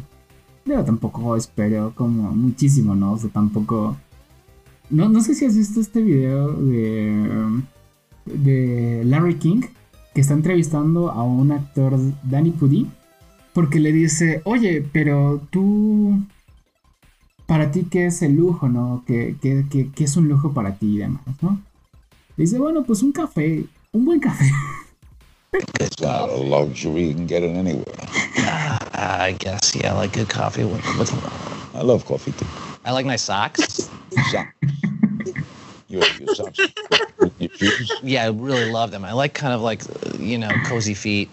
Pero 0.64 0.84
tampoco 0.84 1.36
espero 1.36 1.92
como 1.94 2.32
muchísimo, 2.32 2.94
¿no? 2.94 3.12
O 3.12 3.18
sea, 3.18 3.30
tampoco... 3.30 3.96
No, 4.88 5.08
no 5.08 5.20
sé 5.20 5.34
si 5.34 5.44
has 5.44 5.56
visto 5.56 5.80
este 5.80 6.02
video 6.02 6.52
de, 6.52 7.62
de 8.26 9.02
Larry 9.04 9.36
King, 9.36 9.62
que 10.14 10.20
está 10.20 10.34
entrevistando 10.34 11.10
a 11.10 11.24
un 11.24 11.50
actor, 11.50 11.98
Danny 12.22 12.52
Pudi, 12.52 12.86
porque 13.52 13.80
le 13.80 13.92
dice, 13.92 14.42
oye, 14.44 14.86
pero 14.92 15.40
tú 15.50 16.22
para 17.46 17.70
ti 17.70 17.86
qué 17.90 18.06
es 18.06 18.22
el 18.22 18.34
lujo, 18.34 18.68
¿no? 18.68 19.04
¿Qué, 19.06 19.36
qué, 19.40 19.64
qué, 19.94 20.04
es 20.04 20.16
un 20.16 20.28
lujo 20.28 20.52
para 20.52 20.74
ti 20.74 20.96
y 20.96 20.98
demás, 20.98 21.22
¿no? 21.40 21.60
Dice, 22.36 22.58
bueno, 22.58 22.84
pues 22.84 23.02
un 23.02 23.12
café, 23.12 23.64
un 23.92 24.04
buen 24.04 24.20
café. 24.20 24.50
It's 25.80 26.00
not 26.00 26.28
a 26.28 26.36
luxury, 26.36 27.08
you 27.08 27.14
can 27.14 27.26
get 27.26 27.42
it 27.42 27.56
anywhere. 27.56 27.84
Uh, 28.36 28.78
I 28.94 29.36
guess, 29.38 29.74
yeah, 29.74 29.92
I 29.92 29.96
like 29.96 30.12
good 30.12 30.28
coffee. 30.28 30.64
With, 30.64 30.82
with, 30.98 31.12
I 31.74 31.82
love 31.82 32.04
coffee 32.04 32.32
too. 32.32 32.46
I 32.84 32.92
like 32.92 33.06
nice 33.06 33.22
socks. 33.22 33.88
Socks. 34.30 34.54
your, 35.88 36.04
your 36.18 36.34
socks. 36.34 36.58
Your 37.38 37.50
shoes. 37.56 37.92
Yeah, 38.02 38.24
I 38.24 38.28
really 38.28 38.70
love 38.70 38.90
them. 38.90 39.04
I 39.04 39.12
like 39.12 39.34
kind 39.34 39.54
of 39.54 39.62
like, 39.62 39.82
you 40.18 40.36
know, 40.36 40.50
cozy 40.66 40.94
feet 40.94 41.30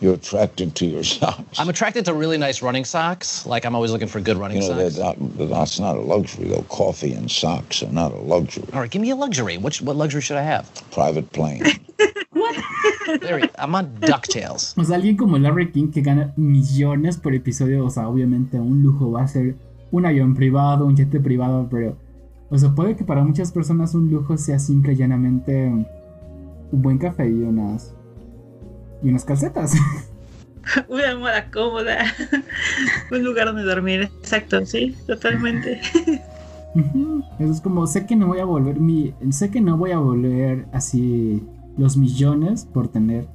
you're 0.00 0.14
attracted 0.14 0.74
to 0.76 0.86
your 0.86 1.04
socks. 1.18 1.58
I'm 1.58 1.68
attracted 1.68 2.04
to 2.06 2.14
really 2.14 2.38
nice 2.38 2.62
running 2.62 2.84
socks. 2.84 3.46
Like 3.46 3.64
I'm 3.64 3.74
always 3.74 3.90
looking 3.90 4.08
for 4.08 4.20
good 4.20 4.36
running 4.36 4.62
you 4.62 4.68
know, 4.68 4.88
socks. 4.88 4.96
That, 4.96 5.48
that's 5.48 5.80
not 5.80 5.96
a 5.96 6.00
luxury 6.00 6.48
though. 6.48 6.62
Coffee 6.68 7.12
and 7.12 7.30
socks 7.30 7.82
are 7.82 7.92
not 7.92 8.12
a 8.12 8.18
luxury. 8.18 8.64
All 8.72 8.80
right, 8.80 8.90
give 8.90 9.02
me 9.02 9.10
a 9.10 9.16
luxury. 9.16 9.58
What, 9.58 9.76
what 9.80 9.96
luxury 9.96 10.22
should 10.22 10.36
I 10.36 10.42
have? 10.42 10.70
Private 10.90 11.32
plane. 11.32 11.62
Larry, 13.22 13.50
I'm 13.58 13.74
on 13.74 13.86
DuckTales. 14.00 14.74
O 14.78 14.84
sea, 14.84 14.96
alguien 14.96 15.16
como 15.16 15.38
Larry 15.38 15.72
King 15.72 15.90
que 15.90 16.02
gana 16.02 16.32
millones 16.36 17.16
por 17.16 17.34
episodio, 17.34 17.84
o 17.84 17.90
sea, 17.90 18.08
obviamente 18.08 18.60
un 18.60 18.82
lujo 18.82 19.10
va 19.10 19.22
a 19.22 19.28
ser 19.28 19.56
un 19.90 20.04
avión 20.04 20.34
privado, 20.34 20.84
un 20.84 20.96
jet 20.96 21.10
privado, 21.22 21.66
pero, 21.70 21.96
o 22.50 22.58
sea, 22.58 22.74
puede 22.74 22.96
que 22.96 23.04
para 23.04 23.24
muchas 23.24 23.50
personas 23.50 23.94
un 23.94 24.10
lujo 24.10 24.36
sea 24.36 24.58
simple 24.58 24.92
y 24.92 24.96
llanamente 24.96 25.66
un 25.66 25.86
buen 26.82 26.98
café 26.98 27.28
y 27.28 27.32
unas 27.32 27.94
y 29.02 29.08
unas 29.08 29.24
calcetas. 29.24 29.72
Una 30.88 31.08
almohada 31.08 31.50
cómoda, 31.50 31.96
un 33.10 33.24
lugar 33.24 33.46
donde 33.46 33.62
dormir, 33.62 34.10
exacto, 34.20 34.66
sí, 34.66 34.94
totalmente. 35.06 35.80
Eso 37.38 37.52
es 37.52 37.60
como, 37.62 37.86
sé 37.86 38.04
que 38.04 38.14
no 38.16 38.26
voy 38.26 38.40
a 38.40 38.44
volver 38.44 38.78
mi, 38.78 39.14
sé 39.30 39.50
que 39.50 39.62
no 39.62 39.78
voy 39.78 39.92
a 39.92 39.98
volver 39.98 40.66
así 40.72 41.42
los 41.78 41.96
millones 41.96 42.66
por 42.66 42.88
tener 42.88 43.26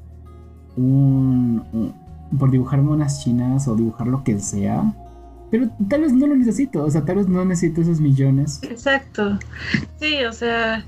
un, 0.77 1.63
un- 1.73 2.37
por 2.37 2.51
dibujarme 2.51 2.91
unas 2.91 3.23
chinas 3.23 3.67
o 3.67 3.75
dibujar 3.75 4.07
lo 4.07 4.23
que 4.23 4.39
sea, 4.39 4.93
pero 5.49 5.69
tal 5.89 6.01
vez 6.01 6.13
no 6.13 6.27
lo 6.27 6.35
necesito, 6.35 6.83
o 6.83 6.91
sea, 6.91 7.03
tal 7.03 7.15
vez 7.17 7.27
no 7.27 7.43
necesito 7.45 7.81
esos 7.81 7.99
millones. 7.99 8.59
Exacto. 8.63 9.39
Sí, 9.99 10.23
o 10.23 10.33
sea, 10.33 10.85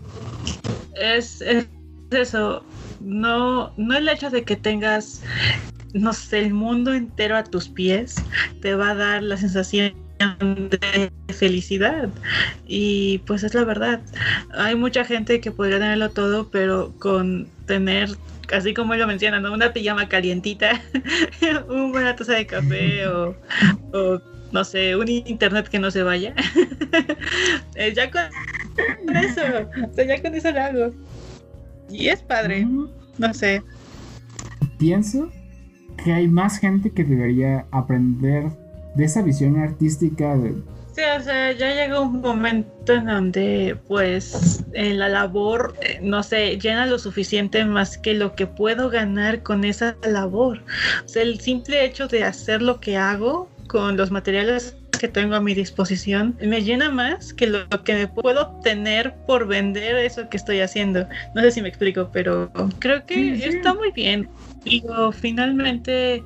es, 0.99 1.41
es 1.41 1.67
eso. 2.15 2.63
No, 3.01 3.71
no 3.77 3.97
el 3.97 4.09
hecho 4.09 4.29
de 4.29 4.43
que 4.43 4.55
tengas, 4.55 5.21
no 5.93 6.13
sé, 6.13 6.39
el 6.39 6.53
mundo 6.53 6.93
entero 6.93 7.37
a 7.37 7.43
tus 7.43 7.67
pies 7.67 8.15
te 8.61 8.75
va 8.75 8.91
a 8.91 8.95
dar 8.95 9.23
la 9.23 9.37
sensación 9.37 9.93
de 10.19 11.11
felicidad. 11.33 12.09
Y 12.67 13.19
pues 13.19 13.43
es 13.43 13.53
la 13.53 13.63
verdad. 13.63 14.01
Hay 14.53 14.75
mucha 14.75 15.03
gente 15.05 15.39
que 15.41 15.51
podría 15.51 15.79
tenerlo 15.79 16.09
todo, 16.09 16.49
pero 16.49 16.93
con 16.99 17.47
tener, 17.65 18.09
así 18.53 18.73
como 18.73 18.95
lo 18.95 19.07
mencionan, 19.07 19.43
¿no? 19.43 19.53
una 19.53 19.73
pijama 19.73 20.07
calientita, 20.07 20.81
una 21.41 21.59
buena 21.91 22.15
taza 22.15 22.33
de 22.33 22.45
café 22.45 23.07
o, 23.07 23.35
no 24.51 24.63
sé, 24.63 24.95
un 24.95 25.09
internet 25.09 25.67
que 25.67 25.79
no 25.79 25.91
se 25.91 26.03
vaya. 26.03 26.33
Eh, 27.77 27.93
ya 27.93 28.09
con 28.09 28.21
eso, 29.17 29.41
ya 29.97 30.21
con 30.21 30.33
eso 30.33 30.49
lo 30.49 30.61
hago. 30.61 30.93
Y 31.89 32.07
es 32.07 32.21
padre, 32.21 32.67
no 33.17 33.33
sé. 33.33 33.61
Pienso 34.77 35.29
que 36.03 36.13
hay 36.13 36.27
más 36.27 36.59
gente 36.59 36.91
que 36.91 37.03
debería 37.03 37.65
aprender 37.71 38.45
de 38.95 39.05
esa 39.05 39.21
visión 39.21 39.57
artística 39.57 40.35
de, 40.37 40.55
Sí, 40.95 41.01
o 41.01 41.21
sea, 41.21 41.51
ya 41.51 41.73
llega 41.73 41.99
un 41.99 42.21
momento 42.21 42.93
en 42.93 43.05
donde, 43.07 43.77
pues, 43.85 44.63
en 44.71 44.97
la 44.97 45.09
labor, 45.09 45.75
eh, 45.81 45.99
no 46.01 46.23
sé, 46.23 46.57
llena 46.57 46.85
lo 46.85 46.97
suficiente 46.99 47.65
más 47.65 47.97
que 47.97 48.13
lo 48.13 48.33
que 48.33 48.47
puedo 48.47 48.89
ganar 48.89 49.43
con 49.43 49.65
esa 49.65 49.97
labor. 50.07 50.61
O 51.03 51.09
sea, 51.09 51.23
el 51.23 51.41
simple 51.41 51.83
hecho 51.83 52.07
de 52.07 52.23
hacer 52.23 52.61
lo 52.61 52.79
que 52.79 52.95
hago 52.95 53.49
con 53.67 53.97
los 53.97 54.09
materiales 54.09 54.77
que 55.05 55.11
tengo 55.11 55.35
a 55.35 55.39
mi 55.39 55.53
disposición 55.53 56.35
me 56.41 56.63
llena 56.63 56.89
más 56.89 57.31
que 57.31 57.45
lo 57.45 57.69
que 57.83 57.93
me 57.93 58.07
puedo 58.07 58.41
obtener 58.41 59.13
por 59.27 59.45
vender 59.45 59.95
eso 59.97 60.27
que 60.29 60.37
estoy 60.37 60.61
haciendo. 60.61 61.07
No 61.35 61.41
sé 61.41 61.51
si 61.51 61.61
me 61.61 61.69
explico, 61.69 62.09
pero 62.11 62.49
creo 62.79 63.05
que 63.05 63.35
está 63.35 63.75
muy 63.75 63.91
bien. 63.91 64.27
Digo, 64.63 65.11
finalmente 65.11 66.23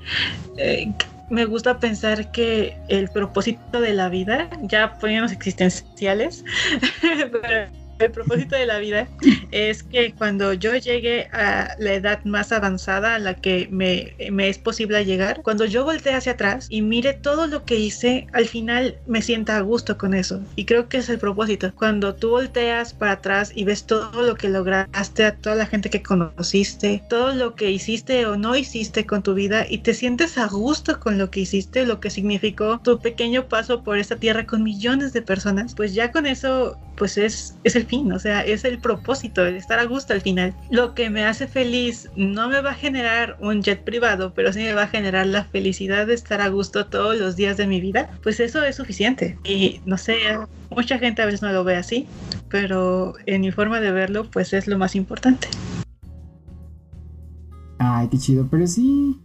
eh, 0.56 0.94
me 1.30 1.44
gusta 1.44 1.78
pensar 1.78 2.32
que 2.32 2.78
el 2.88 3.10
propósito 3.10 3.82
de 3.82 3.94
la 3.94 4.08
vida, 4.08 4.50
ya 4.62 4.94
poniéndonos 4.94 5.34
existenciales, 5.34 6.46
pero 7.02 7.70
el 8.00 8.12
propósito 8.12 8.56
de 8.56 8.66
la 8.66 8.80
vida 8.80 9.08
es 9.52 9.84
que 9.84 10.14
cuando 10.14 10.54
yo 10.54 10.76
llegue 10.76 11.28
a 11.34 11.76
la 11.80 11.94
edad 11.94 12.24
más 12.24 12.52
avanzada 12.52 13.16
a 13.16 13.20
la 13.20 13.36
que 13.36 13.68
me, 13.72 14.14
me 14.32 14.50
es 14.50 14.58
posible 14.58 15.04
llegar, 15.06 15.42
cuando 15.44 15.66
yo 15.66 15.84
voltee 15.84 16.14
hacia 16.14 16.34
atrás 16.34 16.68
y 16.70 16.82
mire 16.82 17.14
todo 17.14 17.48
lo 17.48 17.66
que 17.66 17.76
hice, 17.76 18.28
al 18.34 18.48
final 18.48 18.98
me 19.06 19.22
sienta 19.22 19.58
a 19.58 19.62
gusto 19.62 19.98
con 19.98 20.14
eso. 20.14 20.42
Y 20.56 20.66
creo 20.66 20.88
que 20.88 20.98
es 20.98 21.10
el 21.10 21.20
propósito. 21.20 21.72
Cuando 21.76 22.16
tú 22.16 22.30
volteas 22.30 22.94
para 22.94 23.14
atrás 23.14 23.52
y 23.54 23.64
ves 23.66 23.84
todo 23.86 24.22
lo 24.22 24.36
que 24.36 24.50
lograste, 24.50 25.26
a 25.26 25.36
toda 25.36 25.56
la 25.56 25.66
gente 25.66 25.90
que 25.90 26.02
conociste, 26.02 27.04
todo 27.10 27.34
lo 27.34 27.56
que 27.56 27.72
hiciste 27.72 28.26
o 28.26 28.38
no 28.38 28.56
hiciste 28.56 29.06
con 29.06 29.24
tu 29.24 29.34
vida 29.34 29.66
y 29.70 29.80
te 29.80 29.94
sientes 29.94 30.38
a 30.38 30.48
gusto 30.48 31.00
con 31.00 31.18
lo 31.18 31.30
que 31.30 31.42
hiciste, 31.42 31.86
lo 31.86 32.00
que 32.00 32.10
significó 32.10 32.80
tu 32.80 33.00
pequeño 33.00 33.48
paso 33.48 33.84
por 33.84 33.98
esta 33.98 34.16
tierra 34.16 34.46
con 34.46 34.64
millones 34.64 35.14
de 35.14 35.22
personas, 35.22 35.76
pues 35.76 35.94
ya 35.94 36.12
con 36.12 36.26
eso 36.26 36.78
pues 37.00 37.18
es, 37.18 37.56
es 37.64 37.76
el 37.76 37.86
fin, 37.86 38.12
o 38.12 38.20
sea, 38.20 38.42
es 38.42 38.66
el 38.66 38.78
propósito, 38.78 39.46
el 39.46 39.56
estar 39.56 39.80
a 39.80 39.86
gusto 39.86 40.14
al 40.14 40.22
final. 40.22 40.54
Lo 40.70 40.94
que 40.94 41.10
me 41.10 41.24
hace 41.24 41.48
feliz 41.48 42.10
no 42.16 42.50
me 42.50 42.62
va 42.62 42.72
a 42.72 42.76
generar 42.76 43.38
un 43.40 43.64
jet 43.64 43.84
privado, 43.84 44.34
pero 44.36 44.52
sí 44.52 44.60
me 44.60 44.74
va 44.74 44.84
a 44.84 44.88
generar 44.88 45.26
la 45.26 45.46
felicidad 45.46 46.06
de 46.06 46.14
estar 46.14 46.42
a 46.42 46.50
gusto 46.50 46.86
todos 46.86 47.18
los 47.18 47.38
días 47.38 47.56
de 47.58 47.66
mi 47.68 47.80
vida, 47.80 48.12
pues 48.22 48.40
eso 48.42 48.64
es 48.64 48.76
suficiente. 48.76 49.40
Y 49.46 49.80
no 49.86 49.98
sé, 49.98 50.18
mucha 50.70 51.00
gente 51.00 51.22
a 51.22 51.26
veces 51.26 51.42
no 51.42 51.52
lo 51.54 51.64
ve 51.64 51.78
así, 51.78 52.06
pero 52.50 53.14
en 53.26 53.42
mi 53.42 53.52
forma 53.52 53.80
de 53.80 53.92
verlo, 53.92 54.30
pues 54.30 54.52
es 54.52 54.68
lo 54.68 54.78
más 54.78 54.94
importante. 54.94 55.48
Ay, 57.80 58.10
qué 58.10 58.18
chido, 58.18 58.46
pero 58.52 58.68
sí. 58.68 59.18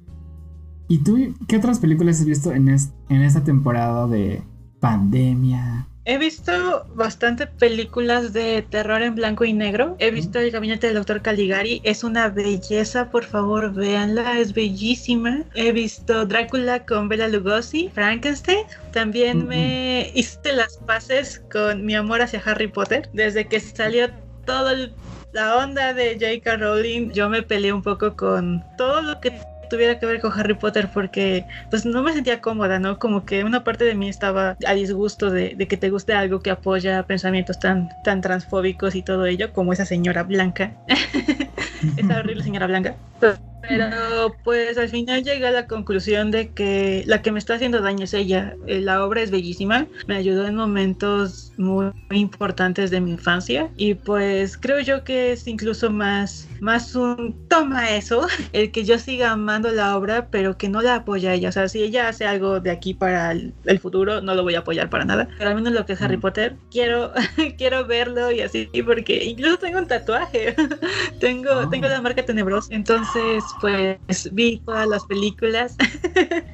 ¿Y 0.86 0.98
tú 0.98 1.34
qué 1.48 1.56
otras 1.56 1.80
películas 1.80 2.20
has 2.20 2.26
visto 2.26 2.52
en, 2.52 2.68
en 2.68 3.22
esta 3.22 3.42
temporada 3.42 4.06
de 4.06 4.42
pandemia? 4.78 5.88
He 6.06 6.18
visto 6.18 6.84
bastante 6.94 7.46
películas 7.46 8.34
de 8.34 8.60
terror 8.60 9.00
en 9.00 9.14
blanco 9.14 9.44
y 9.46 9.54
negro. 9.54 9.96
He 9.98 10.10
visto 10.10 10.38
El 10.38 10.50
gabinete 10.50 10.88
del 10.88 10.96
doctor 10.96 11.22
Caligari. 11.22 11.80
Es 11.82 12.04
una 12.04 12.28
belleza, 12.28 13.10
por 13.10 13.24
favor, 13.24 13.72
véanla. 13.72 14.38
Es 14.38 14.52
bellísima. 14.52 15.44
He 15.54 15.72
visto 15.72 16.26
Drácula 16.26 16.84
con 16.84 17.08
Bela 17.08 17.26
Lugosi, 17.28 17.90
Frankenstein. 17.94 18.66
También 18.92 19.46
me 19.48 20.10
hice 20.14 20.52
las 20.52 20.76
paces 20.76 21.42
con 21.50 21.86
mi 21.86 21.94
amor 21.94 22.20
hacia 22.20 22.42
Harry 22.44 22.68
Potter. 22.68 23.08
Desde 23.14 23.46
que 23.48 23.58
salió 23.60 24.10
todo 24.44 24.70
el- 24.70 24.92
la 25.32 25.56
onda 25.56 25.94
de 25.94 26.14
J.K. 26.20 26.58
Rowling, 26.58 27.12
yo 27.12 27.30
me 27.30 27.42
peleé 27.42 27.72
un 27.72 27.82
poco 27.82 28.14
con 28.14 28.62
todo 28.76 29.00
lo 29.00 29.20
que 29.20 29.32
tuviera 29.68 29.98
que 29.98 30.06
ver 30.06 30.20
con 30.20 30.32
Harry 30.38 30.54
Potter 30.54 30.88
porque 30.92 31.46
pues 31.70 31.84
no 31.86 32.02
me 32.02 32.12
sentía 32.12 32.40
cómoda, 32.40 32.78
¿no? 32.78 32.98
Como 32.98 33.24
que 33.24 33.44
una 33.44 33.64
parte 33.64 33.84
de 33.84 33.94
mí 33.94 34.08
estaba 34.08 34.56
a 34.66 34.74
disgusto 34.74 35.30
de, 35.30 35.54
de 35.56 35.68
que 35.68 35.76
te 35.76 35.90
guste 35.90 36.12
algo 36.14 36.40
que 36.40 36.50
apoya 36.50 37.02
pensamientos 37.04 37.58
tan, 37.58 37.88
tan 38.02 38.20
transfóbicos 38.20 38.94
y 38.94 39.02
todo 39.02 39.26
ello, 39.26 39.52
como 39.52 39.72
esa 39.72 39.84
señora 39.86 40.22
blanca, 40.24 40.72
esa 41.96 42.18
horrible 42.18 42.42
señora 42.42 42.66
blanca. 42.66 42.96
Pero 43.68 44.36
pues 44.44 44.76
al 44.78 44.88
final 44.88 45.22
llegué 45.24 45.46
a 45.46 45.50
la 45.50 45.66
conclusión 45.66 46.30
de 46.30 46.50
que 46.52 47.02
la 47.06 47.22
que 47.22 47.32
me 47.32 47.38
está 47.38 47.54
haciendo 47.54 47.80
daño 47.80 48.04
es 48.04 48.14
ella. 48.14 48.54
Eh, 48.66 48.80
La 48.80 49.04
obra 49.04 49.22
es 49.22 49.30
bellísima, 49.30 49.86
me 50.06 50.16
ayudó 50.16 50.46
en 50.46 50.54
momentos 50.56 51.52
muy 51.56 51.92
importantes 52.10 52.90
de 52.90 53.00
mi 53.00 53.12
infancia 53.12 53.70
y 53.76 53.94
pues 53.94 54.56
creo 54.58 54.80
yo 54.80 55.04
que 55.04 55.32
es 55.32 55.46
incluso 55.46 55.90
más, 55.90 56.48
más 56.60 56.94
un 56.94 57.34
toma 57.48 57.90
eso, 57.90 58.26
el 58.52 58.70
que 58.72 58.84
yo 58.84 58.98
siga 58.98 59.30
amando 59.32 59.70
la 59.70 59.96
obra 59.96 60.28
pero 60.30 60.58
que 60.58 60.68
no 60.68 60.82
la 60.82 60.96
apoya 60.96 61.32
ella. 61.32 61.48
O 61.48 61.52
sea, 61.52 61.68
si 61.68 61.82
ella 61.82 62.08
hace 62.08 62.26
algo 62.26 62.60
de 62.60 62.70
aquí 62.70 62.92
para 62.94 63.32
el, 63.32 63.54
el 63.64 63.78
futuro, 63.78 64.20
no 64.20 64.34
lo 64.34 64.42
voy 64.42 64.54
a 64.56 64.60
apoyar 64.60 64.90
para 64.90 65.04
nada. 65.04 65.28
Pero 65.38 65.50
al 65.50 65.56
menos 65.56 65.72
lo 65.72 65.86
que 65.86 65.94
es 65.94 66.02
Harry 66.02 66.16
Mm. 66.16 66.20
Potter, 66.20 66.56
quiero, 66.70 67.12
quiero 67.58 67.86
verlo 67.86 68.30
y 68.30 68.40
así, 68.40 68.68
porque 68.84 69.24
incluso 69.24 69.58
tengo 69.58 69.78
un 69.78 69.86
tatuaje. 69.88 70.54
tengo, 71.20 71.50
Ah. 71.54 71.68
tengo 71.70 71.88
la 71.88 72.00
marca 72.00 72.24
tenebrosa. 72.24 72.74
Entonces, 72.74 73.44
pues 73.60 74.32
vi 74.32 74.60
todas 74.64 74.88
las 74.88 75.04
películas. 75.06 75.76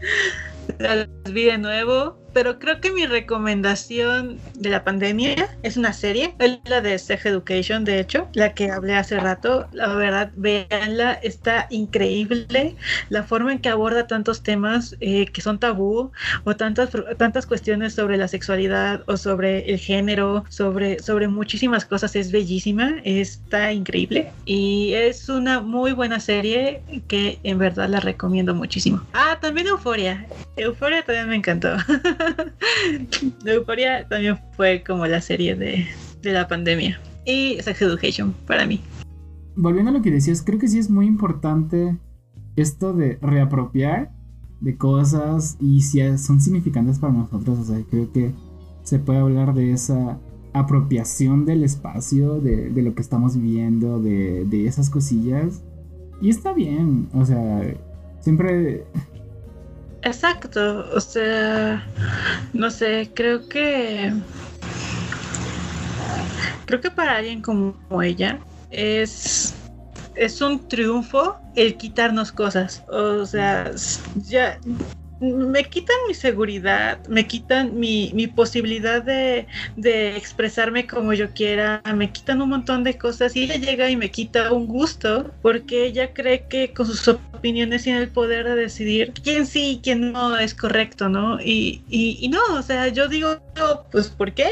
las 0.78 1.08
vi 1.32 1.44
de 1.44 1.58
nuevo. 1.58 2.18
Pero 2.32 2.58
creo 2.58 2.80
que 2.80 2.92
mi 2.92 3.06
recomendación 3.06 4.38
de 4.54 4.70
la 4.70 4.84
pandemia 4.84 5.48
es 5.62 5.76
una 5.76 5.92
serie. 5.92 6.34
Es 6.38 6.58
la 6.64 6.80
de 6.80 6.98
Sex 6.98 7.26
Education, 7.26 7.84
de 7.84 8.00
hecho, 8.00 8.28
la 8.34 8.54
que 8.54 8.70
hablé 8.70 8.94
hace 8.94 9.18
rato. 9.18 9.68
La 9.72 9.88
verdad, 9.94 10.30
véanla, 10.36 11.14
está 11.22 11.66
increíble. 11.70 12.76
La 13.08 13.22
forma 13.22 13.52
en 13.52 13.58
que 13.58 13.68
aborda 13.68 14.06
tantos 14.06 14.42
temas 14.42 14.96
eh, 15.00 15.26
que 15.26 15.40
son 15.40 15.58
tabú 15.58 16.12
o 16.44 16.56
tantas, 16.56 16.90
tantas 17.18 17.46
cuestiones 17.46 17.94
sobre 17.94 18.16
la 18.16 18.28
sexualidad 18.28 19.02
o 19.06 19.16
sobre 19.16 19.70
el 19.70 19.78
género, 19.78 20.44
sobre, 20.48 21.00
sobre 21.00 21.28
muchísimas 21.28 21.84
cosas 21.84 22.16
es 22.16 22.32
bellísima, 22.32 22.94
está 23.04 23.72
increíble 23.72 24.32
y 24.44 24.92
es 24.94 25.28
una 25.28 25.60
muy 25.60 25.92
buena 25.92 26.20
serie 26.20 26.82
que 27.08 27.38
en 27.42 27.58
verdad 27.58 27.88
la 27.88 28.00
recomiendo 28.00 28.54
muchísimo. 28.54 29.02
Ah, 29.12 29.38
también 29.40 29.66
Euforia. 29.66 30.26
Euforia 30.56 31.02
también 31.04 31.28
me 31.28 31.36
encantó. 31.36 31.76
Euforia 33.44 34.06
también 34.08 34.38
fue 34.56 34.82
como 34.86 35.06
la 35.06 35.20
serie 35.20 35.54
de, 35.54 35.86
de 36.22 36.32
la 36.32 36.48
pandemia. 36.48 37.00
Y 37.24 37.58
Sex 37.60 37.82
Education 37.82 38.34
para 38.46 38.66
mí. 38.66 38.80
Volviendo 39.56 39.90
a 39.90 39.94
lo 39.94 40.02
que 40.02 40.10
decías, 40.10 40.42
creo 40.42 40.58
que 40.58 40.68
sí 40.68 40.78
es 40.78 40.90
muy 40.90 41.06
importante 41.06 41.96
esto 42.56 42.92
de 42.92 43.18
reapropiar 43.20 44.12
de 44.60 44.76
cosas 44.76 45.56
y 45.60 45.80
si 45.82 46.00
son 46.18 46.40
significantes 46.40 46.98
para 46.98 47.12
nosotros. 47.12 47.58
O 47.58 47.64
sea, 47.64 47.78
creo 47.90 48.12
que 48.12 48.32
se 48.82 48.98
puede 48.98 49.18
hablar 49.18 49.54
de 49.54 49.72
esa 49.72 50.18
apropiación 50.52 51.44
del 51.44 51.62
espacio, 51.62 52.40
de, 52.40 52.70
de 52.70 52.82
lo 52.82 52.94
que 52.94 53.02
estamos 53.02 53.36
viviendo, 53.36 54.00
de, 54.00 54.44
de 54.44 54.66
esas 54.66 54.90
cosillas. 54.90 55.62
Y 56.20 56.28
está 56.28 56.52
bien, 56.52 57.08
o 57.14 57.24
sea, 57.24 57.62
siempre 58.20 58.84
Exacto, 60.02 60.88
o 60.94 61.00
sea, 61.00 61.84
no 62.52 62.70
sé, 62.70 63.10
creo 63.14 63.48
que 63.48 64.12
creo 66.66 66.80
que 66.80 66.90
para 66.90 67.16
alguien 67.16 67.42
como 67.42 67.74
ella 68.02 68.40
es 68.70 69.54
es 70.14 70.40
un 70.40 70.66
triunfo 70.68 71.36
el 71.54 71.76
quitarnos 71.76 72.32
cosas. 72.32 72.82
O 72.88 73.24
sea, 73.26 73.72
ya 74.16 74.58
me 75.20 75.64
quitan 75.64 75.96
mi 76.08 76.14
seguridad, 76.14 76.98
me 77.08 77.26
quitan 77.26 77.78
mi, 77.78 78.10
mi 78.14 78.26
posibilidad 78.26 79.02
de, 79.02 79.46
de, 79.76 80.16
expresarme 80.16 80.86
como 80.86 81.12
yo 81.12 81.30
quiera, 81.30 81.82
me 81.94 82.10
quitan 82.10 82.40
un 82.40 82.48
montón 82.48 82.84
de 82.84 82.96
cosas 82.96 83.36
y 83.36 83.44
ella 83.44 83.56
llega 83.56 83.90
y 83.90 83.96
me 83.96 84.10
quita 84.10 84.52
un 84.52 84.66
gusto 84.66 85.30
porque 85.42 85.84
ella 85.84 86.14
cree 86.14 86.46
que 86.48 86.72
con 86.72 86.86
sus 86.86 87.06
opiniones 87.08 87.82
tiene 87.82 88.00
el 88.00 88.08
poder 88.08 88.46
de 88.46 88.54
decidir 88.54 89.12
quién 89.12 89.46
sí 89.46 89.72
y 89.72 89.80
quién 89.80 90.12
no 90.12 90.38
es 90.38 90.54
correcto, 90.54 91.08
¿no? 91.08 91.40
Y, 91.40 91.82
y, 91.88 92.28
no, 92.28 92.40
o 92.54 92.62
sea, 92.62 92.88
yo 92.88 93.08
digo, 93.08 93.40
pues 93.90 94.08
¿por 94.08 94.32
qué? 94.32 94.48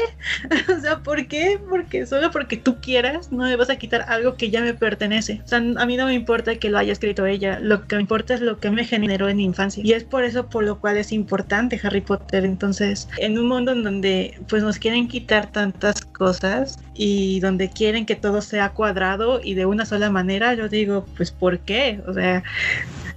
o 0.77 0.81
sea, 0.81 0.99
¿por 0.99 1.27
qué? 1.27 1.59
Porque 1.67 2.05
solo 2.05 2.29
porque 2.31 2.57
tú 2.57 2.79
quieras 2.79 3.31
no 3.31 3.43
me 3.45 3.55
vas 3.55 3.69
a 3.69 3.77
quitar 3.77 4.05
algo 4.07 4.35
que 4.35 4.51
ya 4.51 4.61
me 4.61 4.73
pertenece. 4.75 5.41
O 5.43 5.47
sea, 5.47 5.57
a 5.57 5.85
mí 5.85 5.97
no 5.97 6.05
me 6.05 6.13
importa 6.13 6.55
que 6.55 6.69
lo 6.69 6.77
haya 6.77 6.93
escrito 6.93 7.25
ella, 7.25 7.59
lo 7.59 7.87
que 7.87 7.95
me 7.95 8.01
importa 8.01 8.35
es 8.35 8.41
lo 8.41 8.59
que 8.59 8.69
me 8.69 8.85
generó 8.85 9.29
en 9.29 9.37
mi 9.37 9.45
infancia. 9.45 9.81
Y 9.83 9.93
es 9.93 10.03
por 10.03 10.23
eso 10.23 10.47
por 10.47 10.58
lo 10.61 10.79
cual 10.79 10.97
es 10.97 11.11
importante 11.11 11.79
Harry 11.83 12.01
Potter. 12.01 12.45
Entonces, 12.45 13.07
en 13.17 13.37
un 13.37 13.47
mundo 13.47 13.71
en 13.71 13.83
donde 13.83 14.39
pues 14.47 14.63
nos 14.63 14.77
quieren 14.77 15.07
quitar 15.07 15.51
tantas 15.51 16.01
cosas 16.01 16.79
y 16.93 17.39
donde 17.39 17.69
quieren 17.69 18.05
que 18.05 18.15
todo 18.15 18.41
sea 18.41 18.73
cuadrado 18.73 19.41
y 19.43 19.53
de 19.53 19.65
una 19.65 19.85
sola 19.85 20.09
manera, 20.09 20.53
yo 20.53 20.69
digo, 20.69 21.05
pues 21.15 21.31
¿por 21.31 21.59
qué? 21.59 22.01
O 22.07 22.13
sea, 22.13 22.43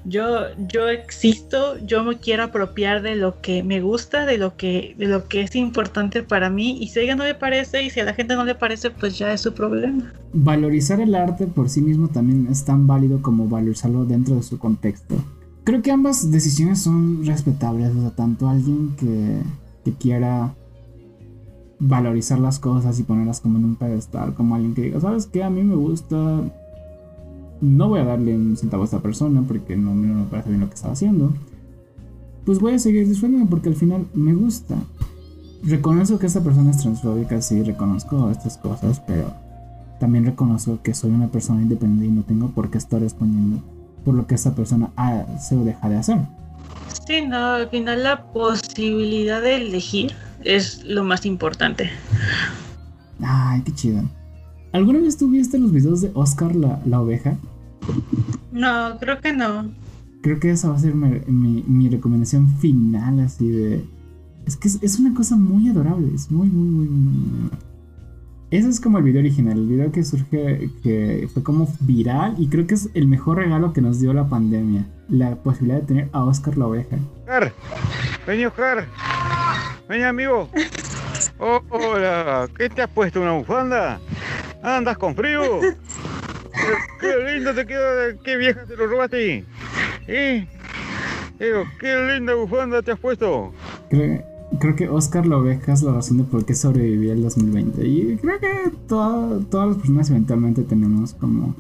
yo, 0.04 0.46
yo 0.68 0.88
existo, 0.88 1.78
yo 1.84 2.02
me 2.04 2.16
quiero 2.16 2.44
apropiar 2.44 3.02
de 3.02 3.14
lo 3.14 3.40
que 3.40 3.62
me 3.62 3.80
gusta, 3.80 4.26
de 4.26 4.38
lo 4.38 4.56
que, 4.56 4.94
de 4.98 5.06
lo 5.06 5.28
que 5.28 5.42
es 5.42 5.54
importante 5.54 6.22
para 6.22 6.50
mí, 6.50 6.78
y 6.80 6.88
si 6.88 7.00
a 7.00 7.02
ella 7.02 7.16
no 7.16 7.24
le 7.24 7.34
parece, 7.34 7.82
y 7.82 7.90
si 7.90 8.00
a 8.00 8.04
la 8.04 8.14
gente 8.14 8.34
no 8.34 8.44
le 8.44 8.54
parece, 8.54 8.90
pues 8.90 9.18
ya 9.18 9.32
es 9.32 9.40
su 9.40 9.52
problema. 9.52 10.12
Valorizar 10.32 11.00
el 11.00 11.14
arte 11.14 11.46
por 11.46 11.68
sí 11.68 11.80
mismo 11.80 12.08
también 12.08 12.48
es 12.50 12.64
tan 12.64 12.86
válido 12.86 13.22
como 13.22 13.48
valorizarlo 13.48 14.04
dentro 14.04 14.34
de 14.34 14.42
su 14.42 14.58
contexto. 14.58 15.16
Creo 15.64 15.82
que 15.82 15.92
ambas 15.92 16.30
decisiones 16.30 16.80
son 16.80 17.24
respetables, 17.24 17.94
o 17.94 18.00
sea, 18.00 18.10
tanto 18.10 18.48
alguien 18.48 18.94
que, 18.96 19.40
que 19.84 19.92
quiera 19.92 20.54
valorizar 21.78 22.38
las 22.38 22.58
cosas 22.58 22.98
y 22.98 23.02
ponerlas 23.02 23.40
como 23.40 23.58
en 23.58 23.64
un 23.64 23.76
pedestal, 23.76 24.34
como 24.34 24.54
alguien 24.54 24.74
que 24.74 24.82
diga, 24.82 25.00
¿sabes 25.00 25.26
qué? 25.26 25.42
A 25.42 25.50
mí 25.50 25.62
me 25.62 25.74
gusta 25.74 26.42
no 27.62 27.88
voy 27.88 28.00
a 28.00 28.04
darle 28.04 28.34
un 28.34 28.56
centavo 28.56 28.82
a 28.82 28.86
esta 28.86 29.00
persona 29.00 29.42
porque 29.46 29.76
no, 29.76 29.94
me 29.94 30.24
parece 30.24 30.50
bien 30.50 30.60
lo 30.60 30.68
que 30.68 30.74
estaba 30.74 30.92
haciendo. 30.92 31.32
Pues 32.44 32.58
voy 32.58 32.74
a 32.74 32.78
seguir 32.78 33.08
disfrutando 33.08 33.48
porque 33.48 33.68
al 33.68 33.76
final 33.76 34.06
me 34.14 34.34
gusta. 34.34 34.76
Reconozco 35.62 36.18
que 36.18 36.26
esta 36.26 36.42
persona 36.42 36.72
es 36.72 36.78
transfóbica, 36.78 37.40
sí, 37.40 37.62
reconozco 37.62 38.30
estas 38.30 38.58
cosas, 38.58 39.00
pero 39.06 39.32
también 40.00 40.26
reconozco 40.26 40.80
que 40.82 40.92
soy 40.92 41.12
una 41.12 41.28
persona 41.28 41.62
independiente 41.62 42.06
y 42.06 42.10
no 42.10 42.22
tengo 42.24 42.48
por 42.48 42.68
qué 42.68 42.78
estar 42.78 43.00
respondiendo 43.00 43.62
por 44.04 44.14
lo 44.14 44.26
que 44.26 44.34
esta 44.34 44.54
persona 44.54 44.90
hace 44.96 45.56
o 45.56 45.64
deja 45.64 45.88
de 45.88 45.96
hacer. 45.96 46.18
Sí, 47.06 47.22
no, 47.26 47.54
al 47.54 47.68
final 47.68 48.02
la 48.02 48.24
posibilidad 48.32 49.42
de 49.42 49.56
elegir 49.56 50.12
es 50.44 50.84
lo 50.84 51.04
más 51.04 51.26
importante. 51.26 51.90
Ay, 53.20 53.62
qué 53.62 53.72
chido. 53.72 54.02
¿Alguna 54.72 55.00
vez 55.00 55.16
tú 55.16 55.30
viste 55.30 55.58
los 55.58 55.72
videos 55.72 56.00
de 56.00 56.10
Oscar 56.14 56.54
la, 56.56 56.80
la 56.86 57.00
oveja? 57.00 57.36
No, 58.52 58.96
creo 58.98 59.20
que 59.20 59.32
no. 59.32 59.70
Creo 60.22 60.38
que 60.38 60.50
esa 60.50 60.68
va 60.68 60.76
a 60.76 60.78
ser 60.78 60.94
mi, 60.94 61.64
mi, 61.66 61.88
recomendación 61.88 62.48
final, 62.58 63.20
así 63.20 63.48
de... 63.48 63.84
Es 64.46 64.56
que 64.56 64.68
es, 64.68 64.98
una 64.98 65.14
cosa 65.14 65.36
muy 65.36 65.68
adorable, 65.68 66.14
es 66.14 66.30
muy, 66.30 66.48
muy, 66.48 66.68
muy, 66.68 66.86
muy... 66.86 67.50
Ese 68.52 68.68
es 68.68 68.80
como 68.80 68.98
el 68.98 69.04
video 69.04 69.20
original, 69.20 69.56
el 69.56 69.66
video 69.66 69.90
que 69.90 70.04
surge, 70.04 70.68
que 70.82 71.26
fue 71.32 71.42
como 71.42 71.66
viral 71.80 72.34
y 72.36 72.50
creo 72.50 72.66
que 72.66 72.74
es 72.74 72.90
el 72.92 73.06
mejor 73.06 73.38
regalo 73.38 73.72
que 73.72 73.80
nos 73.80 73.98
dio 73.98 74.12
la 74.12 74.28
pandemia. 74.28 74.84
La 75.08 75.36
posibilidad 75.36 75.80
de 75.80 75.86
tener 75.86 76.08
a 76.12 76.22
Oscar 76.22 76.58
la 76.58 76.66
oveja. 76.66 76.98
Oscar, 77.22 77.54
ven 78.26 78.46
Oscar, 78.46 78.86
ven 79.88 80.04
amigo. 80.04 80.50
Oh, 81.38 81.62
hola, 81.70 82.46
¿qué 82.58 82.68
te 82.68 82.82
has 82.82 82.90
puesto? 82.90 83.22
¿Una 83.22 83.32
bufanda? 83.32 83.98
¿Andas 84.62 84.98
con 84.98 85.16
frío? 85.16 85.60
qué, 87.00 87.32
lindo 87.32 87.54
te 87.54 87.64
queda, 87.64 88.14
qué 88.22 88.36
vieja 88.36 88.66
te 88.66 88.76
lo 88.76 88.86
robaste. 88.86 89.46
¿Eh? 90.06 90.46
Digo, 91.40 91.64
qué 91.80 91.96
linda 91.96 92.34
bufanda 92.34 92.82
te 92.82 92.92
has 92.92 92.98
puesto. 92.98 93.54
Creo, 93.88 94.22
que 94.76 94.88
Oscar 94.88 95.26
la 95.26 95.38
oveja 95.38 95.72
es 95.72 95.82
la 95.82 95.92
razón 95.92 96.18
de 96.18 96.24
por 96.24 96.44
qué 96.44 96.54
sobreviví 96.54 97.10
el 97.10 97.22
2020. 97.22 97.86
Y 97.86 98.16
creo 98.16 98.40
que 98.40 98.72
todas 98.86 99.68
las 99.68 99.76
personas 99.76 100.10
eventualmente 100.10 100.62
tenemos 100.62 101.14
como 101.14 101.54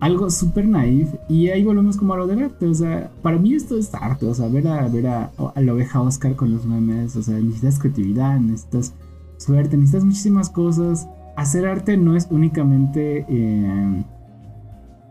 algo 0.00 0.30
súper 0.30 0.66
naif. 0.66 1.08
Y 1.28 1.48
ahí 1.48 1.64
volvemos 1.64 1.96
como 1.96 2.14
a 2.14 2.16
lo 2.18 2.26
del 2.26 2.42
arte. 2.42 2.66
O 2.66 2.74
sea, 2.74 3.10
para 3.22 3.38
mí 3.38 3.54
esto 3.54 3.76
es 3.78 3.94
arte. 3.94 4.26
O 4.26 4.34
sea, 4.34 4.48
ver 4.48 4.68
a, 4.68 4.88
ver 4.88 5.06
a, 5.06 5.32
a 5.54 5.60
la 5.60 5.72
oveja 5.72 6.00
Oscar 6.00 6.34
con 6.36 6.52
los 6.52 6.66
memes. 6.66 7.16
O 7.16 7.22
sea, 7.22 7.38
necesitas 7.38 7.78
creatividad, 7.78 8.38
necesitas 8.40 8.94
suerte, 9.36 9.76
necesitas 9.76 10.04
muchísimas 10.04 10.50
cosas 10.50 11.06
hacer 11.36 11.66
arte 11.66 11.96
no 11.96 12.16
es 12.16 12.26
únicamente 12.30 13.26
eh, 13.28 14.04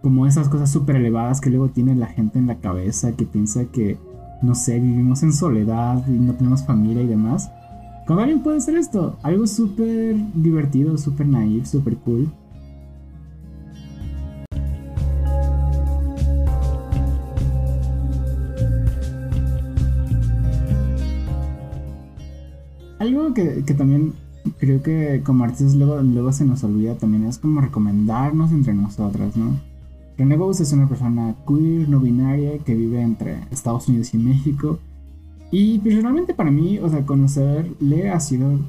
como 0.02 0.28
esas 0.28 0.50
cosas 0.50 0.72
súper 0.72 0.98
elevadas 0.98 1.40
que 1.40 1.50
luego 1.50 1.70
tiene 1.70 1.96
la 1.96 2.08
gente 2.08 2.40
en 2.40 2.48
la 2.48 2.56
cabeza, 2.56 3.14
que 3.14 3.26
piensa 3.26 3.66
que, 3.66 3.98
no 4.42 4.56
sé, 4.56 4.80
vivimos 4.80 5.24
en 5.24 5.34
soledad 5.34 6.06
y 6.08 6.12
no 6.12 6.34
tenemos 6.34 6.64
familia 6.64 7.02
y 7.02 7.08
demás. 7.08 7.52
Como 8.06 8.20
alguien 8.20 8.42
puede 8.42 8.58
hacer 8.58 8.76
esto, 8.78 9.18
algo 9.24 9.48
súper 9.48 10.16
divertido, 10.36 10.98
súper 10.98 11.28
naif, 11.28 11.66
súper 11.66 11.98
cool. 11.98 12.32
Algo 23.00 23.34
que, 23.34 23.64
que 23.66 23.74
también 23.74 24.14
creo 24.60 24.82
que 24.82 25.22
como 25.24 25.44
artistas 25.44 25.76
luego, 25.76 26.02
luego 26.02 26.32
se 26.32 26.46
nos 26.46 26.64
olvida 26.64 26.96
también 26.96 27.26
es 27.26 27.38
como 27.38 27.62
recomendarnos 27.62 28.52
entre 28.52 28.74
nosotras, 28.74 29.36
¿no? 29.36 29.75
René 30.18 30.38
Bose 30.38 30.64
es 30.64 30.74
una 30.74 30.88
persona 30.88 31.36
queer, 31.48 31.90
no 31.90 32.00
binaria, 32.00 32.58
que 32.60 32.74
vive 32.74 33.02
entre 33.02 33.40
Estados 33.52 33.88
Unidos 33.88 34.14
y 34.14 34.18
México. 34.18 34.80
Y 35.52 35.80
personalmente 35.80 36.34
para 36.34 36.52
mí, 36.52 36.80
o 36.80 36.90
sea, 36.90 37.06
conocerle 37.06 38.10
ha 38.10 38.20
sido 38.20 38.60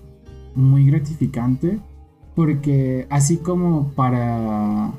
muy 0.55 0.87
gratificante. 0.87 1.79
Porque 2.35 3.07
así 3.09 3.39
como 3.39 3.93
para 3.93 4.93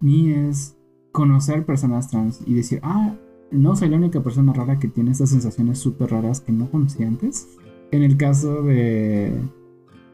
mí 0.00 0.30
es 0.30 0.74
conocer 1.12 1.66
personas 1.66 2.08
trans 2.08 2.40
y 2.46 2.54
decir, 2.54 2.80
ah, 2.82 3.14
no 3.50 3.76
soy 3.76 3.90
la 3.90 3.98
única 3.98 4.22
persona 4.22 4.54
rara 4.54 4.78
que 4.78 4.88
tiene 4.88 5.10
estas 5.10 5.30
sensaciones 5.30 5.78
súper 5.78 6.10
raras 6.10 6.40
que 6.40 6.52
no 6.52 6.70
conocía 6.70 7.06
antes. 7.06 7.46
En 7.90 8.02
el 8.02 8.16
caso 8.16 8.62
de 8.62 9.38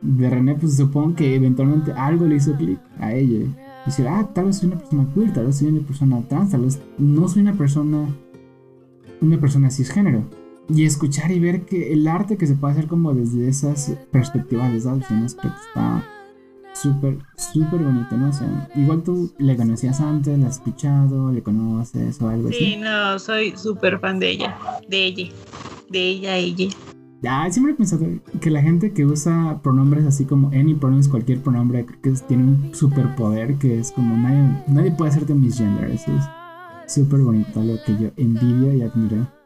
de 0.01 0.31
René, 0.31 0.55
pues 0.55 0.77
supongo 0.77 1.17
que 1.17 1.35
eventualmente 1.35 1.93
algo 1.93 2.27
le 2.27 2.37
hizo 2.37 2.57
clic 2.57 2.79
a 2.99 3.13
ella. 3.15 3.47
Dice, 3.87 4.07
ah, 4.09 4.29
tal 4.35 4.47
vez 4.47 4.59
soy 4.59 4.69
una 4.69 4.79
persona 4.79 5.07
queer, 5.15 5.33
tal 5.33 5.47
vez 5.47 5.57
soy 5.57 5.69
una 5.69 5.87
persona 5.87 6.23
trans, 6.29 6.51
tal 6.51 6.63
vez 6.63 6.81
no 6.99 7.29
soy 7.29 7.43
una 7.43 7.55
persona, 7.55 8.09
una 9.21 9.39
persona 9.39 9.71
cisgénero. 9.71 10.25
Y 10.69 10.85
escuchar 10.85 11.31
y 11.31 11.41
ver 11.41 11.63
que 11.63 11.93
el 11.93 12.07
arte 12.07 12.37
que 12.37 12.47
se 12.47 12.55
puede 12.55 12.75
hacer 12.75 12.89
como 12.89 13.15
desde 13.15 13.49
esas 13.49 13.97
perspectivas, 14.11 14.71
de 14.71 14.79
esas 14.79 14.99
opciones, 14.99 15.35
que 15.35 15.49
está 15.49 16.05
súper, 16.75 17.19
súper 17.37 17.81
bonito, 17.81 18.17
¿no? 18.17 18.29
O 18.29 18.33
sea, 18.33 18.69
igual 18.75 19.03
tú 19.03 19.33
le 19.39 19.57
conocías 19.57 20.01
antes, 20.01 20.39
la 20.39 20.49
has 20.49 20.57
escuchado, 20.57 21.33
le 21.33 21.43
conoces 21.43 22.21
o 22.21 22.29
algo 22.29 22.49
así. 22.49 22.59
Sí, 22.59 22.77
no, 22.77 23.19
soy 23.19 23.57
súper 23.57 23.99
fan 23.99 24.19
de 24.19 24.31
ella, 24.31 24.59
de 24.89 25.05
ella, 25.07 25.33
de 25.89 26.09
ella, 26.09 26.37
ella. 26.37 26.69
Ah, 27.27 27.49
siempre 27.51 27.73
he 27.73 27.77
pensado 27.77 28.07
que 28.41 28.51
la 28.51 28.63
gente 28.63 28.93
que 28.93 29.05
usa 29.05 29.61
pronombres 29.63 30.07
así 30.07 30.25
como 30.25 30.49
any 30.49 30.75
pronouns, 30.75 31.09
cualquier 31.09 31.41
pronombre, 31.41 31.85
creo 31.85 32.01
que 32.01 32.13
tiene 32.29 32.45
un 32.45 32.75
superpoder 32.75 33.57
que 33.57 33.81
es 33.81 33.91
como 33.91 34.17
nadie, 34.17 34.63
nadie 34.69 34.93
puede 34.93 35.11
hacerte 35.11 35.35
misgender. 35.35 35.91
Eso 35.91 36.13
es 36.17 36.93
súper 36.93 37.21
bonito, 37.21 37.63
lo 37.63 37.75
que 37.85 37.97
yo 38.01 38.11
envidio 38.17 38.73
y 38.73 38.83
admiro. 38.83 39.38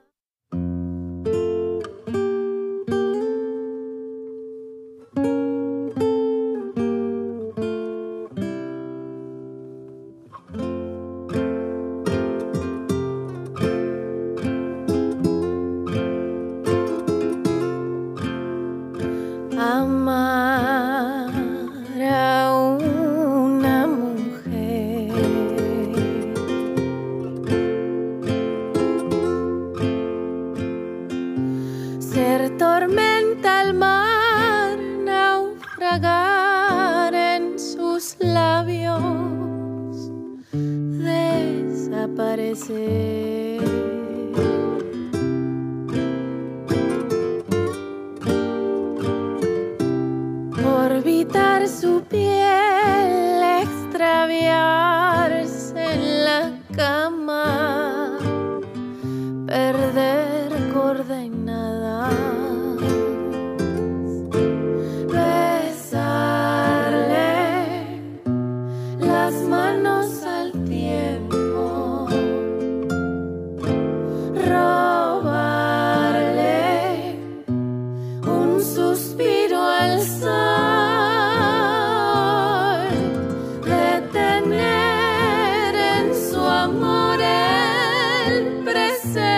say 89.05 89.32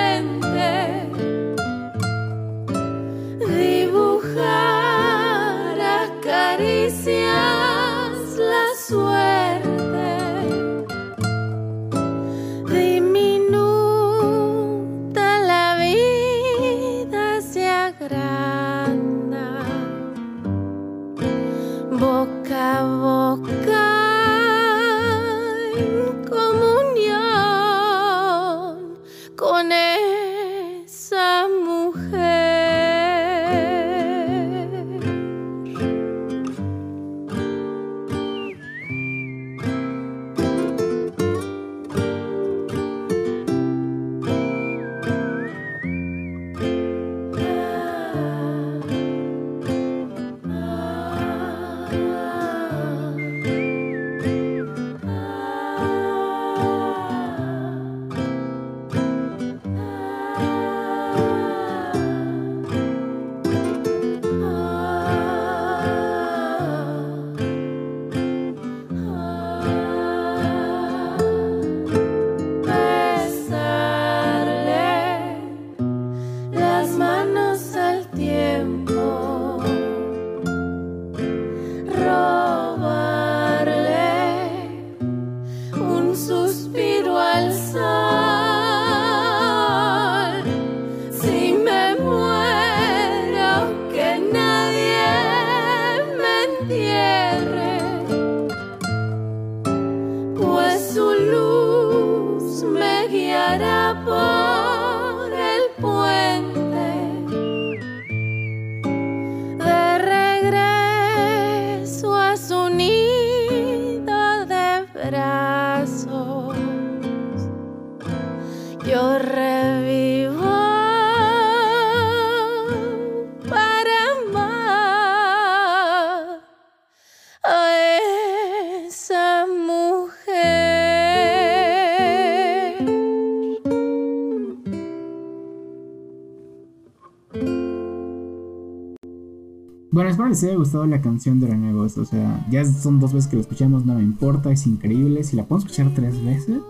les 140.34 140.42
haya 140.42 140.56
gustado 140.56 140.84
la 140.86 141.00
canción 141.00 141.38
de 141.38 141.46
Renegos. 141.46 141.96
O 141.96 142.04
sea, 142.04 142.44
ya 142.50 142.64
son 142.64 142.98
dos 142.98 143.12
veces 143.12 143.30
que 143.30 143.36
la 143.36 143.42
escuchamos, 143.42 143.86
no 143.86 143.94
me 143.94 144.02
importa, 144.02 144.50
es 144.50 144.66
increíble. 144.66 145.22
Si 145.22 145.36
la 145.36 145.44
puedo 145.44 145.60
escuchar 145.60 145.92
tres 145.94 146.22
veces, 146.24 146.60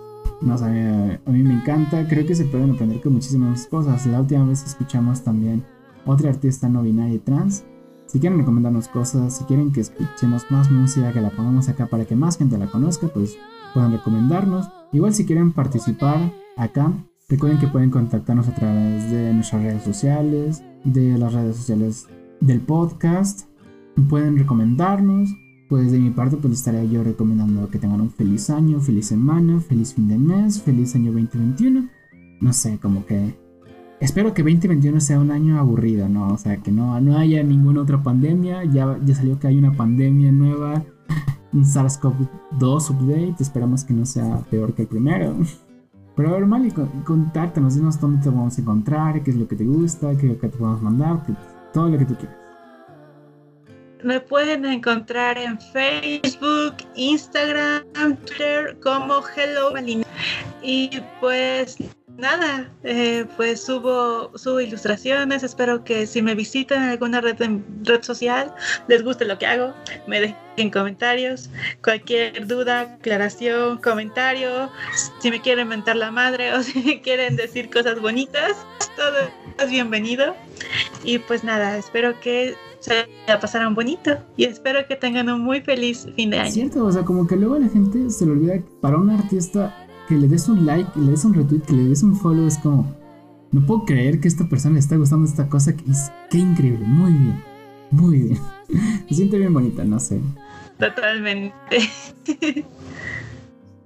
no 0.43 0.59
sé, 0.59 0.65
a 1.25 1.31
mí 1.31 1.43
me 1.43 1.55
encanta. 1.55 2.07
Creo 2.07 2.27
que 2.27 2.35
se 2.35 2.45
pueden 2.45 2.73
aprender 2.73 3.01
con 3.01 3.15
muchísimas 3.15 3.67
cosas. 3.67 4.05
La 4.07 4.21
última 4.21 4.45
vez 4.45 4.63
escuchamos 4.65 5.23
también 5.23 5.65
otra 6.05 6.29
artista 6.29 6.69
no 6.69 6.83
binaria 6.83 7.19
trans. 7.25 7.65
Si 8.05 8.21
quieren 8.21 8.39
recomendarnos 8.39 8.89
cosas, 8.89 9.39
si 9.39 9.45
quieren 9.45 9.73
que 9.73 9.81
escuchemos 9.81 10.45
más 10.51 10.71
música, 10.71 11.13
que 11.13 11.23
la 11.23 11.31
pongamos 11.31 11.71
acá 11.71 11.87
para 11.87 12.05
que 12.05 12.15
más 12.15 12.37
gente 12.37 12.59
la 12.59 12.67
conozca, 12.67 13.09
pues 13.09 13.37
pueden 13.73 13.93
recomendarnos. 13.93 14.69
Igual 14.93 15.15
si 15.15 15.25
quieren 15.25 15.53
participar 15.53 16.33
acá, 16.59 16.93
recuerden 17.31 17.59
que 17.59 17.69
pueden 17.69 17.91
contactarnos 17.91 18.47
a 18.49 18.55
través 18.55 19.11
de 19.11 19.33
nuestras 19.33 19.63
redes 19.63 19.83
sociales, 19.83 20.63
de 20.85 21.17
las 21.17 21.33
redes 21.33 21.57
sociales 21.57 22.07
del 22.41 22.61
podcast. 22.61 23.54
Pueden 24.09 24.39
recomendarnos. 24.39 25.31
Pues 25.69 25.91
de 25.91 25.99
mi 25.99 26.11
parte, 26.11 26.37
pues 26.37 26.51
les 26.51 26.59
estaría 26.59 26.85
yo 26.85 27.03
recomendando 27.03 27.69
que 27.71 27.79
tengan 27.79 28.01
un 28.01 28.11
feliz 28.11 28.51
año, 28.51 28.81
feliz 28.81 29.07
semana, 29.07 29.61
feliz 29.61 29.95
fin 29.95 30.09
de 30.09 30.19
mes, 30.19 30.61
feliz 30.63 30.95
año 30.95 31.11
2021. 31.13 31.89
No 32.41 32.53
sé, 32.53 32.79
como 32.79 33.07
que 33.07 33.35
Espero 34.01 34.35
que 34.35 34.43
2021 34.43 35.01
sea 35.01 35.19
un 35.19 35.31
año 35.31 35.59
aburrido, 35.59 36.09
¿no? 36.09 36.29
O 36.29 36.37
sea, 36.37 36.59
que 36.59 36.71
no, 36.71 37.01
no 37.01 37.17
haya 37.17 37.43
ninguna 37.43 37.81
otra 37.81 38.03
pandemia. 38.03 38.65
Ya, 38.65 38.99
ya 39.03 39.15
salió 39.15 39.39
que 39.39 39.47
hay 39.47 39.57
una 39.57 39.73
pandemia 39.73 40.31
nueva, 40.31 40.83
un 41.55 41.65
SARS-CoV-2 41.65 42.91
update. 42.91 43.37
Esperamos 43.41 43.85
que 43.85 43.95
no 43.95 44.05
sea 44.05 44.41
peor 44.51 44.75
que 44.75 44.83
el 44.83 44.89
primero. 44.89 45.35
Pero 46.17 46.29
a 46.29 46.33
ver, 46.33 46.45
Mali, 46.47 46.71
con- 46.71 47.03
contáctanos, 47.05 47.77
dinos 47.77 47.99
dónde 47.99 48.23
te 48.23 48.29
vamos 48.29 48.59
a 48.59 48.61
encontrar, 48.61 49.23
qué 49.23 49.31
es 49.31 49.37
lo 49.37 49.49
que 49.49 49.57
te 49.57 49.65
gusta, 49.65 50.11
qué 50.17 50.27
es 50.27 50.33
lo 50.35 50.39
que 50.39 50.49
te 50.49 50.59
podemos 50.59 50.83
mandar, 50.83 51.25
todo 51.73 51.89
lo 51.89 51.97
que 51.97 52.05
tú 52.05 52.15
quieras. 52.17 52.44
Me 54.05 54.21
pueden 54.21 54.67
encontrar 54.67 55.39
en 55.39 55.59
Facebook, 55.59 56.75
Instagram, 56.95 58.17
Twitter 58.27 58.77
como 58.83 59.23
Hello 59.35 59.73
Malina. 59.73 60.05
Y 60.63 61.01
pues 61.21 61.79
nada, 62.19 62.71
eh, 62.83 63.25
pues 63.39 63.65
subo, 63.65 64.31
subo 64.37 64.61
ilustraciones. 64.61 65.43
Espero 65.43 65.85
que 65.85 66.07
si 66.07 66.21
me 66.21 66.35
visitan 66.35 66.83
en 66.83 66.91
alguna 66.91 67.23
red, 67.23 67.37
red 67.85 68.03
social 68.03 68.55
les 68.89 69.03
guste 69.03 69.25
lo 69.25 69.39
que 69.39 69.47
hago. 69.47 69.73
Me 70.07 70.21
dejen 70.21 70.71
comentarios. 70.71 71.49
Cualquier 71.83 72.47
duda, 72.47 72.81
aclaración, 72.99 73.79
comentario. 73.79 74.69
Si 75.21 75.31
me 75.31 75.41
quieren 75.41 75.69
mentar 75.69 75.97
la 75.97 76.11
madre 76.11 76.53
o 76.55 76.63
si 76.63 77.01
quieren 77.01 77.37
decir 77.37 77.71
cosas 77.71 77.99
bonitas, 77.99 78.53
todo 78.97 79.31
es 79.59 79.71
bienvenido. 79.71 80.37
Y 81.05 81.21
pues 81.21 81.43
nada, 81.43 81.79
espero 81.79 82.21
que 82.21 82.55
se 82.85 83.09
la 83.27 83.41
pasaran 83.41 83.75
bonito 83.75 84.11
y 84.37 84.45
espero 84.45 84.87
que 84.87 84.95
tengan 84.95 85.31
un 85.31 85.41
muy 85.41 85.63
feliz 85.63 86.07
fin 86.17 86.29
de 86.29 86.39
año. 86.39 86.53
Cierto, 86.53 86.85
o 86.85 86.93
sea, 86.93 87.03
como 87.03 87.27
que 87.27 87.35
luego 87.35 87.59
la 87.59 87.69
gente 87.69 88.11
se 88.11 88.27
le 88.27 88.33
olvida 88.33 88.59
que 88.59 88.67
para 88.83 88.99
un 88.99 89.09
artista 89.09 89.75
que 90.07 90.17
le 90.17 90.29
des 90.29 90.47
un 90.51 90.67
like, 90.67 90.93
que 90.93 91.01
le 91.01 91.13
des 91.13 91.25
un 91.25 91.33
retweet, 91.33 91.61
que 91.61 91.73
le 91.73 91.85
des 91.85 92.03
un 92.03 92.15
follow, 92.15 92.47
es 92.47 92.59
como, 92.59 92.95
no 93.53 93.67
puedo 93.67 93.87
creer 93.87 94.21
que 94.21 94.29
esta 94.29 94.47
persona 94.47 94.75
le 94.75 94.81
está 94.81 94.97
gustando 94.97 95.25
esta 95.25 95.49
cosa, 95.49 95.75
que 95.75 95.91
es, 95.91 96.13
qué 96.29 96.37
increíble, 96.37 96.85
muy 96.87 97.13
bien, 97.13 97.43
muy 97.91 98.19
bien. 98.19 98.39
Se 99.09 99.15
siente 99.15 99.39
bien 99.39 99.55
bonita, 99.55 99.83
no 99.85 99.99
sé. 99.99 100.21
Totalmente. 100.79 101.55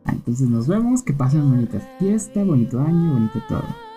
Ah, 0.04 0.12
Entonces 0.12 0.48
nos 0.48 0.66
vemos, 0.66 1.02
que 1.02 1.12
pasen 1.12 1.50
bonita 1.50 1.78
fiesta, 1.98 2.42
bonito 2.42 2.80
año, 2.80 3.12
bonito 3.12 3.42
todo. 3.46 3.87